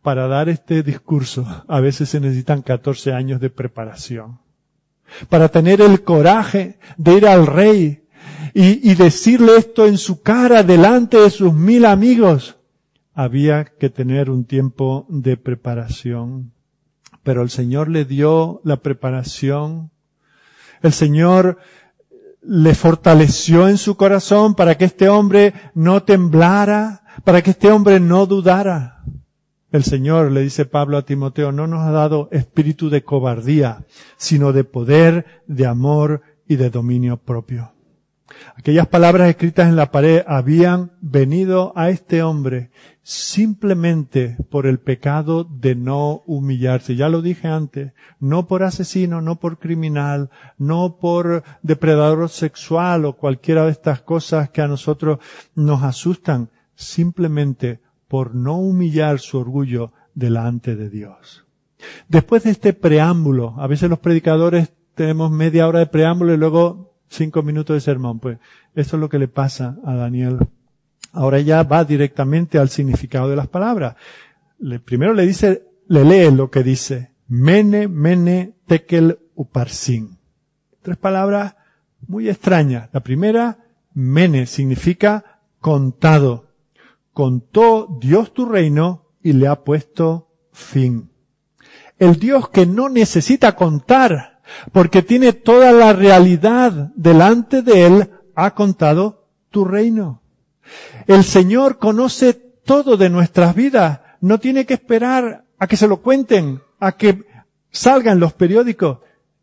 Para 0.02 0.26
dar 0.26 0.48
este 0.48 0.82
discurso 0.82 1.46
a 1.68 1.78
veces 1.78 2.08
se 2.08 2.18
necesitan 2.18 2.62
14 2.62 3.12
años 3.12 3.40
de 3.40 3.48
preparación. 3.48 4.40
Para 5.28 5.48
tener 5.48 5.80
el 5.82 6.02
coraje 6.02 6.80
de 6.96 7.14
ir 7.14 7.28
al 7.28 7.46
rey 7.46 8.08
y, 8.54 8.92
decirle 8.96 9.56
esto 9.56 9.86
en 9.86 9.98
su 9.98 10.20
cara 10.20 10.64
delante 10.64 11.16
de 11.16 11.30
sus 11.30 11.54
mil 11.54 11.84
amigos, 11.84 12.56
había 13.14 13.66
que 13.66 13.88
tener 13.88 14.30
un 14.30 14.46
tiempo 14.46 15.06
de 15.08 15.36
preparación 15.36 16.54
pero 17.28 17.42
el 17.42 17.50
Señor 17.50 17.90
le 17.90 18.06
dio 18.06 18.62
la 18.64 18.78
preparación. 18.78 19.90
El 20.80 20.94
Señor 20.94 21.58
le 22.40 22.74
fortaleció 22.74 23.68
en 23.68 23.76
su 23.76 23.98
corazón 23.98 24.54
para 24.54 24.78
que 24.78 24.86
este 24.86 25.10
hombre 25.10 25.52
no 25.74 26.04
temblara, 26.04 27.02
para 27.24 27.42
que 27.42 27.50
este 27.50 27.70
hombre 27.70 28.00
no 28.00 28.24
dudara. 28.24 29.04
El 29.70 29.84
Señor, 29.84 30.32
le 30.32 30.40
dice 30.40 30.64
Pablo 30.64 30.96
a 30.96 31.04
Timoteo, 31.04 31.52
no 31.52 31.66
nos 31.66 31.86
ha 31.86 31.90
dado 31.90 32.30
espíritu 32.32 32.88
de 32.88 33.04
cobardía, 33.04 33.84
sino 34.16 34.54
de 34.54 34.64
poder, 34.64 35.42
de 35.46 35.66
amor 35.66 36.22
y 36.46 36.56
de 36.56 36.70
dominio 36.70 37.18
propio. 37.18 37.74
Aquellas 38.56 38.86
palabras 38.86 39.28
escritas 39.28 39.68
en 39.68 39.76
la 39.76 39.90
pared 39.90 40.22
habían 40.26 40.92
venido 41.02 41.74
a 41.76 41.90
este 41.90 42.22
hombre 42.22 42.70
simplemente 43.08 44.36
por 44.50 44.66
el 44.66 44.80
pecado 44.80 45.42
de 45.44 45.74
no 45.74 46.22
humillarse. 46.26 46.94
Ya 46.94 47.08
lo 47.08 47.22
dije 47.22 47.48
antes, 47.48 47.94
no 48.20 48.46
por 48.46 48.62
asesino, 48.62 49.22
no 49.22 49.40
por 49.40 49.58
criminal, 49.58 50.28
no 50.58 50.98
por 51.00 51.42
depredador 51.62 52.28
sexual 52.28 53.06
o 53.06 53.16
cualquiera 53.16 53.64
de 53.64 53.70
estas 53.70 54.02
cosas 54.02 54.50
que 54.50 54.60
a 54.60 54.68
nosotros 54.68 55.20
nos 55.54 55.84
asustan, 55.84 56.50
simplemente 56.74 57.80
por 58.08 58.34
no 58.34 58.58
humillar 58.58 59.20
su 59.20 59.38
orgullo 59.38 59.94
delante 60.14 60.76
de 60.76 60.90
Dios. 60.90 61.46
Después 62.08 62.42
de 62.42 62.50
este 62.50 62.74
preámbulo, 62.74 63.54
a 63.56 63.66
veces 63.68 63.88
los 63.88 64.00
predicadores 64.00 64.74
tenemos 64.94 65.30
media 65.30 65.66
hora 65.66 65.78
de 65.78 65.86
preámbulo 65.86 66.34
y 66.34 66.36
luego 66.36 66.92
cinco 67.08 67.42
minutos 67.42 67.72
de 67.72 67.80
sermón. 67.80 68.18
Pues 68.18 68.38
esto 68.74 68.96
es 68.96 69.00
lo 69.00 69.08
que 69.08 69.18
le 69.18 69.28
pasa 69.28 69.78
a 69.82 69.94
Daniel. 69.94 70.40
Ahora 71.12 71.40
ya 71.40 71.62
va 71.62 71.84
directamente 71.84 72.58
al 72.58 72.68
significado 72.68 73.28
de 73.28 73.36
las 73.36 73.48
palabras. 73.48 73.96
Le, 74.58 74.78
primero 74.80 75.14
le 75.14 75.26
dice, 75.26 75.64
le 75.86 76.04
lee 76.04 76.34
lo 76.34 76.50
que 76.50 76.62
dice. 76.62 77.12
Mene, 77.28 77.88
mene, 77.88 78.54
tekel, 78.66 79.18
uparsin. 79.34 80.18
Tres 80.82 80.96
palabras 80.96 81.56
muy 82.06 82.28
extrañas. 82.28 82.88
La 82.92 83.00
primera, 83.00 83.58
mene, 83.94 84.46
significa 84.46 85.40
contado. 85.60 86.48
Contó 87.12 87.98
Dios 88.00 88.32
tu 88.32 88.46
reino 88.46 89.06
y 89.22 89.32
le 89.32 89.48
ha 89.48 89.64
puesto 89.64 90.28
fin. 90.52 91.10
el 91.98 92.18
Dios 92.18 92.48
que 92.48 92.64
no 92.64 92.88
necesita 92.88 93.56
contar, 93.56 94.40
porque 94.72 95.02
tiene 95.02 95.32
toda 95.32 95.72
la 95.72 95.92
realidad 95.92 96.92
delante 96.94 97.62
de 97.62 97.86
Él, 97.86 98.10
ha 98.34 98.54
contado 98.54 99.28
tu 99.50 99.64
reino. 99.64 100.22
El 101.06 101.24
Señor 101.24 101.78
conoce 101.78 102.34
todo 102.34 102.96
de 102.96 103.10
nuestras 103.10 103.54
vidas. 103.54 104.00
No 104.20 104.38
tiene 104.38 104.66
que 104.66 104.74
esperar 104.74 105.44
a 105.58 105.66
que 105.66 105.76
se 105.76 105.88
lo 105.88 106.02
cuenten, 106.02 106.60
a 106.80 106.92
que 106.92 107.24
salgan 107.70 108.20
los 108.20 108.32
periódicos. 108.32 108.98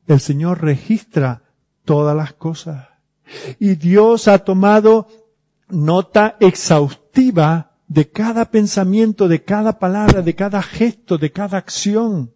El 0.07 0.19
Señor 0.19 0.61
registra 0.61 1.43
todas 1.83 2.15
las 2.15 2.33
cosas. 2.33 2.87
Y 3.59 3.75
Dios 3.75 4.27
ha 4.27 4.39
tomado 4.39 5.07
nota 5.69 6.37
exhaustiva 6.39 7.71
de 7.87 8.09
cada 8.09 8.45
pensamiento, 8.45 9.27
de 9.27 9.43
cada 9.43 9.79
palabra, 9.79 10.21
de 10.21 10.35
cada 10.35 10.61
gesto, 10.61 11.17
de 11.17 11.31
cada 11.31 11.57
acción. 11.57 12.33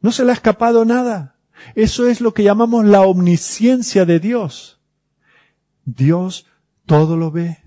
No 0.00 0.12
se 0.12 0.24
le 0.24 0.30
ha 0.30 0.34
escapado 0.34 0.84
nada. 0.84 1.36
Eso 1.74 2.06
es 2.06 2.20
lo 2.20 2.34
que 2.34 2.44
llamamos 2.44 2.84
la 2.84 3.02
omnisciencia 3.02 4.04
de 4.04 4.20
Dios. 4.20 4.80
Dios 5.84 6.46
todo 6.86 7.16
lo 7.16 7.30
ve. 7.30 7.58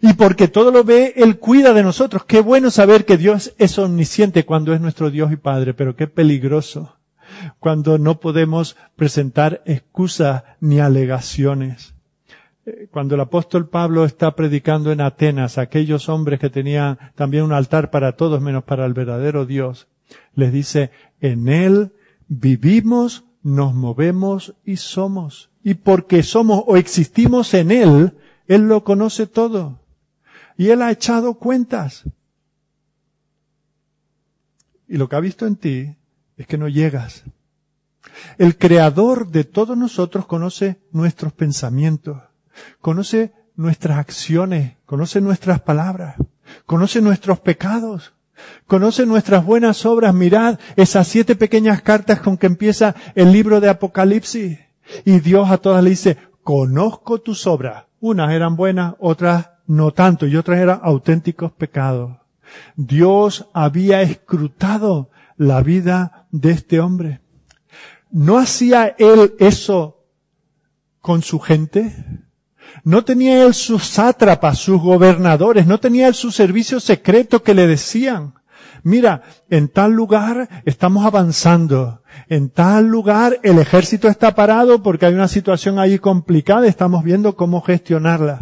Y 0.00 0.14
porque 0.14 0.48
todo 0.48 0.70
lo 0.70 0.84
ve, 0.84 1.14
Él 1.16 1.38
cuida 1.38 1.72
de 1.72 1.82
nosotros. 1.82 2.24
Qué 2.24 2.40
bueno 2.40 2.70
saber 2.70 3.04
que 3.04 3.16
Dios 3.16 3.54
es 3.58 3.78
omnisciente 3.78 4.44
cuando 4.44 4.74
es 4.74 4.80
nuestro 4.80 5.10
Dios 5.10 5.32
y 5.32 5.36
Padre, 5.36 5.74
pero 5.74 5.96
qué 5.96 6.06
peligroso 6.06 6.96
cuando 7.58 7.98
no 7.98 8.20
podemos 8.20 8.76
presentar 8.96 9.62
excusas 9.66 10.44
ni 10.60 10.80
alegaciones. 10.80 11.94
Eh, 12.64 12.88
cuando 12.90 13.14
el 13.14 13.20
apóstol 13.20 13.68
Pablo 13.68 14.04
está 14.04 14.34
predicando 14.34 14.92
en 14.92 15.00
Atenas, 15.00 15.58
aquellos 15.58 16.08
hombres 16.08 16.40
que 16.40 16.50
tenían 16.50 16.98
también 17.14 17.44
un 17.44 17.52
altar 17.52 17.90
para 17.90 18.12
todos 18.12 18.40
menos 18.40 18.64
para 18.64 18.86
el 18.86 18.94
verdadero 18.94 19.46
Dios, 19.46 19.88
les 20.34 20.52
dice, 20.52 20.90
en 21.20 21.48
Él 21.48 21.92
vivimos, 22.28 23.24
nos 23.42 23.74
movemos 23.74 24.54
y 24.64 24.76
somos. 24.76 25.50
Y 25.62 25.74
porque 25.74 26.22
somos 26.22 26.62
o 26.66 26.76
existimos 26.76 27.54
en 27.54 27.70
Él, 27.70 28.12
Él 28.48 28.68
lo 28.68 28.84
conoce 28.84 29.26
todo. 29.26 29.80
Y 30.56 30.70
Él 30.70 30.82
ha 30.82 30.90
echado 30.90 31.34
cuentas. 31.34 32.04
Y 34.88 34.96
lo 34.96 35.08
que 35.08 35.16
ha 35.16 35.20
visto 35.20 35.46
en 35.46 35.56
ti 35.56 35.96
es 36.36 36.46
que 36.46 36.58
no 36.58 36.68
llegas. 36.68 37.24
El 38.38 38.56
creador 38.56 39.28
de 39.28 39.44
todos 39.44 39.76
nosotros 39.76 40.26
conoce 40.26 40.80
nuestros 40.92 41.32
pensamientos, 41.32 42.22
conoce 42.80 43.32
nuestras 43.56 43.98
acciones, 43.98 44.76
conoce 44.86 45.20
nuestras 45.20 45.60
palabras, 45.60 46.16
conoce 46.66 47.02
nuestros 47.02 47.40
pecados, 47.40 48.14
conoce 48.66 49.06
nuestras 49.06 49.44
buenas 49.44 49.84
obras. 49.86 50.14
Mirad 50.14 50.58
esas 50.76 51.08
siete 51.08 51.36
pequeñas 51.36 51.82
cartas 51.82 52.20
con 52.20 52.36
que 52.36 52.46
empieza 52.46 52.94
el 53.14 53.32
libro 53.32 53.60
de 53.60 53.68
Apocalipsis. 53.68 54.58
Y 55.04 55.18
Dios 55.20 55.50
a 55.50 55.58
todas 55.58 55.82
le 55.82 55.90
dice, 55.90 56.16
conozco 56.42 57.20
tus 57.20 57.46
obras. 57.46 57.85
Unas 58.06 58.30
eran 58.30 58.54
buenas, 58.54 58.94
otras 59.00 59.50
no 59.66 59.90
tanto, 59.90 60.28
y 60.28 60.36
otras 60.36 60.60
eran 60.60 60.78
auténticos 60.84 61.50
pecados. 61.50 62.12
Dios 62.76 63.48
había 63.52 64.00
escrutado 64.00 65.10
la 65.36 65.60
vida 65.60 66.28
de 66.30 66.52
este 66.52 66.78
hombre. 66.78 67.20
¿No 68.12 68.38
hacía 68.38 68.94
él 68.96 69.34
eso 69.40 70.04
con 71.00 71.22
su 71.22 71.40
gente? 71.40 71.96
¿No 72.84 73.04
tenía 73.04 73.44
él 73.44 73.54
sus 73.54 73.82
sátrapas, 73.82 74.60
sus 74.60 74.80
gobernadores? 74.80 75.66
¿No 75.66 75.80
tenía 75.80 76.06
él 76.06 76.14
su 76.14 76.30
servicio 76.30 76.78
secreto 76.78 77.42
que 77.42 77.54
le 77.54 77.66
decían? 77.66 78.34
Mira, 78.86 79.22
en 79.50 79.66
tal 79.66 79.94
lugar 79.94 80.62
estamos 80.64 81.04
avanzando. 81.04 82.02
En 82.28 82.50
tal 82.50 82.86
lugar 82.86 83.40
el 83.42 83.58
ejército 83.58 84.06
está 84.06 84.36
parado 84.36 84.80
porque 84.80 85.06
hay 85.06 85.14
una 85.14 85.26
situación 85.26 85.80
ahí 85.80 85.98
complicada. 85.98 86.68
Estamos 86.68 87.02
viendo 87.02 87.34
cómo 87.34 87.62
gestionarla. 87.62 88.38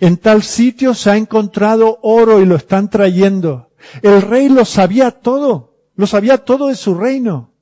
En 0.00 0.18
tal 0.18 0.42
sitio 0.42 0.92
se 0.92 1.12
ha 1.12 1.16
encontrado 1.16 1.98
oro 2.02 2.42
y 2.42 2.44
lo 2.44 2.56
están 2.56 2.90
trayendo. 2.90 3.70
El 4.02 4.20
rey 4.20 4.50
lo 4.50 4.66
sabía 4.66 5.12
todo. 5.12 5.78
Lo 5.94 6.06
sabía 6.06 6.44
todo 6.44 6.68
de 6.68 6.74
su 6.74 6.94
reino. 6.94 7.54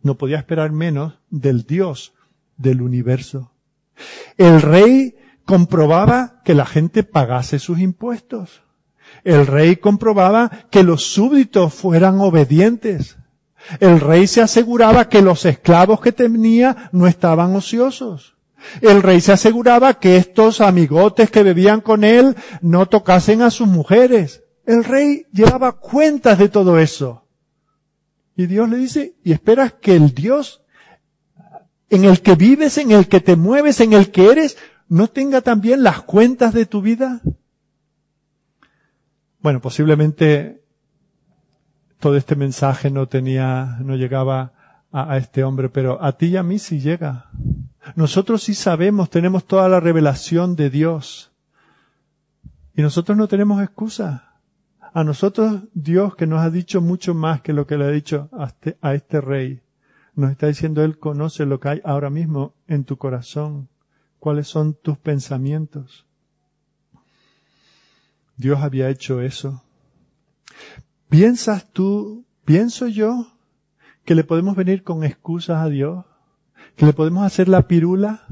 No 0.00 0.14
podía 0.16 0.38
esperar 0.38 0.72
menos 0.72 1.18
del 1.28 1.64
Dios 1.66 2.14
del 2.56 2.80
universo. 2.80 3.52
El 4.38 4.62
rey 4.62 5.16
comprobaba 5.44 6.40
que 6.46 6.54
la 6.54 6.64
gente 6.64 7.02
pagase 7.02 7.58
sus 7.58 7.78
impuestos. 7.78 8.62
El 9.26 9.48
rey 9.48 9.74
comprobaba 9.74 10.68
que 10.70 10.84
los 10.84 11.02
súbditos 11.02 11.74
fueran 11.74 12.20
obedientes. 12.20 13.16
El 13.80 13.98
rey 13.98 14.28
se 14.28 14.40
aseguraba 14.40 15.08
que 15.08 15.20
los 15.20 15.44
esclavos 15.44 16.00
que 16.00 16.12
tenía 16.12 16.90
no 16.92 17.08
estaban 17.08 17.56
ociosos. 17.56 18.36
El 18.82 19.02
rey 19.02 19.20
se 19.20 19.32
aseguraba 19.32 19.94
que 19.94 20.16
estos 20.16 20.60
amigotes 20.60 21.28
que 21.28 21.42
bebían 21.42 21.80
con 21.80 22.04
él 22.04 22.36
no 22.60 22.86
tocasen 22.86 23.42
a 23.42 23.50
sus 23.50 23.66
mujeres. 23.66 24.44
El 24.64 24.84
rey 24.84 25.26
llevaba 25.32 25.72
cuentas 25.72 26.38
de 26.38 26.48
todo 26.48 26.78
eso. 26.78 27.26
Y 28.36 28.46
Dios 28.46 28.68
le 28.68 28.76
dice, 28.76 29.16
y 29.24 29.32
esperas 29.32 29.72
que 29.72 29.96
el 29.96 30.14
Dios 30.14 30.62
en 31.90 32.04
el 32.04 32.22
que 32.22 32.36
vives, 32.36 32.78
en 32.78 32.92
el 32.92 33.08
que 33.08 33.20
te 33.20 33.34
mueves, 33.34 33.80
en 33.80 33.92
el 33.92 34.12
que 34.12 34.30
eres, 34.30 34.56
no 34.88 35.08
tenga 35.08 35.40
también 35.40 35.82
las 35.82 36.02
cuentas 36.02 36.54
de 36.54 36.64
tu 36.64 36.80
vida. 36.80 37.22
Bueno, 39.40 39.60
posiblemente 39.60 40.62
todo 42.00 42.16
este 42.16 42.36
mensaje 42.36 42.90
no 42.90 43.08
tenía, 43.08 43.78
no 43.80 43.96
llegaba 43.96 44.52
a, 44.92 45.16
este 45.16 45.44
hombre, 45.44 45.68
pero 45.68 46.02
a 46.02 46.12
ti 46.12 46.26
y 46.26 46.36
a 46.36 46.42
mí 46.42 46.58
sí 46.58 46.80
llega. 46.80 47.30
Nosotros 47.94 48.42
sí 48.42 48.54
sabemos, 48.54 49.10
tenemos 49.10 49.44
toda 49.44 49.68
la 49.68 49.80
revelación 49.80 50.56
de 50.56 50.70
Dios. 50.70 51.32
Y 52.74 52.82
nosotros 52.82 53.16
no 53.16 53.28
tenemos 53.28 53.62
excusa. 53.62 54.40
A 54.92 55.04
nosotros 55.04 55.62
Dios 55.74 56.16
que 56.16 56.26
nos 56.26 56.40
ha 56.40 56.50
dicho 56.50 56.80
mucho 56.80 57.14
más 57.14 57.42
que 57.42 57.52
lo 57.52 57.66
que 57.66 57.76
le 57.76 57.84
ha 57.84 57.90
dicho 57.90 58.30
a 58.32 58.46
este, 58.46 58.78
a 58.80 58.94
este 58.94 59.20
rey. 59.20 59.60
Nos 60.14 60.30
está 60.30 60.46
diciendo 60.46 60.82
Él 60.82 60.98
conoce 60.98 61.44
lo 61.44 61.60
que 61.60 61.68
hay 61.68 61.80
ahora 61.84 62.08
mismo 62.08 62.54
en 62.66 62.84
tu 62.84 62.96
corazón, 62.96 63.68
cuáles 64.18 64.48
son 64.48 64.74
tus 64.74 64.96
pensamientos. 64.96 66.05
Dios 68.36 68.60
había 68.60 68.90
hecho 68.90 69.20
eso. 69.20 69.62
¿Piensas 71.08 71.70
tú, 71.72 72.24
pienso 72.44 72.86
yo, 72.86 73.28
que 74.04 74.14
le 74.14 74.24
podemos 74.24 74.56
venir 74.56 74.82
con 74.82 75.04
excusas 75.04 75.64
a 75.64 75.68
Dios? 75.68 76.04
¿Que 76.76 76.86
le 76.86 76.92
podemos 76.92 77.24
hacer 77.24 77.48
la 77.48 77.66
pirula? 77.66 78.26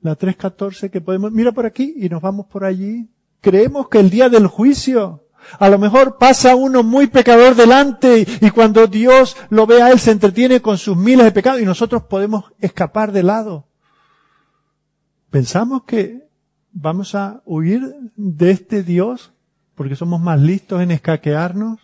La 0.00 0.14
314 0.14 0.90
que 0.90 1.00
podemos, 1.00 1.32
mira 1.32 1.52
por 1.52 1.66
aquí 1.66 1.94
y 1.96 2.08
nos 2.08 2.22
vamos 2.22 2.46
por 2.46 2.64
allí. 2.64 3.08
Creemos 3.40 3.88
que 3.88 3.98
el 3.98 4.10
día 4.10 4.28
del 4.28 4.46
juicio 4.46 5.24
a 5.58 5.68
lo 5.68 5.78
mejor 5.78 6.18
pasa 6.18 6.56
uno 6.56 6.82
muy 6.82 7.06
pecador 7.06 7.54
delante 7.54 8.26
y 8.40 8.50
cuando 8.50 8.86
Dios 8.86 9.36
lo 9.50 9.66
ve 9.66 9.82
a 9.82 9.90
él 9.90 9.98
se 9.98 10.10
entretiene 10.10 10.60
con 10.60 10.78
sus 10.78 10.96
miles 10.96 11.24
de 11.24 11.32
pecados 11.32 11.60
y 11.60 11.64
nosotros 11.64 12.04
podemos 12.04 12.44
escapar 12.58 13.12
de 13.12 13.22
lado. 13.22 13.68
Pensamos 15.30 15.84
que 15.84 16.25
vamos 16.78 17.14
a 17.14 17.42
huir 17.44 18.12
de 18.16 18.50
este 18.50 18.82
Dios 18.82 19.32
porque 19.74 19.96
somos 19.96 20.20
más 20.20 20.40
listos 20.40 20.82
en 20.82 20.90
escaquearnos. 20.90 21.80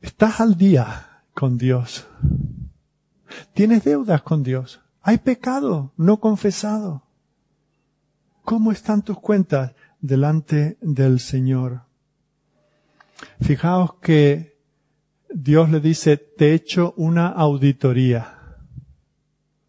Estás 0.00 0.40
al 0.40 0.56
día 0.56 1.22
con 1.34 1.58
Dios. 1.58 2.06
Tienes 3.54 3.84
deudas 3.84 4.22
con 4.22 4.42
Dios. 4.42 4.80
Hay 5.02 5.18
pecado 5.18 5.92
no 5.96 6.20
confesado. 6.20 7.04
¿Cómo 8.44 8.72
están 8.72 9.02
tus 9.02 9.18
cuentas? 9.18 9.72
delante 10.00 10.78
del 10.80 11.20
Señor. 11.20 11.82
Fijaos 13.40 13.94
que 14.00 14.58
Dios 15.28 15.70
le 15.70 15.80
dice, 15.80 16.16
te 16.16 16.50
he 16.50 16.54
hecho 16.54 16.94
una 16.96 17.28
auditoría. 17.28 18.56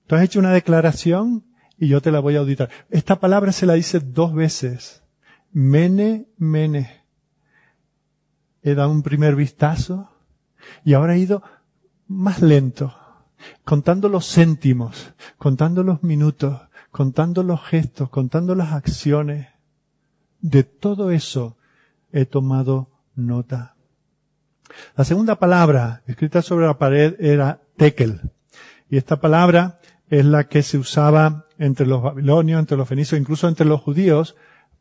Tú 0.08 0.16
has 0.16 0.24
hecho 0.24 0.40
una 0.40 0.52
declaración 0.52 1.46
y 1.82 1.88
yo 1.88 2.00
te 2.00 2.12
la 2.12 2.20
voy 2.20 2.36
a 2.36 2.40
auditar. 2.40 2.70
Esta 2.92 3.20
palabra 3.20 3.52
se 3.52 3.66
la 3.66 3.74
dice 3.74 4.00
dos 4.00 4.36
veces. 4.36 5.02
Mene, 5.52 6.28
mene. 6.38 7.02
He 8.62 8.76
dado 8.76 8.92
un 8.92 9.02
primer 9.02 9.36
vistazo 9.36 10.12
y 10.86 10.94
ahora 10.94 11.16
he 11.16 11.20
ido 11.20 11.42
más 12.08 12.44
lento, 12.44 12.96
contando 13.64 14.10
los 14.10 14.32
céntimos, 14.32 15.16
contando 15.40 15.82
los 15.82 16.04
minutos, 16.04 16.62
contando 16.92 17.42
los 17.42 17.64
gestos, 17.64 18.12
contando 18.12 18.54
las 18.54 18.74
acciones. 18.74 19.48
De 20.40 20.64
todo 20.64 21.10
eso 21.10 21.58
he 22.12 22.28
tomado 22.28 22.92
nota. 23.16 23.74
La 24.96 25.04
segunda 25.04 25.40
palabra 25.40 26.04
escrita 26.06 26.44
sobre 26.44 26.68
la 26.68 26.78
pared 26.78 27.16
era 27.20 27.60
tekel. 27.76 28.22
Y 28.88 28.98
esta 28.98 29.20
palabra 29.20 29.80
es 30.12 30.26
la 30.26 30.44
que 30.44 30.62
se 30.62 30.78
usaba 30.78 31.46
entre 31.58 31.88
los 31.88 32.04
babilonios, 32.04 32.60
entre 32.60 32.78
los 32.78 32.88
fenicios, 32.88 33.20
incluso 33.20 33.48
entre 33.48 33.66
los 33.66 33.80
judíos, 33.80 34.36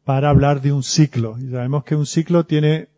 para 0.05 0.29
hablar 0.29 0.61
de 0.61 0.73
un 0.73 0.83
ciclo. 0.83 1.39
Y 1.39 1.51
sabemos 1.51 1.85
que 1.85 1.95
un 1.95 2.05
ciclo 2.05 2.45
tiene 2.45 2.89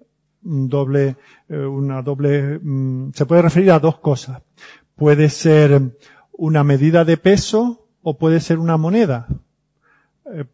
un 0.42 0.68
doble, 0.68 1.16
eh, 1.50 1.58
una 1.58 2.00
doble, 2.00 2.58
mm, 2.60 3.12
se 3.12 3.26
puede 3.26 3.42
referir 3.42 3.70
a 3.70 3.78
dos 3.78 3.98
cosas. 3.98 4.40
Puede 4.96 5.28
ser 5.28 5.92
una 6.32 6.64
medida 6.64 7.04
de 7.04 7.18
peso 7.18 7.86
o 8.02 8.16
puede 8.16 8.40
ser 8.40 8.58
una 8.58 8.78
moneda. 8.78 9.28
Eh, 10.26 10.46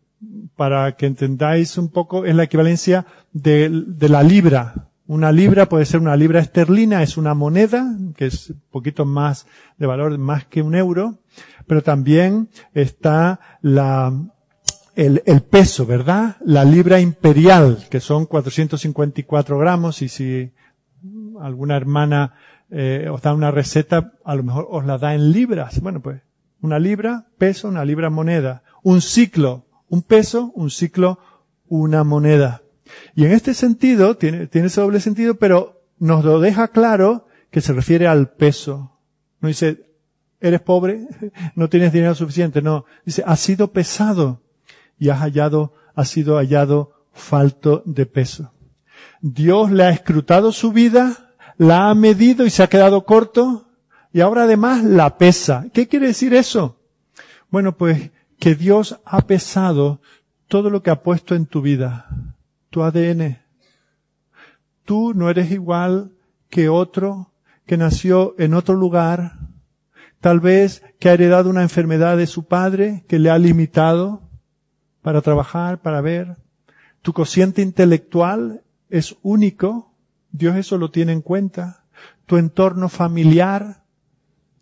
para 0.57 0.97
que 0.97 1.07
entendáis 1.07 1.79
un 1.79 1.91
poco, 1.91 2.25
es 2.25 2.35
la 2.35 2.43
equivalencia 2.43 3.07
de, 3.33 3.71
de 3.87 4.09
la 4.09 4.25
libra. 4.25 4.89
Una 5.07 5.31
libra 5.31 5.69
puede 5.69 5.87
ser 5.87 6.01
una 6.01 6.17
libra 6.17 6.41
esterlina, 6.41 7.05
es 7.05 7.17
una 7.17 7.35
moneda, 7.35 7.97
que 8.17 8.27
es 8.27 8.51
un 8.51 8.63
poquito 8.69 9.05
más 9.05 9.47
de 9.79 9.87
valor, 9.87 10.19
más 10.19 10.45
que 10.47 10.61
un 10.61 10.75
euro, 10.75 11.19
pero 11.69 11.83
también 11.83 12.49
está 12.75 13.39
la, 13.63 14.13
el, 14.97 15.23
el, 15.27 15.43
peso, 15.43 15.87
¿verdad? 15.87 16.37
La 16.45 16.65
libra 16.65 17.01
imperial, 17.01 17.87
que 17.91 18.01
son 18.01 18.27
454 18.27 19.59
gramos, 19.59 20.03
y 20.03 20.09
si 20.09 20.53
alguna 21.41 21.77
hermana 21.77 22.35
eh, 22.71 23.09
os 23.11 23.23
da 23.23 23.33
una 23.33 23.51
receta, 23.51 24.13
a 24.25 24.35
lo 24.35 24.43
mejor 24.43 24.67
os 24.71 24.85
la 24.85 24.99
da 24.99 25.15
en 25.15 25.33
libras. 25.33 25.81
Bueno, 25.81 26.01
pues 26.01 26.23
una 26.61 26.79
libra, 26.79 27.27
peso, 27.39 27.69
una 27.69 27.85
libra 27.85 28.11
moneda. 28.11 28.63
Un 28.83 29.01
ciclo, 29.01 29.67
un 29.89 30.03
peso, 30.03 30.53
un 30.55 30.71
ciclo, 30.71 31.19
una 31.69 32.05
moneda. 32.05 32.63
Y 33.15 33.25
en 33.25 33.33
este 33.33 33.55
sentido, 33.55 34.17
tiene, 34.17 34.47
tiene 34.47 34.69
ese 34.69 34.81
doble 34.81 35.01
sentido, 35.01 35.35
pero 35.37 35.83
nos 35.99 36.25
lo 36.25 36.41
deja 36.41 36.69
claro 36.69 37.27
que 37.51 37.61
se 37.61 37.73
refiere 37.73 38.07
al 38.07 38.31
peso. 38.31 38.99
No 39.41 39.49
dice, 39.49 39.88
eres 40.41 40.61
pobre, 40.61 41.07
no 41.55 41.69
tienes 41.69 41.93
dinero 41.93 42.15
suficiente, 42.15 42.63
no. 42.63 42.85
Dice, 43.05 43.23
has 43.27 43.41
sido 43.41 43.73
pesado 43.73 44.43
y 44.99 45.09
has 45.09 45.21
hallado, 45.21 45.75
has 45.95 46.09
sido 46.09 46.37
hallado 46.37 46.93
falto 47.13 47.83
de 47.85 48.07
peso. 48.07 48.53
Dios 49.21 49.71
le 49.71 49.85
ha 49.85 49.91
escrutado 49.91 50.53
su 50.53 50.73
vida, 50.73 51.35
la 51.57 51.91
ha 51.91 51.95
medido 51.95 52.47
y 52.47 52.51
se 52.51 52.63
ha 52.63 52.69
quedado 52.69 53.05
corto, 53.05 53.69
y 54.13 54.21
ahora 54.21 54.45
además 54.45 54.85
la 54.85 55.19
pesa. 55.19 55.67
¿Qué 55.73 55.89
quiere 55.89 56.09
decir 56.09 56.35
eso? 56.35 56.81
Bueno, 57.51 57.77
pues 57.77 58.11
que 58.39 58.55
Dios 58.55 59.01
ha 59.05 59.23
pesado 59.23 60.01
todo 60.47 60.71
lo 60.71 60.83
que 60.83 60.91
ha 60.91 61.03
puesto 61.03 61.35
en 61.35 61.47
tu 61.47 61.61
vida, 61.61 62.07
tu 62.71 62.83
ADN. 62.83 63.39
Tú 64.85 65.13
no 65.15 65.29
eres 65.29 65.51
igual 65.51 66.13
que 66.49 66.69
otro 66.69 67.33
que 67.67 67.77
nació 67.77 68.35
en 68.39 68.55
otro 68.55 68.75
lugar, 68.75 69.35
tal 70.21 70.41
vez 70.41 70.83
que 70.99 71.09
ha 71.09 71.15
heredado 71.15 71.51
una 71.51 71.63
enfermedad 71.63 72.17
de 72.17 72.27
su 72.27 72.45
padre 72.45 73.05
que 73.09 73.19
le 73.19 73.31
ha 73.31 73.39
limitado 73.39 74.23
para 75.03 75.23
trabajar, 75.23 75.81
para 75.81 76.01
ver. 76.01 76.37
Tu 77.03 77.13
cociente 77.13 77.63
intelectual 77.63 78.63
es 78.91 79.17
único, 79.23 79.95
Dios 80.31 80.57
eso 80.57 80.79
lo 80.79 80.91
tiene 80.91 81.13
en 81.13 81.23
cuenta. 81.23 81.85
Tu 82.27 82.37
entorno 82.37 82.89
familiar, 82.89 83.85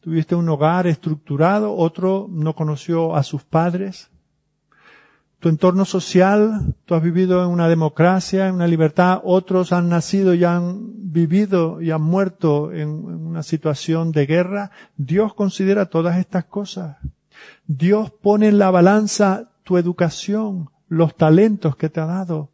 tuviste 0.01 0.35
un 0.35 0.49
hogar 0.49 0.87
estructurado, 0.87 1.75
otro 1.75 2.27
no 2.31 2.55
conoció 2.55 3.17
a 3.17 3.23
sus 3.23 3.43
padres. 3.43 4.11
Tu 5.39 5.51
entorno 5.51 5.85
social, 5.85 6.75
tú 6.87 6.95
has 6.95 7.03
vivido 7.03 7.45
en 7.45 7.51
una 7.51 7.69
democracia, 7.69 8.49
en 8.49 8.55
una 8.55 8.67
libertad, 8.67 9.21
otros 9.23 9.73
han 9.73 9.89
nacido 9.89 10.35
y 10.35 10.45
han 10.45 11.13
vivido 11.13 11.81
y 11.81 11.91
han 11.91 12.03
muerto 12.03 12.73
en 12.73 12.89
una 12.89 13.43
situación 13.43 14.13
de 14.13 14.27
guerra. 14.27 14.71
Dios 14.97 15.35
considera 15.35 15.87
todas 15.87 16.19
estas 16.19 16.47
cosas. 16.47 16.97
Dios 17.67 18.11
pone 18.11 18.49
en 18.49 18.59
la 18.59 18.71
balanza 18.71 19.51
tu 19.63 19.77
educación, 19.77 20.71
los 20.89 21.17
talentos 21.17 21.77
que 21.77 21.91
te 21.91 22.01
ha 22.01 22.07
dado, 22.07 22.51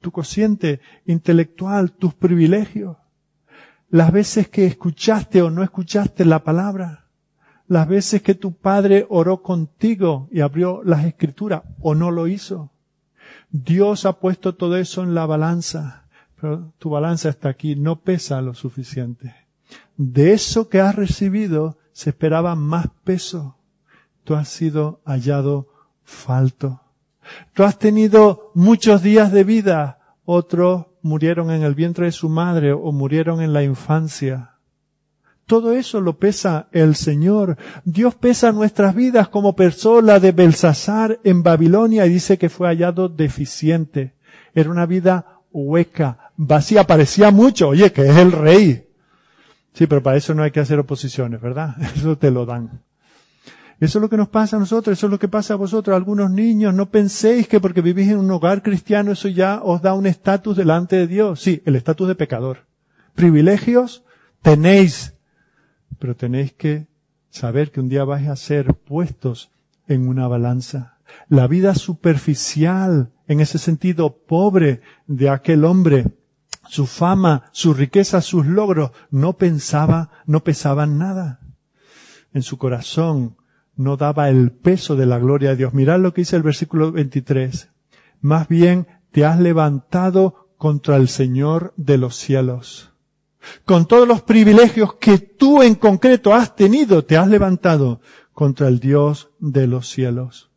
tu 0.00 0.10
cociente 0.10 0.80
intelectual, 1.06 1.92
tus 1.92 2.14
privilegios, 2.14 2.96
las 3.90 4.10
veces 4.10 4.48
que 4.48 4.66
escuchaste 4.66 5.42
o 5.42 5.50
no 5.50 5.62
escuchaste 5.62 6.24
la 6.24 6.42
palabra, 6.42 7.01
las 7.72 7.88
veces 7.88 8.20
que 8.20 8.34
tu 8.34 8.52
padre 8.52 9.06
oró 9.08 9.42
contigo 9.42 10.28
y 10.30 10.40
abrió 10.40 10.82
las 10.84 11.06
escrituras 11.06 11.62
o 11.80 11.94
no 11.94 12.10
lo 12.10 12.28
hizo. 12.28 12.70
Dios 13.50 14.04
ha 14.04 14.20
puesto 14.20 14.56
todo 14.56 14.76
eso 14.76 15.02
en 15.02 15.14
la 15.14 15.24
balanza, 15.24 16.04
pero 16.38 16.74
tu 16.78 16.90
balanza 16.90 17.30
está 17.30 17.48
aquí, 17.48 17.74
no 17.74 18.00
pesa 18.00 18.42
lo 18.42 18.52
suficiente. 18.52 19.34
De 19.96 20.34
eso 20.34 20.68
que 20.68 20.82
has 20.82 20.94
recibido 20.94 21.78
se 21.92 22.10
esperaba 22.10 22.56
más 22.56 22.88
peso. 23.04 23.56
Tú 24.24 24.34
has 24.34 24.48
sido 24.48 25.00
hallado 25.06 25.68
falto. 26.04 26.82
Tú 27.54 27.62
has 27.62 27.78
tenido 27.78 28.50
muchos 28.54 29.02
días 29.02 29.32
de 29.32 29.44
vida, 29.44 29.98
otros 30.26 30.88
murieron 31.00 31.50
en 31.50 31.62
el 31.62 31.74
vientre 31.74 32.04
de 32.04 32.12
su 32.12 32.28
madre 32.28 32.74
o 32.74 32.92
murieron 32.92 33.40
en 33.40 33.54
la 33.54 33.62
infancia. 33.62 34.51
Todo 35.52 35.74
eso 35.74 36.00
lo 36.00 36.16
pesa 36.16 36.68
el 36.72 36.96
Señor. 36.96 37.58
Dios 37.84 38.14
pesa 38.14 38.52
nuestras 38.52 38.94
vidas 38.94 39.28
como 39.28 39.54
persona 39.54 40.18
de 40.18 40.32
Belsasar 40.32 41.20
en 41.24 41.42
Babilonia 41.42 42.06
y 42.06 42.08
dice 42.08 42.38
que 42.38 42.48
fue 42.48 42.68
hallado 42.68 43.10
deficiente. 43.10 44.14
Era 44.54 44.70
una 44.70 44.86
vida 44.86 45.42
hueca, 45.52 46.32
vacía, 46.38 46.84
parecía 46.84 47.30
mucho. 47.30 47.68
Oye, 47.68 47.92
que 47.92 48.08
es 48.08 48.16
el 48.16 48.32
rey. 48.32 48.88
Sí, 49.74 49.86
pero 49.86 50.02
para 50.02 50.16
eso 50.16 50.32
no 50.32 50.42
hay 50.42 50.52
que 50.52 50.60
hacer 50.60 50.78
oposiciones, 50.78 51.38
¿verdad? 51.42 51.76
Eso 51.96 52.16
te 52.16 52.30
lo 52.30 52.46
dan. 52.46 52.80
Eso 53.78 53.98
es 53.98 54.00
lo 54.02 54.08
que 54.08 54.16
nos 54.16 54.30
pasa 54.30 54.56
a 54.56 54.60
nosotros, 54.60 54.96
eso 54.96 55.06
es 55.06 55.10
lo 55.10 55.18
que 55.18 55.28
pasa 55.28 55.52
a 55.52 55.58
vosotros, 55.58 55.94
algunos 55.94 56.30
niños. 56.30 56.72
No 56.72 56.88
penséis 56.88 57.46
que 57.46 57.60
porque 57.60 57.82
vivís 57.82 58.08
en 58.08 58.20
un 58.20 58.30
hogar 58.30 58.62
cristiano 58.62 59.12
eso 59.12 59.28
ya 59.28 59.60
os 59.62 59.82
da 59.82 59.92
un 59.92 60.06
estatus 60.06 60.56
delante 60.56 60.96
de 60.96 61.06
Dios. 61.06 61.42
Sí, 61.42 61.62
el 61.66 61.76
estatus 61.76 62.08
de 62.08 62.14
pecador. 62.14 62.64
Privilegios 63.14 64.02
tenéis, 64.40 65.12
pero 66.02 66.16
tenéis 66.16 66.52
que 66.52 66.88
saber 67.30 67.70
que 67.70 67.78
un 67.78 67.88
día 67.88 68.02
vais 68.02 68.26
a 68.26 68.34
ser 68.34 68.74
puestos 68.74 69.52
en 69.86 70.08
una 70.08 70.26
balanza. 70.26 70.98
La 71.28 71.46
vida 71.46 71.76
superficial, 71.76 73.12
en 73.28 73.38
ese 73.38 73.58
sentido 73.58 74.16
pobre 74.26 74.80
de 75.06 75.28
aquel 75.28 75.64
hombre, 75.64 76.06
su 76.68 76.88
fama, 76.88 77.44
su 77.52 77.72
riqueza, 77.72 78.20
sus 78.20 78.46
logros, 78.46 78.90
no 79.12 79.34
pensaba, 79.34 80.10
no 80.26 80.42
pesaban 80.42 80.98
nada. 80.98 81.38
En 82.32 82.42
su 82.42 82.58
corazón 82.58 83.36
no 83.76 83.96
daba 83.96 84.28
el 84.28 84.50
peso 84.50 84.96
de 84.96 85.06
la 85.06 85.20
gloria 85.20 85.50
de 85.50 85.56
Dios. 85.56 85.72
Mirad 85.72 86.00
lo 86.00 86.12
que 86.12 86.22
dice 86.22 86.34
el 86.34 86.42
versículo 86.42 86.90
23. 86.90 87.70
Más 88.20 88.48
bien 88.48 88.88
te 89.12 89.24
has 89.24 89.38
levantado 89.38 90.48
contra 90.58 90.96
el 90.96 91.06
Señor 91.06 91.72
de 91.76 91.96
los 91.96 92.16
cielos. 92.16 92.91
Con 93.64 93.86
todos 93.86 94.06
los 94.06 94.22
privilegios 94.22 94.94
que 94.94 95.18
tú 95.18 95.62
en 95.62 95.74
concreto 95.74 96.34
has 96.34 96.54
tenido, 96.54 97.04
te 97.04 97.16
has 97.16 97.28
levantado 97.28 98.00
contra 98.32 98.68
el 98.68 98.78
Dios 98.80 99.30
de 99.38 99.66
los 99.66 99.88
cielos. 99.88 100.50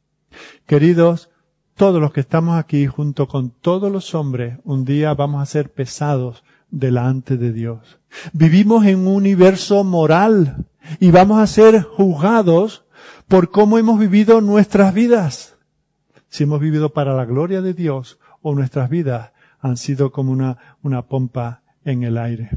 Queridos, 0.65 1.29
todos 1.75 1.99
los 1.99 2.13
que 2.13 2.21
estamos 2.21 2.57
aquí 2.57 2.88
junto 2.88 3.27
con 3.27 3.49
todos 3.49 3.91
los 3.91 4.15
hombres, 4.15 4.59
un 4.63 4.86
día 4.86 5.13
vamos 5.13 5.41
a 5.41 5.45
ser 5.45 5.71
pesados 5.71 6.43
delante 6.69 7.38
de 7.38 7.51
Dios. 7.51 7.99
Vivimos 8.33 8.86
en 8.86 8.99
un 8.99 9.07
universo 9.07 9.83
moral 9.83 10.65
y 10.99 11.11
vamos 11.11 11.39
a 11.39 11.47
ser 11.47 11.81
juzgados 11.81 12.86
por 13.27 13.51
cómo 13.51 13.77
hemos 13.77 13.99
vivido 13.99 14.41
nuestras 14.41 14.93
vidas. 14.93 15.57
Si 16.29 16.43
hemos 16.43 16.59
vivido 16.59 16.93
para 16.93 17.13
la 17.13 17.25
gloria 17.25 17.61
de 17.61 17.73
Dios 17.73 18.19
o 18.41 18.55
nuestras 18.55 18.89
vidas 18.89 19.31
han 19.59 19.77
sido 19.77 20.11
como 20.11 20.31
una, 20.31 20.77
una 20.81 21.03
pompa 21.03 21.61
en 21.83 22.03
el 22.03 22.17
aire. 22.17 22.51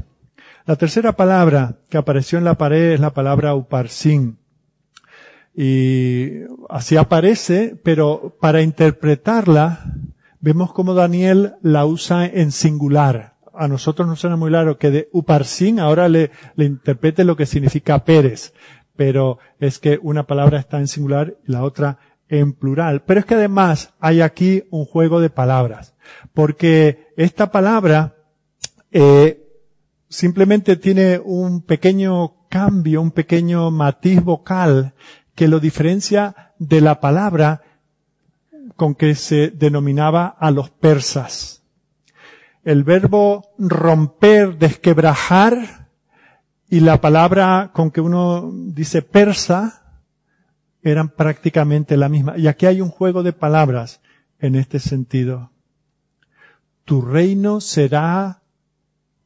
La 0.69 0.75
tercera 0.75 1.13
palabra 1.13 1.77
que 1.89 1.97
apareció 1.97 2.37
en 2.37 2.43
la 2.43 2.53
pared 2.53 2.91
es 2.91 2.99
la 2.99 3.15
palabra 3.15 3.55
uparsin. 3.55 4.37
Y 5.55 6.41
así 6.69 6.95
aparece, 6.95 7.75
pero 7.83 8.37
para 8.39 8.61
interpretarla, 8.61 9.95
vemos 10.39 10.71
como 10.71 10.93
Daniel 10.93 11.55
la 11.63 11.87
usa 11.87 12.27
en 12.27 12.51
singular. 12.51 13.33
A 13.51 13.67
nosotros 13.67 14.07
nos 14.07 14.19
suena 14.19 14.35
muy 14.35 14.51
claro 14.51 14.77
que 14.77 14.91
de 14.91 15.09
uparsin 15.11 15.79
ahora 15.79 16.07
le, 16.07 16.29
le 16.53 16.65
interprete 16.65 17.23
lo 17.23 17.35
que 17.35 17.47
significa 17.47 18.05
Pérez 18.05 18.53
pero 18.95 19.39
es 19.59 19.79
que 19.79 19.97
una 20.03 20.27
palabra 20.27 20.59
está 20.59 20.77
en 20.77 20.87
singular 20.87 21.35
y 21.47 21.51
la 21.51 21.63
otra 21.63 21.97
en 22.27 22.53
plural. 22.53 23.01
Pero 23.05 23.21
es 23.21 23.25
que 23.25 23.33
además 23.33 23.95
hay 23.99 24.21
aquí 24.21 24.65
un 24.69 24.85
juego 24.85 25.19
de 25.19 25.31
palabras, 25.31 25.95
porque 26.35 27.07
esta 27.17 27.49
palabra 27.51 28.17
eh, 28.91 29.48
simplemente 30.09 30.75
tiene 30.75 31.19
un 31.23 31.61
pequeño 31.61 32.47
cambio, 32.49 33.01
un 33.01 33.11
pequeño 33.11 33.71
matiz 33.71 34.21
vocal 34.21 34.93
que 35.35 35.47
lo 35.47 35.59
diferencia 35.59 36.53
de 36.57 36.81
la 36.81 36.99
palabra 36.99 37.61
con 38.75 38.95
que 38.95 39.15
se 39.15 39.51
denominaba 39.51 40.27
a 40.27 40.51
los 40.51 40.69
persas. 40.69 41.63
El 42.63 42.83
verbo 42.83 43.51
romper, 43.57 44.57
desquebrajar, 44.57 45.79
y 46.69 46.81
la 46.81 47.01
palabra 47.01 47.71
con 47.73 47.89
que 47.89 47.99
uno 47.99 48.51
dice 48.53 49.01
persa 49.01 50.03
eran 50.83 51.09
prácticamente 51.09 51.97
la 51.97 52.09
misma. 52.09 52.37
Y 52.37 52.47
aquí 52.47 52.67
hay 52.67 52.79
un 52.79 52.89
juego 52.89 53.23
de 53.23 53.33
palabras 53.33 54.01
en 54.37 54.55
este 54.55 54.79
sentido. 54.79 55.51
Tu 56.85 57.01
reino 57.01 57.59
será 57.59 58.43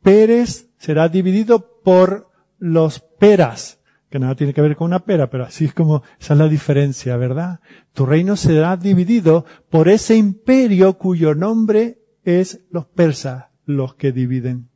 Pérez 0.02 0.70
será 0.84 1.08
dividido 1.08 1.80
por 1.82 2.30
los 2.60 3.00
peras, 3.00 3.80
que 4.10 4.20
nada 4.20 4.36
tiene 4.36 4.54
que 4.54 4.62
ver 4.62 4.76
con 4.76 4.88
una 4.88 5.06
pera, 5.06 5.30
pero 5.30 5.46
así 5.46 5.64
es 5.64 5.74
como, 5.74 6.04
esa 6.20 6.34
es 6.34 6.40
la 6.40 6.50
diferencia, 6.50 7.16
¿verdad? 7.16 7.62
Tu 7.94 8.06
reino 8.06 8.36
será 8.36 8.76
dividido 8.76 9.46
por 9.70 9.88
ese 9.88 10.18
imperio 10.18 10.98
cuyo 10.98 11.36
nombre 11.36 12.00
es 12.26 12.66
los 12.70 12.86
persas, 12.86 13.46
los 13.66 13.96
que 13.96 14.12
dividen. 14.12 14.72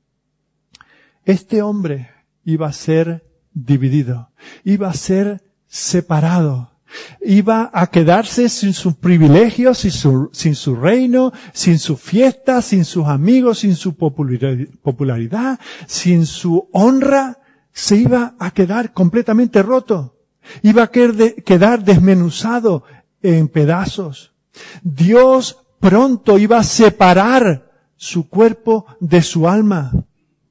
Este 1.26 1.62
hombre 1.62 2.10
iba 2.46 2.68
a 2.68 2.74
ser 2.74 3.28
dividido, 3.52 4.32
iba 4.64 4.88
a 4.88 4.94
ser 4.94 5.44
separado, 5.68 6.77
iba 7.22 7.70
a 7.74 7.88
quedarse 7.88 8.50
sin 8.50 8.74
sus 8.74 8.96
privilegios, 8.96 9.80
sin 9.80 9.92
su, 9.92 10.30
sin 10.32 10.56
su 10.56 10.76
reino, 10.76 11.32
sin 11.54 11.80
su 11.80 11.98
fiesta, 11.98 12.62
sin 12.62 12.86
sus 12.86 13.08
amigos, 13.08 13.60
sin 13.60 13.76
su 13.76 13.96
popularidad, 13.96 15.60
sin 15.86 16.26
su 16.26 16.70
honra, 16.72 17.40
se 17.72 17.98
iba 17.98 18.36
a 18.40 18.52
quedar 18.52 18.94
completamente 18.94 19.62
roto. 19.62 20.16
Iba 20.64 20.84
a 20.84 20.88
quedar 20.88 21.84
desmenuzado 21.84 22.84
en 23.22 23.50
pedazos. 23.50 24.34
Dios 24.82 25.66
pronto 25.80 26.38
iba 26.38 26.58
a 26.58 26.64
separar 26.64 27.72
su 27.96 28.30
cuerpo 28.30 28.86
de 29.00 29.22
su 29.22 29.48
alma. 29.48 29.92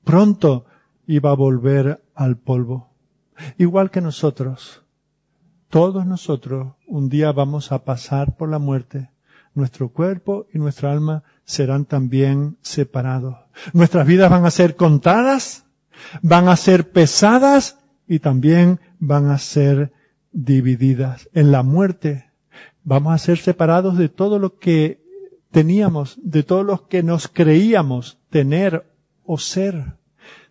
Pronto 0.05 0.67
iba 1.07 1.31
a 1.31 1.35
volver 1.35 2.05
al 2.15 2.37
polvo. 2.37 2.91
Igual 3.59 3.91
que 3.91 4.01
nosotros. 4.01 4.86
Todos 5.69 6.07
nosotros 6.07 6.75
un 6.87 7.09
día 7.09 7.33
vamos 7.33 7.73
a 7.73 7.85
pasar 7.85 8.37
por 8.37 8.49
la 8.49 8.59
muerte. 8.59 9.11
Nuestro 9.55 9.89
cuerpo 9.89 10.47
y 10.53 10.59
nuestra 10.59 10.93
alma 10.93 11.25
serán 11.45 11.87
también 11.87 12.57
separados. 12.61 13.37
Nuestras 13.73 14.07
vidas 14.07 14.31
van 14.31 14.45
a 14.45 14.51
ser 14.51 14.77
contadas, 14.77 15.65
van 16.23 16.49
a 16.49 16.57
ser 16.57 16.91
pesadas 16.91 17.79
y 18.07 18.21
también 18.21 18.81
van 18.99 19.31
a 19.31 19.39
ser 19.39 19.93
divididas. 20.31 21.29
En 21.33 21.51
la 21.51 21.63
muerte 21.63 22.31
vamos 22.85 23.15
a 23.15 23.19
ser 23.19 23.39
separados 23.39 23.99
de 23.99 24.09
todo 24.09 24.39
lo 24.39 24.59
que 24.59 25.03
teníamos, 25.51 26.19
de 26.23 26.45
todo 26.45 26.63
lo 26.63 26.87
que 26.87 27.03
nos 27.03 27.27
creíamos 27.27 28.19
tener 28.31 28.87
o 29.25 29.39
ser, 29.39 29.97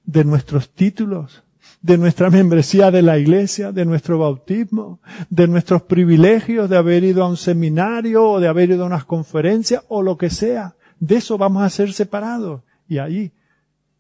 de 0.04 0.26
nuestros 0.26 0.74
títulos, 0.74 1.45
de 1.86 2.00
nuestra 2.00 2.32
membresía 2.32 2.90
de 2.90 3.04
la 3.04 3.20
iglesia, 3.20 3.72
de 3.72 3.86
nuestro 3.86 4.18
bautismo, 4.18 5.00
de 5.30 5.48
nuestros 5.48 5.84
privilegios 5.84 6.68
de 6.68 6.78
haber 6.78 7.04
ido 7.04 7.24
a 7.24 7.30
un 7.30 7.38
seminario 7.38 8.28
o 8.28 8.40
de 8.40 8.48
haber 8.48 8.72
ido 8.72 8.84
a 8.84 8.88
unas 8.88 9.06
conferencias 9.06 9.84
o 9.88 10.02
lo 10.02 10.18
que 10.18 10.32
sea. 10.32 10.74
De 11.00 11.18
eso 11.18 11.38
vamos 11.38 11.62
a 11.62 11.70
ser 11.70 11.94
separados. 11.94 12.64
Y 12.88 12.98
ahí, 12.98 13.34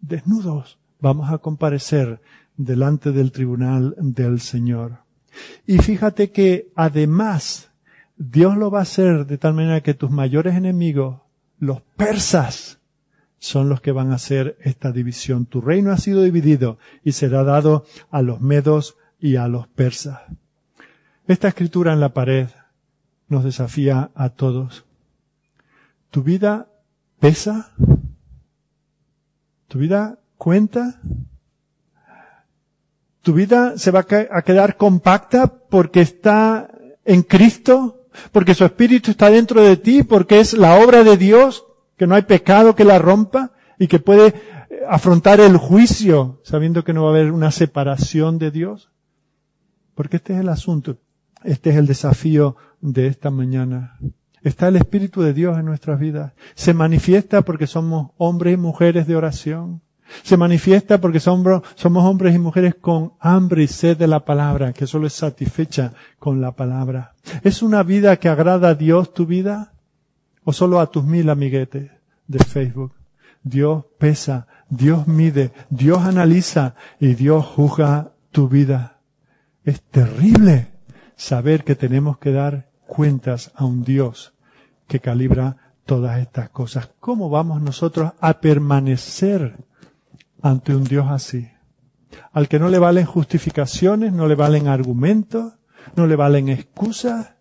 desnudos, 0.02 0.80
vamos 1.00 1.32
a 1.32 1.38
comparecer 1.38 2.22
delante 2.58 3.12
del 3.12 3.32
tribunal 3.32 3.94
del 4.00 4.40
Señor. 4.40 4.98
Y 5.68 5.78
fíjate 5.78 6.32
que 6.32 6.72
además 6.74 7.70
Dios 8.18 8.58
lo 8.58 8.72
va 8.72 8.80
a 8.80 8.84
hacer 8.84 9.28
de 9.28 9.38
tal 9.38 9.54
manera 9.54 9.82
que 9.82 9.94
tus 9.94 10.10
mayores 10.10 10.56
enemigos, 10.56 11.20
los 11.60 11.84
persas, 11.96 12.80
son 13.46 13.70
los 13.70 13.80
que 13.80 13.92
van 13.92 14.12
a 14.12 14.16
hacer 14.16 14.58
esta 14.62 14.92
división. 14.92 15.46
Tu 15.46 15.62
reino 15.62 15.92
ha 15.92 15.98
sido 15.98 16.24
dividido 16.24 16.80
y 17.04 17.12
será 17.12 17.44
dado 17.44 17.86
a 18.10 18.24
los 18.24 18.42
medos 18.42 18.98
y 19.20 19.36
a 19.36 19.48
los 19.48 19.68
persas. 19.68 20.22
Esta 21.28 21.48
escritura 21.48 21.94
en 21.94 22.00
la 22.00 22.14
pared 22.14 22.48
nos 23.28 23.44
desafía 23.44 24.10
a 24.16 24.30
todos. 24.30 24.86
¿Tu 26.10 26.24
vida 26.24 26.70
pesa? 27.20 27.72
¿Tu 29.68 29.78
vida 29.78 30.18
cuenta? 30.38 31.00
¿Tu 33.22 33.34
vida 33.34 33.78
se 33.78 33.92
va 33.92 34.00
a 34.00 34.42
quedar 34.42 34.76
compacta 34.76 35.48
porque 35.70 36.02
está 36.02 36.72
en 37.04 37.22
Cristo? 37.22 38.08
¿Porque 38.32 38.56
su 38.56 38.66
Espíritu 38.66 39.12
está 39.12 39.30
dentro 39.30 39.62
de 39.62 39.78
ti? 39.78 40.02
¿Porque 40.02 40.40
es 40.40 40.54
la 40.54 40.80
obra 40.80 41.04
de 41.04 41.18
Dios? 41.18 41.65
Que 41.98 42.08
no 42.08 42.16
hay 42.16 42.24
pecado 42.24 42.76
que 42.76 42.84
la 42.84 43.00
rompa 43.00 43.52
y 43.80 43.88
que 43.88 44.00
puede 44.00 44.28
eh, 44.28 44.34
afrontar 44.90 45.40
el 45.40 45.58
juicio 45.58 46.42
sabiendo 46.44 46.84
que 46.84 46.94
no 46.94 47.04
va 47.04 47.10
a 47.10 47.14
haber 47.14 47.32
una 47.32 47.52
separación 47.52 48.38
de 48.38 48.52
Dios? 48.52 48.92
Porque 49.94 50.18
este 50.18 50.34
es 50.34 50.40
el 50.40 50.50
asunto, 50.50 50.98
este 51.44 51.70
es 51.70 51.78
el 51.78 51.88
desafío 51.88 52.58
de 52.82 53.08
esta 53.08 53.32
mañana. 53.32 53.98
Está 54.42 54.68
el 54.68 54.76
Espíritu 54.76 55.22
de 55.22 55.34
Dios 55.34 55.58
en 55.58 55.66
nuestras 55.66 56.00
vidas. 56.00 56.34
Se 56.54 56.74
manifiesta 56.74 57.42
porque 57.42 57.66
somos 57.66 58.12
hombres 58.18 58.54
y 58.54 58.58
mujeres 58.58 59.08
de 59.08 59.16
oración. 59.16 59.82
Se 60.24 60.38
manifiesta 60.38 61.02
porque 61.02 61.20
somos, 61.20 61.64
somos 61.74 62.06
hombres 62.06 62.36
y 62.36 62.40
mujeres 62.40 62.76
con 62.76 63.14
hambre 63.20 63.64
y 63.64 63.68
sed 63.68 63.98
de 63.98 64.08
la 64.08 64.24
palabra, 64.24 64.72
que 64.72 64.86
solo 64.86 65.08
es 65.08 65.14
satisfecha 65.14 65.94
con 66.20 66.42
la 66.42 66.52
palabra. 66.52 67.16
¿Es 67.44 67.64
una 67.64 67.82
vida 67.82 68.18
que 68.18 68.30
agrada 68.30 68.70
a 68.70 68.76
Dios 68.76 69.14
tu 69.14 69.26
vida? 69.26 69.74
O 70.46 70.54
solo 70.54 70.80
a 70.80 70.90
tus 70.90 71.04
mil 71.04 71.30
amiguetes 71.30 71.92
de 72.28 72.40
Facebook. 72.40 72.94
Dios 73.44 73.86
pesa, 73.98 74.48
Dios 74.70 75.08
mide, 75.08 75.52
Dios 75.70 76.00
analiza 76.00 76.76
y 77.00 77.16
Dios 77.16 77.46
juzga 77.46 78.14
tu 78.32 78.48
vida. 78.48 79.02
Es 79.64 79.82
terrible 79.82 80.72
saber 81.16 81.64
que 81.64 81.76
tenemos 81.76 82.18
que 82.20 82.32
dar 82.32 82.70
cuentas 82.88 83.52
a 83.56 83.66
un 83.66 83.84
Dios 83.84 84.34
que 84.88 85.00
calibra 85.00 85.58
todas 85.86 86.20
estas 86.20 86.50
cosas. 86.50 86.90
¿Cómo 87.00 87.30
vamos 87.30 87.62
nosotros 87.62 88.14
a 88.20 88.40
permanecer 88.40 89.58
ante 90.42 90.76
un 90.76 90.84
Dios 90.84 91.08
así? 91.10 91.50
Al 92.32 92.48
que 92.48 92.60
no 92.60 92.70
le 92.70 92.80
valen 92.80 93.06
justificaciones, 93.06 94.14
no 94.14 94.28
le 94.28 94.36
valen 94.36 94.68
argumentos, 94.68 95.54
no 95.96 96.08
le 96.08 96.16
valen 96.16 96.50
excusas. 96.50 97.34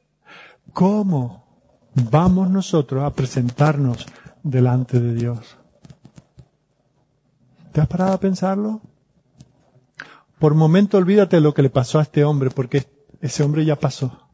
¿Cómo 0.72 1.43
vamos 1.94 2.50
nosotros 2.50 3.04
a 3.04 3.12
presentarnos 3.12 4.06
delante 4.42 5.00
de 5.00 5.14
Dios. 5.14 5.56
¿Te 7.72 7.80
has 7.80 7.88
parado 7.88 8.14
a 8.14 8.20
pensarlo? 8.20 8.80
Por 10.38 10.54
momento 10.54 10.98
olvídate 10.98 11.36
de 11.36 11.42
lo 11.42 11.54
que 11.54 11.62
le 11.62 11.70
pasó 11.70 11.98
a 11.98 12.02
este 12.02 12.24
hombre, 12.24 12.50
porque 12.50 12.86
ese 13.20 13.42
hombre 13.42 13.64
ya 13.64 13.76
pasó. 13.76 14.28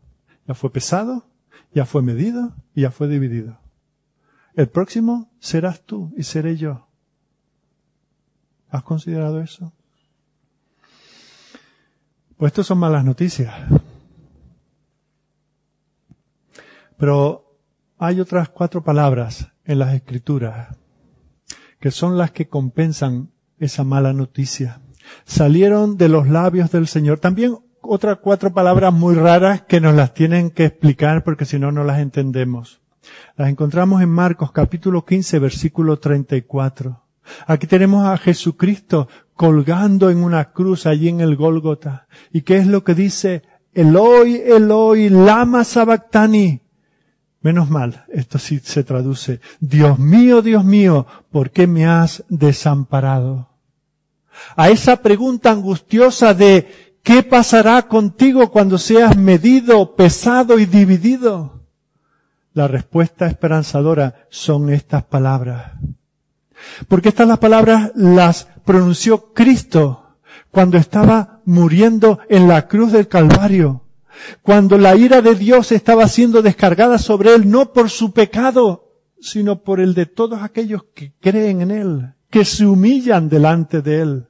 Ya 0.47 0.55
fue 0.55 0.71
pesado, 0.71 1.25
ya 1.73 1.87
fue 1.87 2.03
medido 2.03 2.55
y 2.75 2.83
ya 2.83 2.91
fue 2.91 3.09
dividido. 3.09 3.59
El 4.55 4.69
próximo 4.69 5.31
serás 5.39 5.83
tú 5.83 6.13
y 6.17 6.25
seré 6.25 6.57
yo. 6.57 6.89
¿Has 8.69 8.83
considerado 8.83 9.41
eso? 9.41 9.73
Pues 12.37 12.51
esto 12.51 12.65
son 12.65 12.79
malas 12.79 13.05
noticias. 13.05 13.55
Pero 16.97 17.50
hay 18.03 18.19
otras 18.19 18.49
cuatro 18.49 18.83
palabras 18.83 19.53
en 19.63 19.79
las 19.79 19.93
escrituras 19.93 20.79
que 21.81 21.91
son 21.91 22.17
las 22.17 22.31
que 22.31 22.49
compensan 22.49 23.31
esa 23.59 23.85
mala 23.85 24.15
noticia. 24.15 24.81
Salieron 25.25 25.99
de 25.99 26.09
los 26.09 26.29
labios 26.29 26.71
del 26.71 26.87
Señor. 26.87 27.19
También 27.19 27.59
otras 27.83 28.19
cuatro 28.23 28.55
palabras 28.55 28.93
muy 28.93 29.15
raras 29.15 29.63
que 29.63 29.83
nos 29.83 29.95
las 29.95 30.15
tienen 30.15 30.51
que 30.51 30.65
explicar 30.65 31.25
porque 31.25 31.45
si 31.45 31.59
no, 31.59 31.73
no 31.73 31.85
las 31.85 31.99
entendemos. 32.01 32.81
Las 33.37 33.51
encontramos 33.51 34.01
en 34.03 34.09
Marcos 34.09 34.51
capítulo 34.51 35.05
15 35.05 35.39
versículo 35.39 35.99
34. 35.99 37.03
Aquí 37.47 37.67
tenemos 37.67 38.07
a 38.07 38.17
Jesucristo 38.17 39.09
colgando 39.35 40.09
en 40.09 40.23
una 40.23 40.53
cruz 40.53 40.87
allí 40.87 41.09
en 41.09 41.21
el 41.21 41.37
Gólgota. 41.37 42.09
¿Y 42.33 42.43
qué 42.43 42.57
es 42.57 42.67
lo 42.67 42.83
que 42.83 42.95
dice? 42.95 43.43
Eloi, 43.75 44.37
Eloi, 44.37 45.11
lama 45.11 45.65
sabactani. 45.65 46.63
Menos 47.43 47.71
mal, 47.71 48.05
esto 48.13 48.39
sí 48.39 48.59
se 48.59 48.85
traduce, 48.85 49.41
Dios 49.61 49.99
mío, 49.99 50.43
Dios 50.43 50.63
mío, 50.63 51.07
¿por 51.31 51.51
qué 51.51 51.67
me 51.67 51.87
has 51.87 52.23
desamparado? 52.29 53.49
A 54.57 54.69
esa 54.69 55.01
pregunta 55.01 55.51
angustiosa 55.51 56.35
de 56.35 56.99
¿qué 57.03 57.23
pasará 57.23 57.89
contigo 57.89 58.51
cuando 58.51 58.77
seas 58.77 59.17
medido, 59.17 59.97
pesado 59.97 60.59
y 60.59 60.67
dividido? 60.67 61.61
La 62.53 62.69
respuesta 62.69 63.27
esperanzadora 63.27 64.27
son 64.29 64.71
estas 64.71 65.05
palabras. 65.05 65.73
Porque 66.89 67.09
estas 67.09 67.29
las 67.29 67.39
palabras 67.39 67.93
las 67.95 68.49
pronunció 68.67 69.33
Cristo 69.33 70.19
cuando 70.51 70.77
estaba 70.77 71.41
muriendo 71.47 72.19
en 72.29 72.49
la 72.49 72.69
cruz 72.69 72.93
del 72.93 73.09
Calvario 73.09 73.80
cuando 74.43 74.79
la 74.79 74.97
ira 74.97 75.23
de 75.23 75.35
Dios 75.35 75.73
estaba 75.73 76.09
siendo 76.09 76.43
descargada 76.43 76.99
sobre 76.99 77.35
él, 77.35 77.51
no 77.51 77.73
por 77.73 77.91
su 77.91 78.13
pecado, 78.13 78.93
sino 79.21 79.63
por 79.63 79.81
el 79.81 79.95
de 79.95 80.07
todos 80.07 80.43
aquellos 80.43 80.85
que 80.95 81.15
creen 81.21 81.61
en 81.63 81.71
él, 81.71 82.15
que 82.31 82.45
se 82.45 82.67
humillan 82.67 83.29
delante 83.29 83.83
de 83.83 84.01
él. 84.01 84.29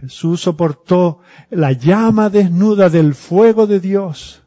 Jesús 0.00 0.42
soportó 0.42 1.20
la 1.50 1.72
llama 1.72 2.28
desnuda 2.28 2.90
del 2.90 3.14
fuego 3.14 3.66
de 3.66 3.80
Dios, 3.80 4.42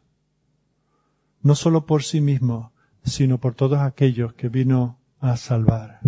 no 1.41 1.55
solo 1.55 1.85
por 1.85 2.03
sí 2.03 2.21
mismo, 2.21 2.73
sino 3.03 3.39
por 3.39 3.55
todos 3.55 3.79
aquellos 3.79 4.33
que 4.33 4.49
vino 4.49 4.99
a 5.19 5.37
salvar. 5.37 6.01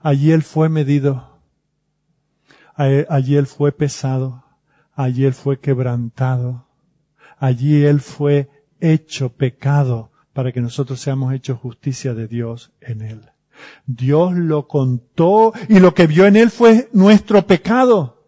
Allí 0.00 0.32
él 0.32 0.42
fue 0.42 0.68
medido, 0.68 1.38
Allí 2.78 3.36
Él 3.36 3.48
fue 3.48 3.72
pesado, 3.72 4.44
allí 4.94 5.24
Él 5.24 5.34
fue 5.34 5.58
quebrantado, 5.58 6.67
allí 7.38 7.84
Él 7.84 8.00
fue 8.00 8.48
hecho 8.80 9.30
pecado 9.30 10.10
para 10.32 10.52
que 10.52 10.60
nosotros 10.60 11.00
seamos 11.00 11.34
hechos 11.34 11.58
justicia 11.58 12.14
de 12.14 12.28
Dios 12.28 12.72
en 12.80 13.02
Él. 13.02 13.30
Dios 13.86 14.34
lo 14.34 14.68
contó 14.68 15.52
y 15.68 15.80
lo 15.80 15.94
que 15.94 16.06
vio 16.06 16.26
en 16.26 16.36
Él 16.36 16.50
fue 16.50 16.88
nuestro 16.92 17.46
pecado. 17.46 18.24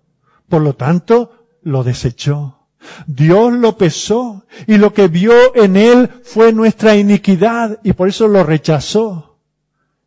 Por 0.49 0.63
lo 0.63 0.75
tanto, 0.75 1.47
lo 1.63 1.85
desechó. 1.85 2.67
Dios 3.07 3.53
lo 3.53 3.77
pesó 3.77 4.45
y 4.67 4.79
lo 4.79 4.93
que 4.93 5.09
vio 5.09 5.55
en 5.55 5.77
Él 5.77 6.11
fue 6.25 6.53
nuestra 6.53 6.97
iniquidad 6.97 7.79
y 7.85 7.93
por 7.93 8.09
eso 8.09 8.27
lo 8.27 8.43
rechazó. 8.43 9.39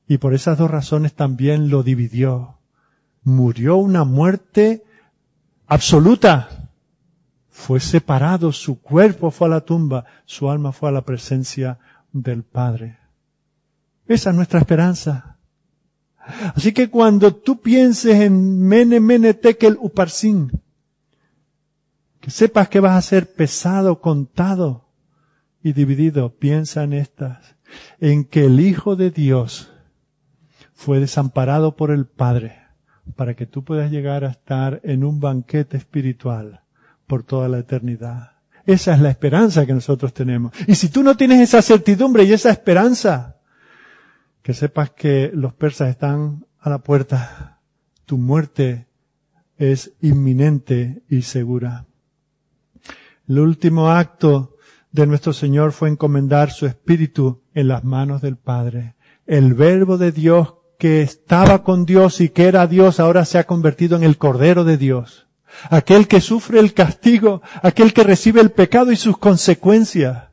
Y 0.07 0.17
por 0.17 0.33
esas 0.33 0.57
dos 0.57 0.69
razones 0.69 1.13
también 1.13 1.69
lo 1.69 1.83
dividió. 1.83 2.57
Murió 3.23 3.77
una 3.77 4.03
muerte 4.03 4.83
absoluta. 5.67 6.49
Fue 7.53 7.79
separado, 7.79 8.51
su 8.51 8.81
cuerpo 8.81 9.29
fue 9.29 9.47
a 9.47 9.51
la 9.51 9.61
tumba, 9.61 10.05
su 10.25 10.49
alma 10.49 10.71
fue 10.71 10.89
a 10.89 10.91
la 10.91 11.03
presencia 11.03 11.77
del 12.11 12.41
Padre. 12.41 12.97
Esa 14.07 14.31
es 14.31 14.35
nuestra 14.35 14.59
esperanza. 14.59 15.37
Así 16.55 16.73
que 16.73 16.89
cuando 16.89 17.35
tú 17.35 17.61
pienses 17.61 18.15
en 18.21 18.59
Mene 18.59 18.99
Mene 18.99 19.35
Tekel 19.35 19.77
Uparsin, 19.79 20.51
que 22.19 22.31
sepas 22.31 22.69
que 22.69 22.79
vas 22.79 22.97
a 22.97 23.07
ser 23.07 23.31
pesado, 23.31 24.01
contado 24.01 24.89
y 25.61 25.73
dividido, 25.73 26.35
piensa 26.35 26.83
en 26.83 26.93
estas, 26.93 27.55
en 27.99 28.25
que 28.25 28.45
el 28.45 28.59
Hijo 28.61 28.95
de 28.95 29.11
Dios 29.11 29.71
fue 30.73 30.99
desamparado 30.99 31.75
por 31.75 31.91
el 31.91 32.07
Padre 32.07 32.57
para 33.15 33.35
que 33.35 33.45
tú 33.45 33.63
puedas 33.63 33.91
llegar 33.91 34.25
a 34.25 34.31
estar 34.31 34.81
en 34.83 35.03
un 35.03 35.19
banquete 35.19 35.77
espiritual 35.77 36.62
por 37.07 37.23
toda 37.23 37.49
la 37.49 37.59
eternidad. 37.59 38.31
Esa 38.65 38.93
es 38.93 39.01
la 39.01 39.09
esperanza 39.09 39.65
que 39.65 39.73
nosotros 39.73 40.13
tenemos. 40.13 40.53
Y 40.67 40.75
si 40.75 40.89
tú 40.89 41.03
no 41.03 41.17
tienes 41.17 41.41
esa 41.41 41.61
certidumbre 41.61 42.23
y 42.23 42.33
esa 42.33 42.49
esperanza, 42.49 43.37
que 44.43 44.53
sepas 44.53 44.91
que 44.91 45.31
los 45.33 45.53
persas 45.53 45.89
están 45.89 46.45
a 46.59 46.69
la 46.69 46.79
puerta. 46.79 47.59
Tu 48.05 48.17
muerte 48.17 48.87
es 49.57 49.93
inminente 50.01 51.03
y 51.09 51.21
segura. 51.21 51.85
El 53.27 53.39
último 53.39 53.89
acto 53.89 54.57
de 54.91 55.07
nuestro 55.07 55.31
Señor 55.31 55.71
fue 55.71 55.89
encomendar 55.89 56.51
su 56.51 56.65
espíritu 56.65 57.41
en 57.53 57.69
las 57.69 57.85
manos 57.85 58.21
del 58.21 58.35
Padre. 58.37 58.95
El 59.25 59.53
verbo 59.53 59.97
de 59.97 60.11
Dios 60.11 60.55
que 60.77 61.01
estaba 61.01 61.63
con 61.63 61.85
Dios 61.85 62.19
y 62.19 62.29
que 62.29 62.45
era 62.45 62.67
Dios 62.67 62.99
ahora 62.99 63.23
se 63.23 63.37
ha 63.37 63.45
convertido 63.45 63.95
en 63.95 64.03
el 64.03 64.17
Cordero 64.17 64.65
de 64.65 64.77
Dios. 64.77 65.27
Aquel 65.69 66.07
que 66.07 66.21
sufre 66.21 66.59
el 66.59 66.73
castigo, 66.73 67.41
aquel 67.61 67.93
que 67.93 68.03
recibe 68.03 68.41
el 68.41 68.51
pecado 68.51 68.91
y 68.91 68.95
sus 68.95 69.17
consecuencias 69.17 70.29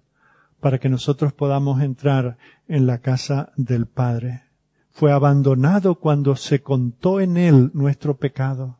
para 0.60 0.78
que 0.78 0.88
nosotros 0.88 1.32
podamos 1.32 1.82
entrar 1.82 2.36
en 2.68 2.86
la 2.86 2.98
casa 2.98 3.52
del 3.56 3.86
Padre. 3.86 4.44
Fue 4.90 5.12
abandonado 5.12 5.96
cuando 5.96 6.36
se 6.36 6.62
contó 6.62 7.20
en 7.20 7.36
él 7.36 7.70
nuestro 7.72 8.16
pecado. 8.16 8.78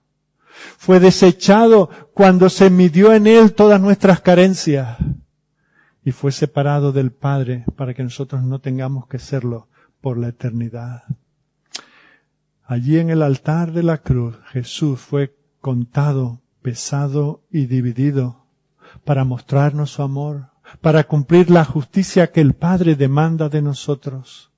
Fue 0.76 1.00
desechado 1.00 1.88
cuando 2.12 2.50
se 2.50 2.70
midió 2.70 3.12
en 3.12 3.26
él 3.26 3.54
todas 3.54 3.80
nuestras 3.80 4.20
carencias. 4.20 4.98
Y 6.04 6.12
fue 6.12 6.32
separado 6.32 6.92
del 6.92 7.12
Padre 7.12 7.64
para 7.76 7.94
que 7.94 8.02
nosotros 8.02 8.42
no 8.42 8.58
tengamos 8.60 9.06
que 9.06 9.18
serlo 9.18 9.68
por 10.00 10.18
la 10.18 10.28
eternidad. 10.28 11.04
Allí 12.64 12.98
en 12.98 13.10
el 13.10 13.22
altar 13.22 13.72
de 13.72 13.82
la 13.82 13.98
cruz 13.98 14.36
Jesús 14.50 15.00
fue 15.00 15.34
contado, 15.60 16.40
pesado 16.62 17.42
y 17.50 17.66
dividido 17.66 18.46
para 19.04 19.24
mostrarnos 19.24 19.92
su 19.92 20.02
amor, 20.02 20.48
para 20.80 21.04
cumplir 21.04 21.50
la 21.50 21.64
justicia 21.64 22.30
que 22.32 22.40
el 22.40 22.54
Padre 22.54 22.96
demanda 22.96 23.48
de 23.48 23.62
nosotros. 23.62 24.50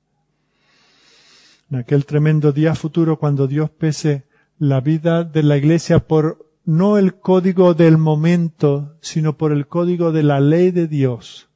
En 1.71 1.79
aquel 1.79 2.05
tremendo 2.05 2.53
día 2.53 2.75
futuro 2.75 3.19
cuando 3.19 3.47
Dios 3.47 3.71
pese 3.71 4.27
la 4.59 4.81
vida 4.81 5.25
de 5.25 5.43
la 5.43 5.57
iglesia 5.57 6.07
por 6.07 6.51
no 6.65 6.99
el 6.99 7.15
código 7.19 7.75
del 7.75 7.99
momento, 7.99 8.97
sino 9.01 9.37
por 9.37 9.53
el 9.53 9.67
código 9.67 10.13
de 10.13 10.23
la 10.23 10.39
ley 10.39 10.71
de 10.71 10.87
Dios, 10.87 11.49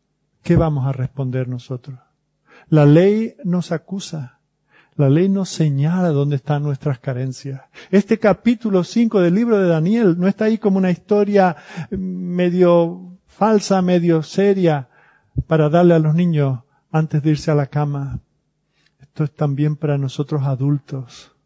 ¿qué 0.42 0.57
vamos 0.57 0.86
a 0.86 0.92
responder 0.92 1.49
nosotros? 1.49 1.99
La 2.68 2.84
ley 2.84 3.36
nos 3.44 3.70
acusa, 3.70 4.36
la 4.97 5.11
ley 5.11 5.28
nos 5.28 5.51
señala 5.51 6.09
dónde 6.09 6.36
están 6.36 6.62
nuestras 6.62 6.99
carencias. 6.99 7.62
Este 7.90 8.18
capítulo 8.18 8.82
5 8.82 9.20
del 9.20 9.34
libro 9.34 9.59
de 9.59 9.68
Daniel 9.68 10.18
no 10.18 10.26
está 10.26 10.47
ahí 10.47 10.59
como 10.59 10.78
una 10.78 10.90
historia 10.90 11.57
medio 11.90 13.18
falsa, 13.26 13.82
medio 13.82 14.22
seria 14.22 14.88
para 15.47 15.68
darle 15.68 15.94
a 15.94 15.99
los 15.99 16.14
niños 16.14 16.61
antes 16.90 17.22
de 17.22 17.30
irse 17.30 17.51
a 17.51 17.55
la 17.55 17.66
cama. 17.66 18.20
Esto 18.99 19.24
es 19.24 19.34
también 19.34 19.76
para 19.76 19.99
nosotros 19.99 20.44
adultos. 20.44 21.36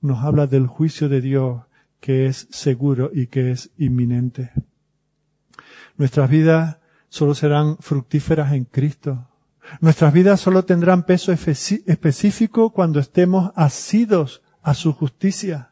Nos 0.00 0.24
habla 0.24 0.46
del 0.46 0.66
juicio 0.66 1.10
de 1.10 1.20
Dios 1.20 1.62
que 2.00 2.24
es 2.24 2.48
seguro 2.50 3.10
y 3.12 3.26
que 3.26 3.50
es 3.50 3.70
inminente. 3.76 4.52
Nuestras 5.98 6.30
vidas 6.30 6.78
solo 7.10 7.34
serán 7.34 7.76
fructíferas 7.78 8.54
en 8.54 8.64
Cristo 8.64 9.29
Nuestras 9.80 10.12
vidas 10.12 10.40
solo 10.40 10.64
tendrán 10.64 11.04
peso 11.04 11.32
específico 11.32 12.70
cuando 12.70 12.98
estemos 12.98 13.52
asidos 13.54 14.42
a 14.62 14.74
su 14.74 14.92
justicia. 14.92 15.70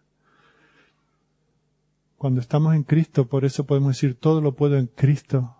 Cuando 2.17 2.41
estamos 2.41 2.75
en 2.75 2.85
Cristo, 2.85 3.29
por 3.29 3.45
eso 3.45 3.67
podemos 3.67 3.91
decir, 3.97 4.15
todo 4.15 4.41
lo 4.41 4.55
puedo 4.55 4.77
en 4.77 4.87
Cristo. 4.87 5.57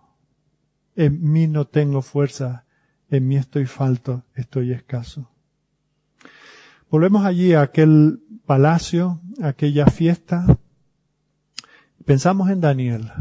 En 0.95 1.31
mí 1.31 1.47
no 1.47 1.65
tengo 1.65 2.01
fuerza, 2.01 2.65
en 3.09 3.27
mí 3.27 3.37
estoy 3.37 3.65
falto, 3.65 4.23
estoy 4.35 4.71
escaso. 4.71 5.29
Volvemos 6.89 7.25
allí 7.25 7.53
a 7.53 7.61
aquel 7.61 8.21
palacio, 8.45 9.21
aquella 9.41 9.85
fiesta. 9.87 10.57
Pensamos 12.03 12.49
en 12.49 12.61
Daniel. 12.61 13.11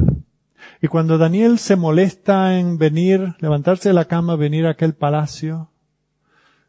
Y 0.80 0.88
cuando 0.88 1.18
Daniel 1.18 1.58
se 1.58 1.76
molesta 1.76 2.58
en 2.58 2.78
venir, 2.78 3.34
levantarse 3.40 3.88
de 3.88 3.94
la 3.94 4.06
cama, 4.06 4.36
venir 4.36 4.66
a 4.66 4.70
aquel 4.70 4.94
palacio, 4.94 5.70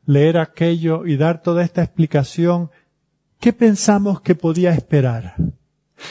leer 0.06 0.38
aquello 0.38 1.06
y 1.06 1.18
dar 1.18 1.42
toda 1.42 1.64
esta 1.64 1.84
explicación, 1.84 2.72
¿qué 3.40 3.54
pensamos 3.54 4.22
que 4.22 4.36
podía 4.36 4.72
esperar? 4.72 5.36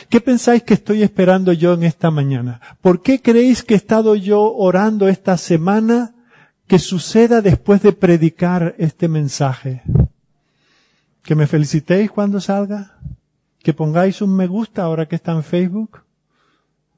¿Qué 0.08 0.20
pensáis 0.20 0.62
que 0.62 0.74
estoy 0.74 1.02
esperando 1.02 1.52
yo 1.52 1.74
en 1.74 1.82
esta 1.82 2.10
mañana? 2.10 2.60
¿Por 2.80 3.02
qué 3.02 3.20
creéis 3.20 3.62
que 3.62 3.74
he 3.74 3.76
estado 3.76 4.14
yo 4.14 4.54
orando 4.54 5.08
esta 5.08 5.36
semana 5.36 6.14
que 6.66 6.78
suceda 6.78 7.40
después 7.40 7.82
de 7.82 7.92
predicar 7.92 8.74
este 8.78 9.08
mensaje? 9.08 9.82
¿Que 11.22 11.34
me 11.34 11.46
felicitéis 11.46 12.10
cuando 12.10 12.40
salga? 12.40 12.98
¿Que 13.62 13.74
pongáis 13.74 14.22
un 14.22 14.34
me 14.34 14.46
gusta 14.46 14.82
ahora 14.82 15.06
que 15.06 15.16
está 15.16 15.32
en 15.32 15.42
Facebook? 15.42 16.02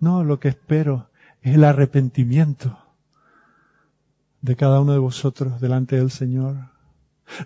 No, 0.01 0.25
lo 0.25 0.41
que 0.41 0.49
espero 0.49 1.11
es 1.43 1.55
el 1.55 1.65
arrepentimiento 1.65 2.79
de 4.41 4.57
cada 4.57 4.81
uno 4.81 4.93
de 4.93 4.99
vosotros 4.99 5.61
delante 5.61 5.97
del 5.97 6.11
Señor. 6.11 6.57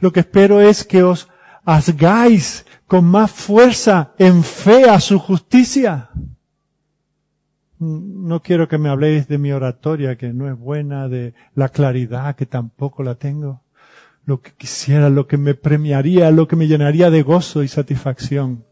Lo 0.00 0.12
que 0.12 0.20
espero 0.20 0.60
es 0.60 0.84
que 0.84 1.02
os 1.02 1.28
hagáis 1.64 2.64
con 2.86 3.04
más 3.04 3.30
fuerza 3.30 4.12
en 4.18 4.44
fe 4.44 4.88
a 4.88 5.00
su 5.00 5.18
justicia. 5.18 6.10
No 7.78 8.40
quiero 8.40 8.68
que 8.68 8.78
me 8.78 8.88
habléis 8.88 9.26
de 9.26 9.38
mi 9.38 9.52
oratoria, 9.52 10.16
que 10.16 10.32
no 10.32 10.48
es 10.48 10.56
buena, 10.56 11.08
de 11.08 11.34
la 11.54 11.68
claridad, 11.68 12.36
que 12.36 12.46
tampoco 12.46 13.02
la 13.02 13.16
tengo. 13.16 13.62
Lo 14.24 14.40
que 14.40 14.52
quisiera, 14.52 15.10
lo 15.10 15.26
que 15.26 15.36
me 15.36 15.54
premiaría, 15.54 16.30
lo 16.30 16.46
que 16.46 16.56
me 16.56 16.68
llenaría 16.68 17.10
de 17.10 17.22
gozo 17.22 17.62
y 17.62 17.68
satisfacción 17.68 18.64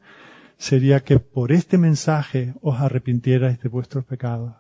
sería 0.63 1.01
que 1.01 1.19
por 1.19 1.51
este 1.51 1.77
mensaje 1.77 2.55
os 2.63 2.81
arrepintierais 2.81 3.61
de 3.61 3.69
vuestros 3.69 4.05
pecados. 4.05 4.55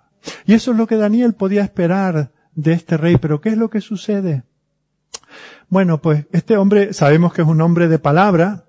Y 0.46 0.54
eso 0.54 0.72
es 0.72 0.76
lo 0.76 0.88
que 0.88 0.96
Daniel 0.96 1.34
podía 1.34 1.62
esperar 1.62 2.32
de 2.56 2.72
este 2.72 2.96
rey, 2.96 3.18
pero 3.18 3.40
¿qué 3.40 3.50
es 3.50 3.56
lo 3.56 3.70
que 3.70 3.80
sucede? 3.80 4.42
Bueno, 5.68 6.02
pues 6.02 6.26
este 6.32 6.56
hombre 6.56 6.92
sabemos 6.92 7.32
que 7.32 7.42
es 7.42 7.48
un 7.48 7.60
hombre 7.60 7.86
de 7.86 8.00
palabra, 8.00 8.64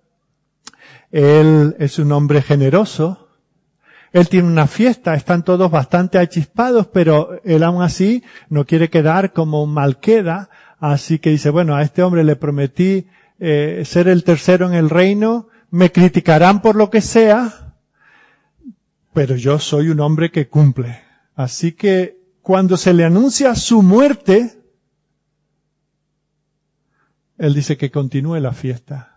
él 1.09 1.75
es 1.79 1.97
un 1.97 2.11
hombre 2.11 2.43
generoso, 2.43 3.29
él 4.11 4.29
tiene 4.29 4.47
una 4.47 4.67
fiesta, 4.67 5.15
están 5.15 5.43
todos 5.43 5.71
bastante 5.71 6.19
achispados, 6.19 6.85
pero 6.85 7.41
él 7.43 7.63
aún 7.63 7.81
así 7.81 8.23
no 8.47 8.67
quiere 8.67 8.91
quedar 8.91 9.33
como 9.33 9.63
un 9.63 9.73
malqueda, 9.73 10.51
así 10.79 11.17
que 11.17 11.31
dice, 11.31 11.49
bueno, 11.49 11.75
a 11.75 11.81
este 11.81 12.03
hombre 12.03 12.23
le 12.23 12.35
prometí 12.35 13.07
eh, 13.39 13.81
ser 13.85 14.07
el 14.07 14.23
tercero 14.23 14.67
en 14.67 14.75
el 14.75 14.91
reino, 14.91 15.47
me 15.73 15.91
criticarán 15.91 16.61
por 16.61 16.75
lo 16.75 16.91
que 16.91 17.01
sea, 17.01 17.73
pero 19.11 19.35
yo 19.35 19.57
soy 19.57 19.89
un 19.89 20.01
hombre 20.01 20.29
que 20.29 20.47
cumple. 20.47 21.01
Así 21.33 21.71
que 21.71 22.19
cuando 22.43 22.77
se 22.77 22.93
le 22.93 23.03
anuncia 23.03 23.55
su 23.55 23.81
muerte, 23.81 24.53
él 27.39 27.55
dice 27.55 27.75
que 27.75 27.89
continúe 27.89 28.35
la 28.35 28.51
fiesta. 28.51 29.15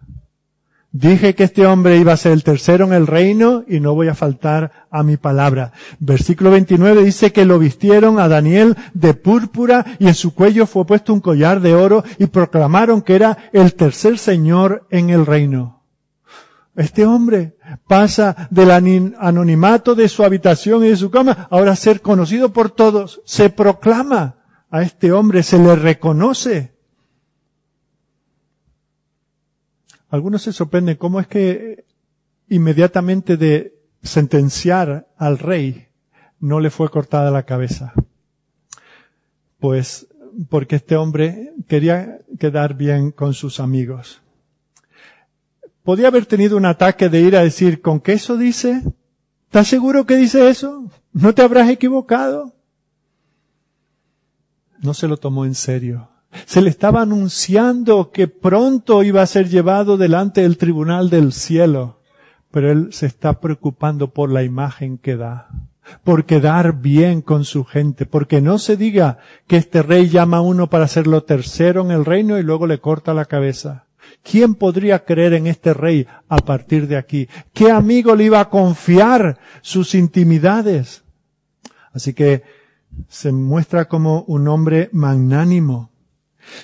Dije 0.93 1.35
que 1.35 1.45
este 1.45 1.67
hombre 1.67 1.99
iba 1.99 2.15
a 2.15 2.17
ser 2.17 2.33
el 2.33 2.43
tercero 2.43 2.87
en 2.87 2.95
el 2.95 3.07
reino 3.07 3.63
y 3.69 3.81
no 3.81 3.95
voy 3.95 4.09
a 4.09 4.15
faltar 4.15 4.87
a 4.91 5.03
mi 5.03 5.19
palabra. 5.19 5.73
Versículo 5.99 6.51
29 6.53 7.05
dice 7.05 7.33
que 7.33 7.45
lo 7.45 7.59
vistieron 7.59 8.19
a 8.19 8.29
Daniel 8.29 8.79
de 8.95 9.13
púrpura 9.13 9.85
y 9.99 10.09
en 10.09 10.15
su 10.15 10.33
cuello 10.33 10.67
fue 10.67 10.87
puesto 10.87 11.13
un 11.13 11.21
collar 11.21 11.61
de 11.61 11.75
oro 11.75 12.03
y 12.19 12.29
proclamaron 12.29 13.03
que 13.03 13.15
era 13.15 13.51
el 13.53 13.75
tercer 13.75 14.17
señor 14.17 14.87
en 14.89 15.11
el 15.11 15.27
reino. 15.27 15.76
Este 16.77 17.07
hombre 17.07 17.57
pasa 17.89 18.49
del 18.51 18.71
anonimato 18.71 19.95
de 19.95 20.09
su 20.09 20.23
habitación 20.23 20.85
y 20.85 20.89
de 20.89 20.97
su 20.97 21.11
cama 21.11 21.49
ahora 21.51 21.73
a 21.73 21.77
ser 21.77 22.03
conocido 22.03 22.53
por 22.53 22.71
todos. 22.71 23.23
Se 23.25 23.49
proclama 23.49 24.37
a 24.71 24.83
este 24.83 25.11
hombre, 25.11 25.43
se 25.43 25.59
le 25.59 25.75
reconoce. 25.75 26.77
Algunos 30.11 30.43
se 30.43 30.53
sorprenden 30.53 30.97
cómo 30.97 31.19
es 31.19 31.27
que 31.27 31.87
inmediatamente 32.49 33.39
de 33.39 33.81
sentenciar 34.03 35.09
al 35.17 35.39
rey 35.39 35.89
no 36.41 36.61
le 36.61 36.69
fue 36.69 36.91
cortada 36.91 37.31
la 37.31 37.45
cabeza. 37.45 37.95
Pues 39.59 40.09
porque 40.51 40.77
este 40.77 40.97
hombre 40.97 41.55
quería 41.69 42.19
quedar 42.39 42.75
bien 42.75 43.13
con 43.13 43.33
sus 43.33 43.61
amigos. 43.61 44.21
Podía 45.87 46.09
haber 46.09 46.27
tenido 46.27 46.57
un 46.57 46.67
ataque 46.67 47.09
de 47.09 47.21
ir 47.21 47.37
a 47.37 47.45
decir, 47.45 47.81
¿con 47.81 48.01
qué 48.01 48.15
eso 48.15 48.37
dice? 48.37 48.83
¿Estás 49.45 49.69
seguro 49.69 50.05
que 50.05 50.17
dice 50.17 50.49
eso? 50.49 50.91
¿No 51.13 51.33
te 51.33 51.43
habrás 51.43 51.71
equivocado? 51.71 52.53
No 54.81 54.95
se 54.95 55.07
lo 55.07 55.17
tomó 55.17 55.45
en 55.45 55.55
serio. 55.55 56.09
Se 56.45 56.61
le 56.61 56.71
estaba 56.71 57.03
anunciando 57.03 58.11
que 58.11 58.27
pronto 58.27 59.05
iba 59.05 59.23
a 59.23 59.27
ser 59.27 59.49
llevado 59.49 59.97
delante 59.97 60.41
del 60.41 60.59
tribunal 60.59 61.09
del 61.09 61.33
cielo, 61.33 62.01
pero 62.51 62.73
él 62.73 62.89
se 62.91 63.07
está 63.07 63.39
preocupando 63.39 64.13
por 64.13 64.33
la 64.33 64.43
imagen 64.43 64.99
que 64.99 65.15
da, 65.15 65.51
por 66.03 66.25
quedar 66.25 66.81
bien 66.81 67.23
con 67.23 67.45
su 67.45 67.65
gente, 67.65 68.07
porque 68.07 68.41
no 68.41 68.59
se 68.59 68.77
diga 68.77 69.19
que 69.47 69.57
este 69.57 69.85
rey 69.85 70.09
llama 70.09 70.39
a 70.39 70.43
uno 70.43 70.69
para 70.69 70.87
hacerlo 70.87 71.23
tercero 71.23 71.83
en 71.83 71.93
el 71.93 72.05
reino 72.05 72.41
y 72.41 72.43
luego 72.43 72.67
le 72.67 72.81
corta 72.81 73.15
la 73.15 73.27
cabeza. 73.27 73.86
¿Quién 74.29 74.57
podría 74.57 75.05
creer 75.05 75.35
en 75.35 75.47
este 75.47 75.73
rey 75.73 76.07
a 76.29 76.39
partir 76.39 76.89
de 76.89 76.97
aquí? 76.97 77.29
¿Qué 77.53 77.71
amigo 77.71 78.17
le 78.17 78.25
iba 78.25 78.41
a 78.41 78.51
confiar 78.51 79.39
sus 79.61 79.95
intimidades? 79.95 81.05
Así 81.93 82.13
que 82.13 82.43
se 83.09 83.31
muestra 83.31 83.87
como 83.87 84.23
un 84.23 84.49
hombre 84.49 84.89
magnánimo, 84.93 85.91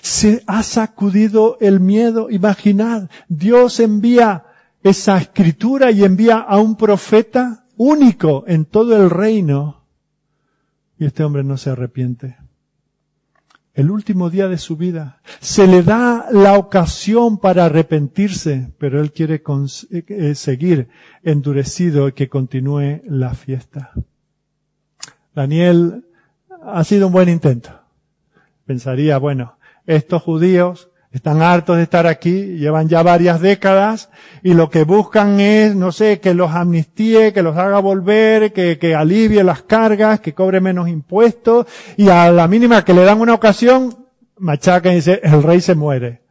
se 0.01 0.43
ha 0.47 0.63
sacudido 0.63 1.57
el 1.61 1.79
miedo. 1.79 2.31
Imaginad, 2.31 3.09
Dios 3.29 3.79
envía 3.81 4.45
esa 4.83 5.19
escritura 5.19 5.91
y 5.91 6.05
envía 6.05 6.39
a 6.39 6.59
un 6.59 6.77
profeta 6.77 7.67
único 7.77 8.45
en 8.47 8.65
todo 8.65 8.97
el 8.97 9.09
reino. 9.09 9.85
Y 10.99 11.05
este 11.05 11.23
hombre 11.23 11.45
no 11.45 11.57
se 11.57 11.71
arrepiente. 11.71 12.37
El 13.75 13.91
último 13.91 14.29
día 14.29 14.49
de 14.49 14.59
su 14.59 14.77
vida. 14.77 15.21
Se 15.41 15.67
le 15.67 15.83
da 15.83 16.27
la 16.31 16.59
ocasión 16.59 17.39
para 17.39 17.65
arrepentirse, 17.65 18.73
pero 18.79 19.01
él 19.01 19.13
quiere 19.13 19.43
eh, 19.91 20.35
seguir 20.35 20.89
endurecido 21.23 22.09
y 22.09 22.13
que 22.13 22.29
continúe 22.29 23.01
la 23.07 23.35
fiesta. 23.35 23.93
Daniel 25.35 26.05
ha 26.65 26.85
sido 26.85 27.07
un 27.07 27.15
buen 27.15 27.31
intento. 27.31 27.71
Pensaría, 28.67 29.17
bueno, 29.19 29.57
estos 29.87 30.23
judíos 30.23 30.92
están 31.13 31.43
hartos 31.43 31.77
de 31.77 31.83
estar 31.83 32.07
aquí, 32.07 32.57
llevan 32.57 32.89
ya 32.89 33.03
varias 33.03 33.41
décadas 33.41 34.09
y 34.43 34.55
lo 34.55 34.71
que 34.71 34.85
buscan 34.85 35.41
es, 35.41 35.77
no 35.77 35.93
sé, 35.93 36.21
que 36.21 36.33
los 36.33 36.51
amnistíe, 36.53 37.35
que 37.35 37.43
los 37.43 37.57
haga 37.57 37.81
volver, 37.81 38.53
que, 38.55 38.79
que 38.79 38.95
alivie 38.95 39.45
las 39.45 39.63
cargas, 39.63 40.21
que 40.21 40.33
cobre 40.33 40.63
menos 40.63 40.89
impuestos 40.89 41.67
y 41.99 42.09
a 42.09 42.33
la 42.33 42.49
mínima 42.49 42.83
que 42.83 42.95
le 42.95 43.05
dan 43.05 43.21
una 43.21 43.35
ocasión, 43.35 44.07
machaca 44.39 44.91
y 44.91 44.97
dice, 44.97 45.21
el 45.23 45.43
rey 45.43 45.61
se 45.61 45.75
muere. 45.75 46.23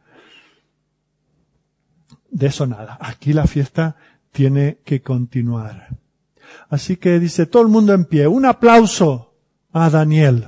De 2.30 2.48
eso 2.48 2.66
nada. 2.66 2.98
Aquí 3.00 3.32
la 3.32 3.46
fiesta 3.46 3.94
tiene 4.32 4.78
que 4.84 5.00
continuar. 5.00 5.90
Así 6.70 6.96
que 6.96 7.20
dice 7.20 7.46
todo 7.46 7.62
el 7.62 7.68
mundo 7.68 7.94
en 7.94 8.06
pie. 8.06 8.26
Un 8.26 8.46
aplauso 8.46 9.34
a 9.72 9.90
Daniel 9.90 10.46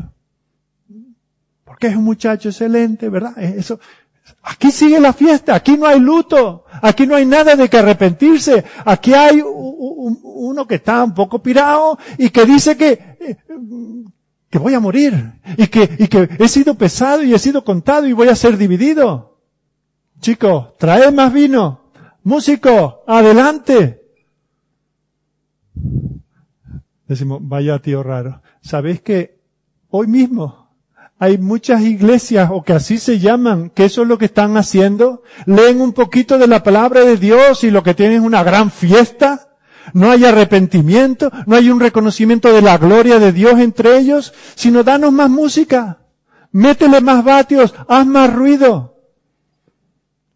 porque 1.74 1.88
es 1.88 1.96
un 1.96 2.04
muchacho 2.04 2.50
excelente, 2.50 3.08
¿verdad? 3.08 3.36
Eso, 3.36 3.80
aquí 4.42 4.70
sigue 4.70 5.00
la 5.00 5.12
fiesta, 5.12 5.54
aquí 5.54 5.76
no 5.76 5.86
hay 5.86 6.00
luto, 6.00 6.64
aquí 6.82 7.06
no 7.06 7.16
hay 7.16 7.26
nada 7.26 7.56
de 7.56 7.68
que 7.68 7.78
arrepentirse, 7.78 8.64
aquí 8.84 9.14
hay 9.14 9.42
uno 9.42 10.66
que 10.66 10.76
está 10.76 11.02
un 11.04 11.14
poco 11.14 11.42
pirado 11.42 11.98
y 12.18 12.30
que 12.30 12.44
dice 12.44 12.76
que, 12.76 12.92
eh, 13.20 13.36
que 14.50 14.58
voy 14.58 14.74
a 14.74 14.80
morir 14.80 15.40
y 15.56 15.66
que, 15.66 15.96
y 15.98 16.08
que 16.08 16.28
he 16.38 16.48
sido 16.48 16.74
pesado 16.74 17.22
y 17.22 17.34
he 17.34 17.38
sido 17.38 17.64
contado 17.64 18.06
y 18.06 18.12
voy 18.12 18.28
a 18.28 18.36
ser 18.36 18.56
dividido. 18.56 19.40
Chicos, 20.20 20.76
trae 20.78 21.10
más 21.10 21.32
vino. 21.32 21.90
Músico, 22.22 23.02
adelante. 23.06 24.00
Decimos, 27.06 27.40
vaya 27.42 27.78
tío 27.80 28.02
raro. 28.02 28.40
¿Sabéis 28.62 29.02
que 29.02 29.38
hoy 29.88 30.06
mismo 30.06 30.63
hay 31.18 31.38
muchas 31.38 31.82
iglesias, 31.82 32.50
o 32.52 32.62
que 32.62 32.72
así 32.72 32.98
se 32.98 33.18
llaman, 33.18 33.70
que 33.70 33.84
eso 33.84 34.02
es 34.02 34.08
lo 34.08 34.18
que 34.18 34.24
están 34.26 34.56
haciendo. 34.56 35.22
Leen 35.46 35.80
un 35.80 35.92
poquito 35.92 36.38
de 36.38 36.48
la 36.48 36.62
palabra 36.62 37.02
de 37.02 37.16
Dios 37.16 37.64
y 37.64 37.70
lo 37.70 37.82
que 37.82 37.94
tienen 37.94 38.18
es 38.18 38.22
una 38.22 38.42
gran 38.42 38.70
fiesta. 38.70 39.56
No 39.92 40.10
hay 40.10 40.24
arrepentimiento, 40.24 41.30
no 41.46 41.56
hay 41.56 41.70
un 41.70 41.78
reconocimiento 41.78 42.52
de 42.52 42.62
la 42.62 42.78
gloria 42.78 43.18
de 43.18 43.32
Dios 43.32 43.60
entre 43.60 43.98
ellos, 43.98 44.32
sino 44.54 44.82
danos 44.82 45.12
más 45.12 45.30
música, 45.30 46.00
métele 46.50 47.00
más 47.00 47.22
vatios, 47.22 47.74
haz 47.86 48.06
más 48.06 48.32
ruido. 48.32 48.98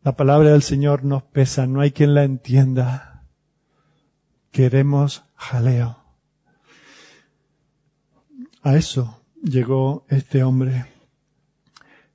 La 0.04 0.16
palabra 0.16 0.50
del 0.50 0.62
Señor 0.62 1.02
nos 1.02 1.22
pesa, 1.24 1.66
no 1.66 1.80
hay 1.80 1.90
quien 1.90 2.14
la 2.14 2.24
entienda. 2.24 3.24
Queremos 4.52 5.24
jaleo. 5.34 5.98
A 8.62 8.76
eso 8.76 9.17
llegó 9.42 10.04
este 10.08 10.42
hombre. 10.42 10.86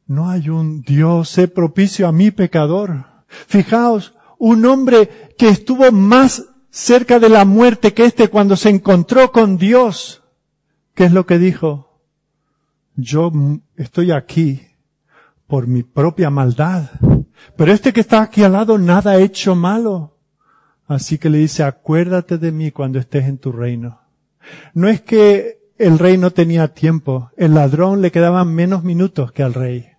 No 0.05 0.29
hay 0.29 0.49
un 0.49 0.81
Dios, 0.81 1.29
sé 1.29 1.47
propicio 1.47 2.07
a 2.07 2.11
mi 2.11 2.31
pecador. 2.31 3.05
Fijaos, 3.27 4.13
un 4.37 4.65
hombre 4.65 5.31
que 5.37 5.49
estuvo 5.49 5.91
más 5.91 6.45
cerca 6.69 7.19
de 7.19 7.29
la 7.29 7.45
muerte 7.45 7.93
que 7.93 8.05
este 8.05 8.27
cuando 8.27 8.55
se 8.55 8.69
encontró 8.69 9.31
con 9.31 9.57
Dios. 9.57 10.23
¿Qué 10.93 11.05
es 11.05 11.13
lo 11.13 11.25
que 11.25 11.39
dijo? 11.39 12.01
Yo 12.95 13.31
estoy 13.75 14.11
aquí 14.11 14.61
por 15.47 15.67
mi 15.67 15.83
propia 15.83 16.29
maldad. 16.29 16.89
Pero 17.55 17.71
este 17.71 17.93
que 17.93 18.01
está 18.01 18.21
aquí 18.21 18.43
al 18.43 18.53
lado 18.53 18.77
nada 18.77 19.11
ha 19.11 19.19
hecho 19.19 19.55
malo. 19.55 20.17
Así 20.87 21.17
que 21.17 21.29
le 21.29 21.39
dice, 21.39 21.63
acuérdate 21.63 22.37
de 22.37 22.51
mí 22.51 22.71
cuando 22.71 22.99
estés 22.99 23.25
en 23.25 23.37
tu 23.37 23.51
reino. 23.51 24.01
No 24.73 24.87
es 24.89 25.01
que 25.01 25.62
el 25.83 25.99
rey 25.99 26.17
no 26.17 26.31
tenía 26.31 26.69
tiempo. 26.69 27.31
El 27.35 27.53
ladrón 27.53 28.01
le 28.01 28.11
quedaban 28.11 28.53
menos 28.53 28.83
minutos 28.83 29.31
que 29.31 29.43
al 29.43 29.53
rey. 29.53 29.89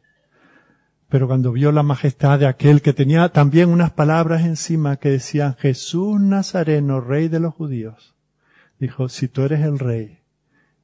Pero 1.08 1.26
cuando 1.26 1.52
vio 1.52 1.72
la 1.72 1.82
majestad 1.82 2.38
de 2.38 2.46
aquel 2.46 2.82
que 2.82 2.92
tenía 2.92 3.28
también 3.28 3.68
unas 3.68 3.92
palabras 3.92 4.44
encima 4.44 4.96
que 4.96 5.10
decían 5.10 5.54
Jesús 5.56 6.20
Nazareno, 6.20 7.00
rey 7.00 7.28
de 7.28 7.38
los 7.38 7.54
judíos, 7.54 8.14
dijo, 8.80 9.08
si 9.08 9.28
tú 9.28 9.42
eres 9.42 9.60
el 9.60 9.78
rey, 9.78 10.20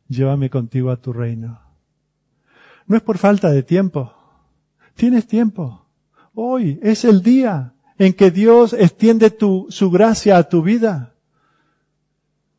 llévame 0.07 0.51
contigo 0.51 0.91
a 0.91 0.99
tu 0.99 1.13
reino. 1.13 1.61
No 2.87 2.97
es 2.97 3.03
por 3.03 3.19
falta 3.19 3.51
de 3.51 3.63
tiempo. 3.63 4.15
Tienes 4.95 5.27
tiempo. 5.27 5.87
Hoy 6.35 6.79
es 6.83 7.05
el 7.05 7.23
día 7.23 7.73
en 7.99 8.13
que 8.13 8.31
Dios 8.31 8.75
extiende 8.75 9.37
su 9.39 9.91
gracia 9.91 10.37
a 10.37 10.49
tu 10.49 10.63
vida. 10.63 11.15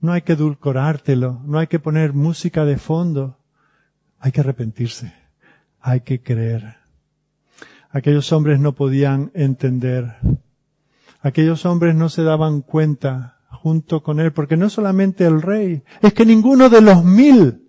No 0.02 0.12
hay 0.12 0.24
que 0.24 0.34
edulcorártelo, 0.34 1.42
no 1.46 1.60
hay 1.60 1.68
que 1.68 1.80
poner 1.80 2.14
música 2.14 2.66
de 2.66 2.78
fondo. 2.78 3.38
Hay 4.20 4.32
que 4.32 4.42
arrepentirse, 4.42 5.14
hay 5.80 6.02
que 6.02 6.22
creer. 6.22 6.76
Aquellos 7.90 8.32
hombres 8.32 8.60
no 8.60 8.74
podían 8.74 9.32
entender. 9.34 10.16
Aquellos 11.22 11.66
hombres 11.66 11.96
no 11.96 12.10
se 12.10 12.24
daban 12.24 12.62
cuenta 12.62 13.38
junto 13.50 14.02
con 14.02 14.20
él, 14.20 14.32
porque 14.32 14.58
no 14.58 14.70
solamente 14.70 15.26
el 15.26 15.42
rey, 15.42 15.84
es 16.02 16.14
que 16.14 16.26
ninguno 16.26 16.70
de 16.70 16.82
los 16.82 17.04
mil 17.04 17.68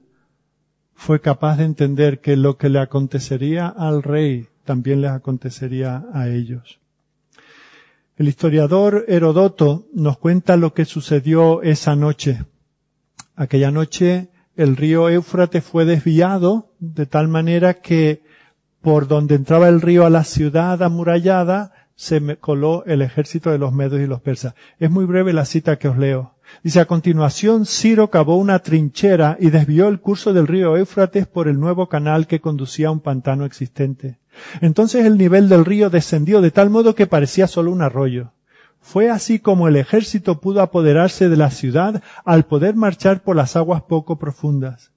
fue 0.94 1.20
capaz 1.20 1.56
de 1.56 1.64
entender 1.64 2.20
que 2.20 2.36
lo 2.36 2.56
que 2.56 2.68
le 2.68 2.78
acontecería 2.78 3.66
al 3.66 4.02
rey 4.02 4.48
también 4.64 5.00
les 5.00 5.10
acontecería 5.10 6.04
a 6.12 6.28
ellos. 6.28 6.81
El 8.22 8.28
historiador 8.28 9.04
Herodoto 9.08 9.88
nos 9.92 10.16
cuenta 10.16 10.56
lo 10.56 10.74
que 10.74 10.84
sucedió 10.84 11.60
esa 11.62 11.96
noche. 11.96 12.44
Aquella 13.34 13.72
noche 13.72 14.28
el 14.54 14.76
río 14.76 15.08
Éufrates 15.08 15.64
fue 15.64 15.84
desviado 15.86 16.70
de 16.78 17.06
tal 17.06 17.26
manera 17.26 17.80
que 17.80 18.22
por 18.80 19.08
donde 19.08 19.34
entraba 19.34 19.66
el 19.66 19.80
río 19.80 20.06
a 20.06 20.10
la 20.10 20.22
ciudad 20.22 20.84
amurallada 20.84 21.72
se 21.96 22.36
coló 22.36 22.84
el 22.86 23.02
ejército 23.02 23.50
de 23.50 23.58
los 23.58 23.72
medos 23.72 23.98
y 23.98 24.06
los 24.06 24.20
persas. 24.20 24.54
Es 24.78 24.88
muy 24.88 25.04
breve 25.04 25.32
la 25.32 25.44
cita 25.44 25.76
que 25.80 25.88
os 25.88 25.98
leo. 25.98 26.36
Dice, 26.62 26.78
a 26.78 26.84
continuación, 26.84 27.66
Ciro 27.66 28.08
cavó 28.08 28.36
una 28.36 28.60
trinchera 28.60 29.36
y 29.40 29.50
desvió 29.50 29.88
el 29.88 29.98
curso 29.98 30.32
del 30.32 30.46
río 30.46 30.76
Éufrates 30.76 31.26
por 31.26 31.48
el 31.48 31.58
nuevo 31.58 31.88
canal 31.88 32.28
que 32.28 32.40
conducía 32.40 32.86
a 32.86 32.92
un 32.92 33.00
pantano 33.00 33.44
existente. 33.44 34.21
Entonces 34.60 35.04
el 35.06 35.18
nivel 35.18 35.48
del 35.48 35.64
río 35.64 35.90
descendió 35.90 36.40
de 36.40 36.50
tal 36.50 36.70
modo 36.70 36.94
que 36.94 37.06
parecía 37.06 37.46
solo 37.46 37.70
un 37.72 37.82
arroyo. 37.82 38.32
Fue 38.80 39.10
así 39.10 39.38
como 39.38 39.68
el 39.68 39.76
ejército 39.76 40.40
pudo 40.40 40.60
apoderarse 40.60 41.28
de 41.28 41.36
la 41.36 41.50
ciudad 41.50 42.02
al 42.24 42.44
poder 42.46 42.74
marchar 42.74 43.22
por 43.22 43.36
las 43.36 43.54
aguas 43.56 43.82
poco 43.82 44.18
profundas. 44.18 44.90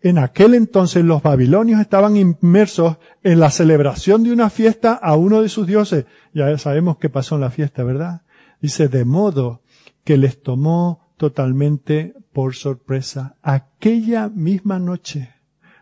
En 0.00 0.18
aquel 0.18 0.54
entonces 0.54 1.04
los 1.04 1.22
babilonios 1.22 1.80
estaban 1.80 2.16
inmersos 2.16 2.96
en 3.22 3.40
la 3.40 3.50
celebración 3.50 4.22
de 4.24 4.32
una 4.32 4.50
fiesta 4.50 4.94
a 4.94 5.16
uno 5.16 5.42
de 5.42 5.48
sus 5.48 5.66
dioses. 5.66 6.06
Ya 6.32 6.56
sabemos 6.58 6.96
qué 6.98 7.08
pasó 7.08 7.36
en 7.36 7.42
la 7.42 7.50
fiesta, 7.50 7.84
¿verdad? 7.84 8.22
Dice, 8.60 8.88
de 8.88 9.04
modo 9.04 9.62
que 10.02 10.16
les 10.16 10.42
tomó 10.42 11.12
totalmente 11.16 12.14
por 12.32 12.54
sorpresa. 12.54 13.36
Aquella 13.42 14.28
misma 14.28 14.78
noche, 14.78 15.33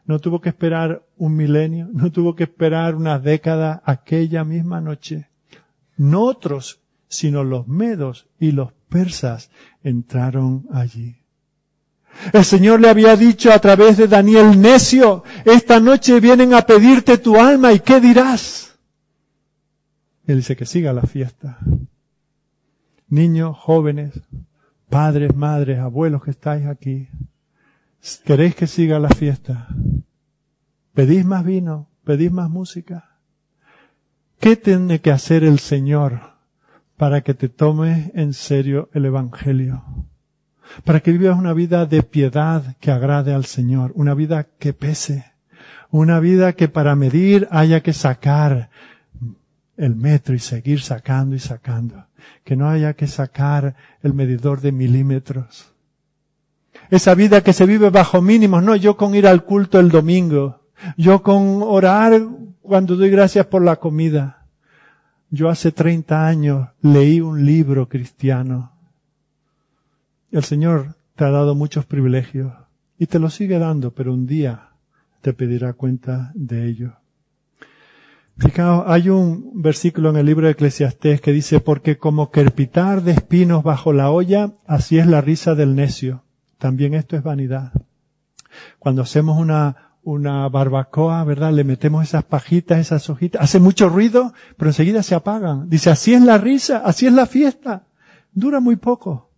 no 0.05 0.19
tuvo 0.19 0.41
que 0.41 0.49
esperar 0.49 1.03
un 1.17 1.37
milenio, 1.37 1.89
no 1.93 2.11
tuvo 2.11 2.35
que 2.35 2.45
esperar 2.45 2.95
una 2.95 3.19
década, 3.19 3.83
aquella 3.85 4.45
misma 4.45 4.81
noche. 4.81 5.29
No 5.97 6.23
otros, 6.23 6.81
sino 7.09 7.45
los 7.45 7.69
medos 7.69 8.27
y 8.39 8.53
los 8.53 8.73
persas 8.89 9.51
entraron 9.83 10.67
allí. 10.73 11.17
El 12.33 12.45
Señor 12.45 12.81
le 12.81 12.91
había 12.91 13.17
dicho 13.17 13.53
a 13.53 13.59
través 13.59 13.97
de 13.97 14.09
Daniel, 14.09 14.61
necio, 14.61 15.25
esta 15.45 15.81
noche 15.81 16.21
vienen 16.21 16.53
a 16.53 16.63
pedirte 16.63 17.19
tu 17.19 17.41
alma 17.41 17.73
y 17.73 17.81
¿qué 17.81 18.01
dirás? 18.01 18.79
Él 20.27 20.37
dice 20.37 20.57
que 20.57 20.67
siga 20.67 20.93
la 20.93 21.03
fiesta 21.03 21.59
niños, 23.13 23.59
jóvenes, 23.59 24.19
padres, 24.89 25.37
madres, 25.37 25.79
abuelos 25.79 26.25
que 26.25 26.31
estáis 26.31 26.67
aquí, 26.67 27.09
¿queréis 28.25 28.55
que 28.55 28.67
siga 28.67 28.99
la 28.99 29.11
fiesta? 29.11 29.69
¿Pedís 30.95 31.25
más 31.25 31.45
vino? 31.45 31.89
¿Pedís 32.05 32.33
más 32.33 32.51
música? 32.51 33.17
¿Qué 34.41 34.57
tiene 34.57 35.01
que 35.01 35.11
hacer 35.11 35.45
el 35.45 35.59
Señor 35.59 36.33
para 36.97 37.23
que 37.23 37.35
te 37.35 37.49
tomes 37.49 38.11
en 38.15 38.33
serio 38.33 38.89
el 38.93 39.07
Evangelio? 39.07 39.85
Para 40.85 41.01
que 41.01 41.13
vivas 41.13 41.39
una 41.39 41.53
vida 41.53 41.87
de 41.87 42.03
piedad 42.03 42.77
que 42.81 42.91
agrade 42.91 43.33
al 43.35 43.45
Señor, 43.45 43.93
una 43.95 44.15
vida 44.15 44.49
que 44.59 44.73
pese, 44.73 45.25
una 45.91 46.21
vida 46.21 46.55
que 46.55 46.69
para 46.69 46.97
medir 46.97 47.47
haya 47.51 47.81
que 47.81 47.93
sacar 47.93 48.71
el 49.77 49.97
metro 49.97 50.35
y 50.35 50.39
seguir 50.39 50.81
sacando 50.81 51.35
y 51.35 51.39
sacando 51.39 52.07
que 52.45 52.57
no 52.57 52.69
haya 52.69 52.95
que 52.95 53.07
sacar 53.07 53.75
el 54.03 54.15
medidor 54.15 54.61
de 54.61 54.73
milímetros. 54.73 55.73
Esa 56.91 57.15
vida 57.15 57.43
que 57.43 57.53
se 57.53 57.67
vive 57.67 57.91
bajo 57.91 58.21
mínimos, 58.21 58.63
no 58.63 58.77
yo 58.77 58.97
con 58.97 59.15
ir 59.15 59.27
al 59.27 59.45
culto 59.45 59.81
el 59.81 59.91
domingo, 59.91 60.62
yo 60.97 61.23
con 61.23 61.63
orar 61.63 62.21
cuando 62.61 62.97
doy 62.97 63.11
gracias 63.11 63.47
por 63.47 63.63
la 63.63 63.77
comida. 63.77 64.47
Yo 65.31 65.49
hace 65.49 65.73
30 65.73 66.27
años 66.27 66.69
leí 66.81 67.21
un 67.21 67.45
libro 67.45 67.89
cristiano. 67.89 68.73
El 70.31 70.45
Señor 70.45 70.97
te 71.17 71.25
ha 71.25 71.31
dado 71.31 71.55
muchos 71.55 71.85
privilegios 71.87 72.53
y 72.99 73.07
te 73.07 73.19
los 73.19 73.35
sigue 73.35 73.59
dando, 73.59 73.93
pero 73.93 74.13
un 74.13 74.27
día 74.27 74.71
te 75.21 75.33
pedirá 75.33 75.73
cuenta 75.73 76.33
de 76.35 76.67
ello. 76.67 76.95
Fijaos, 78.39 78.85
hay 78.87 79.09
un 79.09 79.63
versículo 79.63 80.11
en 80.11 80.17
el 80.17 80.27
libro 80.27 80.47
de 80.47 80.53
Eclesiastés 80.53 81.21
que 81.21 81.33
dice, 81.33 81.61
porque 81.61 81.99
como 81.99 82.31
querpitar 82.31 83.03
de 83.03 83.13
espinos 83.13 83.63
bajo 83.63 83.93
la 83.93 84.11
olla, 84.11 84.53
así 84.67 84.99
es 84.99 85.07
la 85.07 85.21
risa 85.21 85.55
del 85.55 85.75
necio. 85.75 86.25
También 86.59 86.95
esto 86.95 87.17
es 87.17 87.23
vanidad. 87.23 87.73
Cuando 88.79 89.03
hacemos 89.03 89.39
una, 89.39 89.92
una 90.05 90.49
barbacoa, 90.49 91.23
¿verdad? 91.25 91.53
Le 91.53 91.65
metemos 91.65 92.05
esas 92.05 92.25
pajitas, 92.25 92.79
esas 92.79 93.09
hojitas, 93.09 93.43
hace 93.43 93.61
mucho 93.61 93.89
ruido, 93.89 94.33
pero 94.57 94.71
enseguida 94.71 95.03
se 95.03 95.15
apagan. 95.15 95.69
Dice, 95.69 95.91
así 95.91 96.15
es 96.15 96.23
la 96.23 96.39
risa, 96.39 96.79
así 96.85 97.07
es 97.07 97.13
la 97.13 97.27
fiesta. 97.27 97.85
Dura 98.33 98.61
muy 98.61 98.77
poco. 98.77 99.31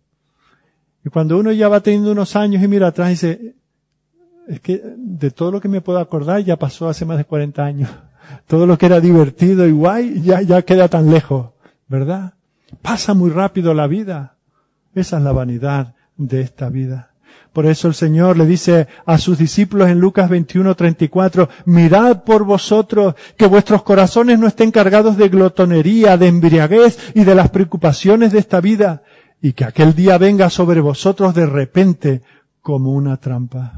Y 1.03 1.09
cuando 1.09 1.37
uno 1.37 1.51
ya 1.51 1.69
va 1.69 1.81
teniendo 1.81 2.11
unos 2.11 2.35
años 2.35 2.63
y 2.63 2.67
mira 2.67 2.87
atrás 2.87 3.09
dice, 3.09 3.55
es 4.47 4.59
que 4.59 4.81
de 4.97 5.31
todo 5.31 5.51
lo 5.51 5.61
que 5.61 5.67
me 5.67 5.81
puedo 5.81 5.99
acordar 5.99 6.41
ya 6.41 6.57
pasó 6.57 6.89
hace 6.89 7.05
más 7.05 7.17
de 7.17 7.25
40 7.25 7.63
años. 7.63 7.89
Todo 8.47 8.65
lo 8.65 8.75
que 8.75 8.87
era 8.87 8.99
divertido 8.99 9.67
y 9.67 9.71
guay 9.71 10.21
ya, 10.23 10.41
ya 10.41 10.63
queda 10.63 10.87
tan 10.87 11.11
lejos, 11.11 11.51
¿verdad? 11.87 12.33
Pasa 12.81 13.13
muy 13.13 13.29
rápido 13.29 13.75
la 13.75 13.85
vida. 13.85 14.37
Esa 14.95 15.17
es 15.17 15.23
la 15.23 15.31
vanidad 15.31 15.93
de 16.17 16.41
esta 16.41 16.69
vida. 16.69 17.11
Por 17.55 17.67
eso 17.67 17.87
el 17.87 17.93
Señor 17.93 18.35
le 18.35 18.45
dice 18.45 18.89
a 19.05 19.17
sus 19.17 19.37
discípulos 19.37 19.87
en 19.87 20.01
Lucas 20.01 20.29
21:34, 20.29 21.47
mirad 21.63 22.25
por 22.25 22.43
vosotros 22.43 23.15
que 23.37 23.47
vuestros 23.47 23.81
corazones 23.81 24.37
no 24.37 24.45
estén 24.45 24.71
cargados 24.71 25.15
de 25.15 25.29
glotonería, 25.29 26.17
de 26.17 26.27
embriaguez 26.27 26.97
y 27.13 27.23
de 27.23 27.33
las 27.33 27.51
preocupaciones 27.51 28.33
de 28.33 28.39
esta 28.39 28.59
vida, 28.59 29.03
y 29.41 29.53
que 29.53 29.63
aquel 29.63 29.95
día 29.95 30.17
venga 30.17 30.49
sobre 30.49 30.81
vosotros 30.81 31.33
de 31.33 31.45
repente 31.45 32.23
como 32.59 32.91
una 32.91 33.15
trampa. 33.21 33.77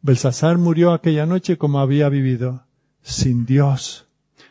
Belsasar 0.00 0.56
murió 0.56 0.94
aquella 0.94 1.26
noche 1.26 1.58
como 1.58 1.80
había 1.80 2.08
vivido 2.08 2.62
sin 3.02 3.44
Dios, 3.44 4.06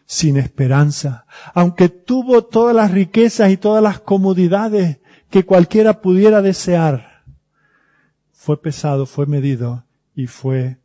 sin 0.06 0.38
esperanza, 0.38 1.26
aunque 1.56 1.90
tuvo 1.90 2.44
todas 2.44 2.76
las 2.76 2.92
riquezas 2.92 3.50
y 3.50 3.58
todas 3.58 3.82
las 3.82 4.00
comodidades 4.00 5.00
que 5.32 5.46
cualquiera 5.46 6.00
pudiera 6.00 6.44
desear, 6.44 7.07
fue 8.48 8.62
pesado, 8.62 9.06
fue 9.06 9.26
medido 9.26 9.84
y 10.16 10.28
fue 10.28 10.78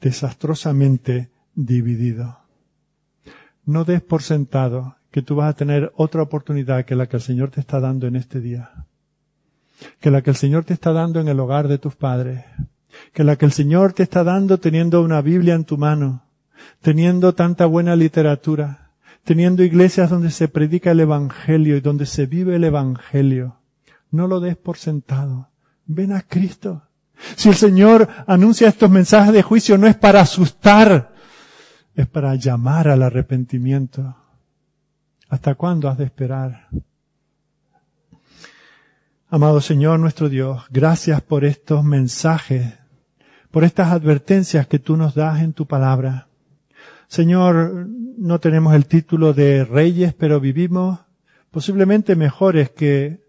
desastrosamente 0.00 1.30
dividido. 1.54 2.36
No 3.64 3.84
des 3.84 4.02
por 4.02 4.24
sentado 4.24 4.96
que 5.12 5.22
tú 5.22 5.36
vas 5.36 5.50
a 5.50 5.56
tener 5.56 5.92
otra 5.94 6.20
oportunidad 6.20 6.84
que 6.84 6.96
la 6.96 7.06
que 7.06 7.18
el 7.18 7.22
Señor 7.22 7.52
te 7.52 7.60
está 7.60 7.78
dando 7.78 8.08
en 8.08 8.16
este 8.16 8.40
día, 8.40 8.86
que 10.00 10.10
la 10.10 10.22
que 10.22 10.30
el 10.30 10.36
Señor 10.36 10.64
te 10.64 10.74
está 10.74 10.92
dando 10.92 11.20
en 11.20 11.28
el 11.28 11.38
hogar 11.38 11.68
de 11.68 11.78
tus 11.78 11.94
padres, 11.94 12.44
que 13.12 13.22
la 13.22 13.36
que 13.36 13.44
el 13.44 13.52
Señor 13.52 13.92
te 13.92 14.02
está 14.02 14.24
dando 14.24 14.58
teniendo 14.58 15.00
una 15.00 15.22
Biblia 15.22 15.54
en 15.54 15.64
tu 15.64 15.78
mano, 15.78 16.24
teniendo 16.80 17.36
tanta 17.36 17.66
buena 17.66 17.94
literatura, 17.94 18.90
teniendo 19.22 19.62
iglesias 19.62 20.10
donde 20.10 20.32
se 20.32 20.48
predica 20.48 20.90
el 20.90 20.98
Evangelio 20.98 21.76
y 21.76 21.80
donde 21.80 22.04
se 22.04 22.26
vive 22.26 22.56
el 22.56 22.64
Evangelio. 22.64 23.60
No 24.10 24.26
lo 24.26 24.40
des 24.40 24.56
por 24.56 24.76
sentado. 24.76 25.51
Ven 25.86 26.12
a 26.12 26.22
Cristo. 26.22 26.82
Si 27.36 27.48
el 27.48 27.54
Señor 27.54 28.08
anuncia 28.26 28.68
estos 28.68 28.90
mensajes 28.90 29.32
de 29.32 29.42
juicio 29.42 29.78
no 29.78 29.86
es 29.86 29.96
para 29.96 30.20
asustar, 30.20 31.12
es 31.94 32.06
para 32.06 32.34
llamar 32.34 32.88
al 32.88 33.02
arrepentimiento. 33.02 34.16
¿Hasta 35.28 35.54
cuándo 35.54 35.88
has 35.88 35.98
de 35.98 36.04
esperar? 36.04 36.68
Amado 39.28 39.62
Señor 39.62 39.98
nuestro 39.98 40.28
Dios, 40.28 40.62
gracias 40.70 41.22
por 41.22 41.44
estos 41.46 41.82
mensajes, 41.84 42.74
por 43.50 43.64
estas 43.64 43.90
advertencias 43.90 44.66
que 44.66 44.78
tú 44.78 44.96
nos 44.96 45.14
das 45.14 45.40
en 45.40 45.54
tu 45.54 45.66
palabra. 45.66 46.28
Señor, 47.08 47.88
no 48.18 48.40
tenemos 48.40 48.74
el 48.74 48.86
título 48.86 49.32
de 49.32 49.64
reyes, 49.64 50.12
pero 50.12 50.38
vivimos 50.38 51.00
posiblemente 51.50 52.14
mejores 52.14 52.70
que 52.70 53.22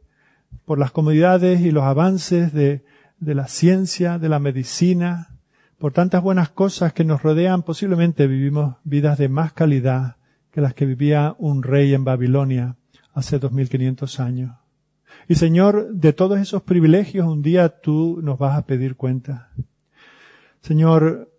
por 0.66 0.80
las 0.80 0.92
comodidades 0.92 1.62
y 1.62 1.72
los 1.72 1.84
avances 1.84 2.54
de, 2.54 2.84
de 3.20 3.36
la 3.36 3.48
ciencia, 3.48 4.20
de 4.20 4.30
la 4.30 4.40
medicina, 4.40 5.30
por 5.78 5.92
tantas 5.92 6.22
buenas 6.24 6.50
cosas 6.50 6.94
que 6.94 7.04
nos 7.04 7.24
rodean, 7.24 7.64
posiblemente 7.64 8.28
vivimos 8.28 8.78
vidas 8.84 9.18
de 9.18 9.30
más 9.30 9.54
calidad 9.54 10.18
que 10.52 10.62
las 10.62 10.74
que 10.74 10.86
vivía 10.86 11.36
un 11.40 11.64
rey 11.64 11.94
en 11.94 12.06
Babilonia 12.06 12.78
hace 13.14 13.40
2500 13.40 14.20
años. 14.20 14.52
Y 15.28 15.36
Señor, 15.36 15.94
de 15.94 16.14
todos 16.14 16.40
esos 16.40 16.64
privilegios 16.64 17.28
un 17.28 17.42
día 17.42 17.70
tú 17.82 18.20
nos 18.22 18.38
vas 18.38 18.58
a 18.58 18.66
pedir 18.66 18.96
cuenta. 18.96 19.50
Señor, 20.62 21.32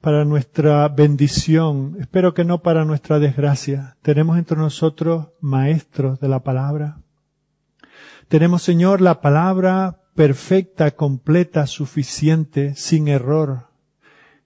para 0.00 0.24
nuestra 0.24 0.88
bendición, 0.88 1.96
espero 2.00 2.34
que 2.34 2.44
no 2.44 2.62
para 2.62 2.84
nuestra 2.84 3.18
desgracia. 3.18 3.96
Tenemos 4.02 4.38
entre 4.38 4.56
nosotros 4.56 5.28
maestros 5.40 6.20
de 6.20 6.28
la 6.28 6.42
palabra. 6.42 7.00
Tenemos, 8.28 8.62
Señor, 8.62 9.00
la 9.00 9.20
palabra 9.20 10.02
perfecta, 10.14 10.90
completa, 10.90 11.66
suficiente, 11.66 12.74
sin 12.74 13.08
error. 13.08 13.68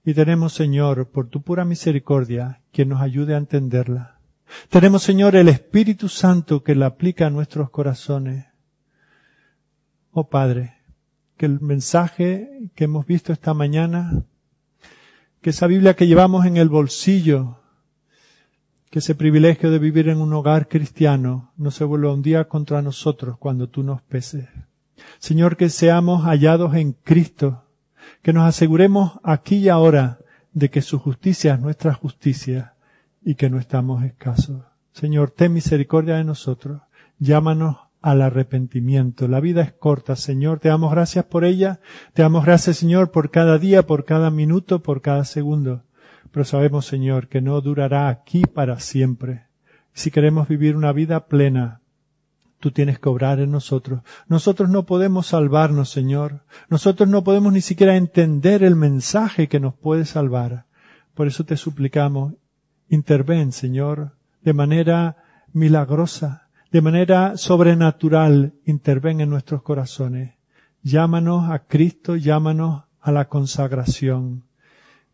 Y 0.05 0.13
tenemos, 0.13 0.53
Señor, 0.53 1.09
por 1.09 1.27
tu 1.27 1.41
pura 1.41 1.65
misericordia, 1.65 2.61
quien 2.71 2.89
nos 2.89 3.01
ayude 3.01 3.35
a 3.35 3.37
entenderla. 3.37 4.19
Tenemos, 4.69 5.03
Señor, 5.03 5.35
el 5.35 5.49
Espíritu 5.49 6.09
Santo 6.09 6.63
que 6.63 6.75
la 6.75 6.87
aplica 6.87 7.27
a 7.27 7.29
nuestros 7.29 7.69
corazones. 7.69 8.45
Oh 10.11 10.29
Padre, 10.29 10.75
que 11.37 11.45
el 11.45 11.59
mensaje 11.59 12.69
que 12.75 12.85
hemos 12.85 13.05
visto 13.05 13.33
esta 13.33 13.53
mañana 13.53 14.23
que 15.41 15.49
esa 15.49 15.67
Biblia 15.67 15.95
que 15.95 16.07
llevamos 16.07 16.45
en 16.45 16.55
el 16.55 16.69
bolsillo, 16.69 17.62
Que 18.93 18.99
ese 18.99 19.15
privilegio 19.15 19.71
de 19.71 19.79
vivir 19.79 20.07
en 20.07 20.21
un 20.21 20.31
hogar 20.33 20.67
cristiano 20.67 21.51
no 21.57 21.71
se 21.71 21.83
vuelva 21.83 22.13
un 22.13 22.21
día 22.21 22.47
contra 22.47 22.83
nosotros 22.83 23.39
cuando 23.39 23.67
tú 23.67 23.81
nos 23.81 24.03
peses. 24.03 24.47
Señor, 25.17 25.57
que 25.57 25.69
seamos 25.69 26.25
hallados 26.25 26.75
en 26.75 26.91
Cristo, 26.91 27.63
que 28.21 28.33
nos 28.33 28.47
aseguremos 28.47 29.13
aquí 29.23 29.55
y 29.55 29.69
ahora 29.69 30.19
de 30.51 30.69
que 30.69 30.83
su 30.83 30.99
justicia 30.99 31.55
es 31.55 31.59
nuestra 31.59 31.95
justicia 31.95 32.75
y 33.25 33.33
que 33.33 33.49
no 33.49 33.57
estamos 33.57 34.03
escasos. 34.03 34.61
Señor, 34.91 35.31
ten 35.31 35.53
misericordia 35.53 36.17
de 36.17 36.23
nosotros. 36.23 36.83
Llámanos 37.17 37.77
al 37.99 38.21
arrepentimiento. 38.21 39.27
La 39.27 39.39
vida 39.39 39.63
es 39.63 39.73
corta, 39.73 40.15
Señor. 40.15 40.59
Te 40.59 40.69
damos 40.69 40.91
gracias 40.91 41.25
por 41.25 41.45
ella. 41.45 41.79
Te 42.13 42.21
damos 42.21 42.45
gracias, 42.45 42.77
Señor, 42.77 43.09
por 43.09 43.31
cada 43.31 43.57
día, 43.57 43.87
por 43.87 44.05
cada 44.05 44.29
minuto, 44.29 44.83
por 44.83 45.01
cada 45.01 45.25
segundo. 45.25 45.81
Pero 46.33 46.45
sabemos, 46.45 46.87
Señor, 46.87 47.27
que 47.27 47.41
no 47.41 47.61
durará 47.61 48.09
aquí 48.09 48.41
para 48.41 48.79
siempre. 48.79 49.43
Si 49.93 50.09
queremos 50.09 50.47
vivir 50.47 50.75
una 50.75 50.91
vida 50.91 51.27
plena, 51.27 51.81
tú 52.59 52.71
tienes 52.71 52.97
que 52.97 53.07
obrar 53.07 53.39
en 53.39 53.51
nosotros. 53.51 54.01
Nosotros 54.27 54.67
no 54.67 54.87
podemos 54.87 55.27
salvarnos, 55.27 55.91
Señor. 55.91 56.41
Nosotros 56.69 57.07
no 57.07 57.23
podemos 57.23 57.53
ni 57.53 57.61
siquiera 57.61 57.97
entender 57.97 58.63
el 58.63 58.75
mensaje 58.75 59.47
que 59.47 59.59
nos 59.59 59.75
puede 59.75 60.05
salvar. 60.05 60.65
Por 61.13 61.27
eso 61.27 61.43
te 61.43 61.55
suplicamos, 61.55 62.33
interven, 62.89 63.51
Señor, 63.51 64.13
de 64.41 64.53
manera 64.53 65.17
milagrosa, 65.53 66.47
de 66.71 66.81
manera 66.81 67.37
sobrenatural, 67.37 68.55
interven 68.65 69.21
en 69.21 69.29
nuestros 69.29 69.61
corazones. 69.61 70.33
Llámanos 70.81 71.51
a 71.51 71.59
Cristo, 71.59 72.15
llámanos 72.15 72.85
a 72.99 73.11
la 73.11 73.29
consagración. 73.29 74.45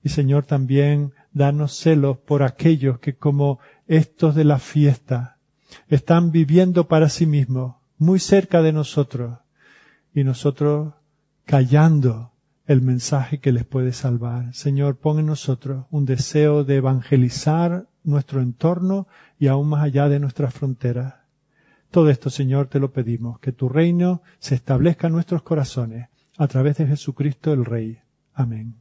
Y 0.03 0.09
Señor 0.09 0.45
también, 0.45 1.13
danos 1.33 1.77
celos 1.77 2.17
por 2.17 2.43
aquellos 2.43 2.99
que 2.99 3.15
como 3.15 3.59
estos 3.87 4.35
de 4.35 4.43
la 4.43 4.59
fiesta 4.59 5.37
están 5.87 6.31
viviendo 6.31 6.87
para 6.87 7.09
sí 7.09 7.25
mismos, 7.25 7.75
muy 7.97 8.19
cerca 8.19 8.61
de 8.61 8.71
nosotros, 8.73 9.39
y 10.13 10.23
nosotros 10.23 10.93
callando 11.45 12.31
el 12.65 12.81
mensaje 12.81 13.39
que 13.39 13.51
les 13.51 13.65
puede 13.65 13.93
salvar. 13.93 14.53
Señor, 14.53 14.97
pon 14.97 15.19
en 15.19 15.25
nosotros 15.25 15.85
un 15.89 16.05
deseo 16.05 16.63
de 16.63 16.75
evangelizar 16.75 17.87
nuestro 18.03 18.41
entorno 18.41 19.07
y 19.39 19.47
aún 19.47 19.69
más 19.69 19.83
allá 19.83 20.07
de 20.07 20.19
nuestras 20.19 20.53
fronteras. 20.53 21.15
Todo 21.91 22.09
esto, 22.09 22.29
Señor, 22.29 22.67
te 22.67 22.79
lo 22.79 22.91
pedimos, 22.91 23.39
que 23.39 23.51
tu 23.51 23.69
reino 23.69 24.21
se 24.37 24.55
establezca 24.55 25.07
en 25.07 25.13
nuestros 25.13 25.41
corazones 25.41 26.09
a 26.37 26.47
través 26.47 26.77
de 26.77 26.85
Jesucristo 26.85 27.51
el 27.51 27.65
Rey. 27.65 27.99
Amén. 28.33 28.75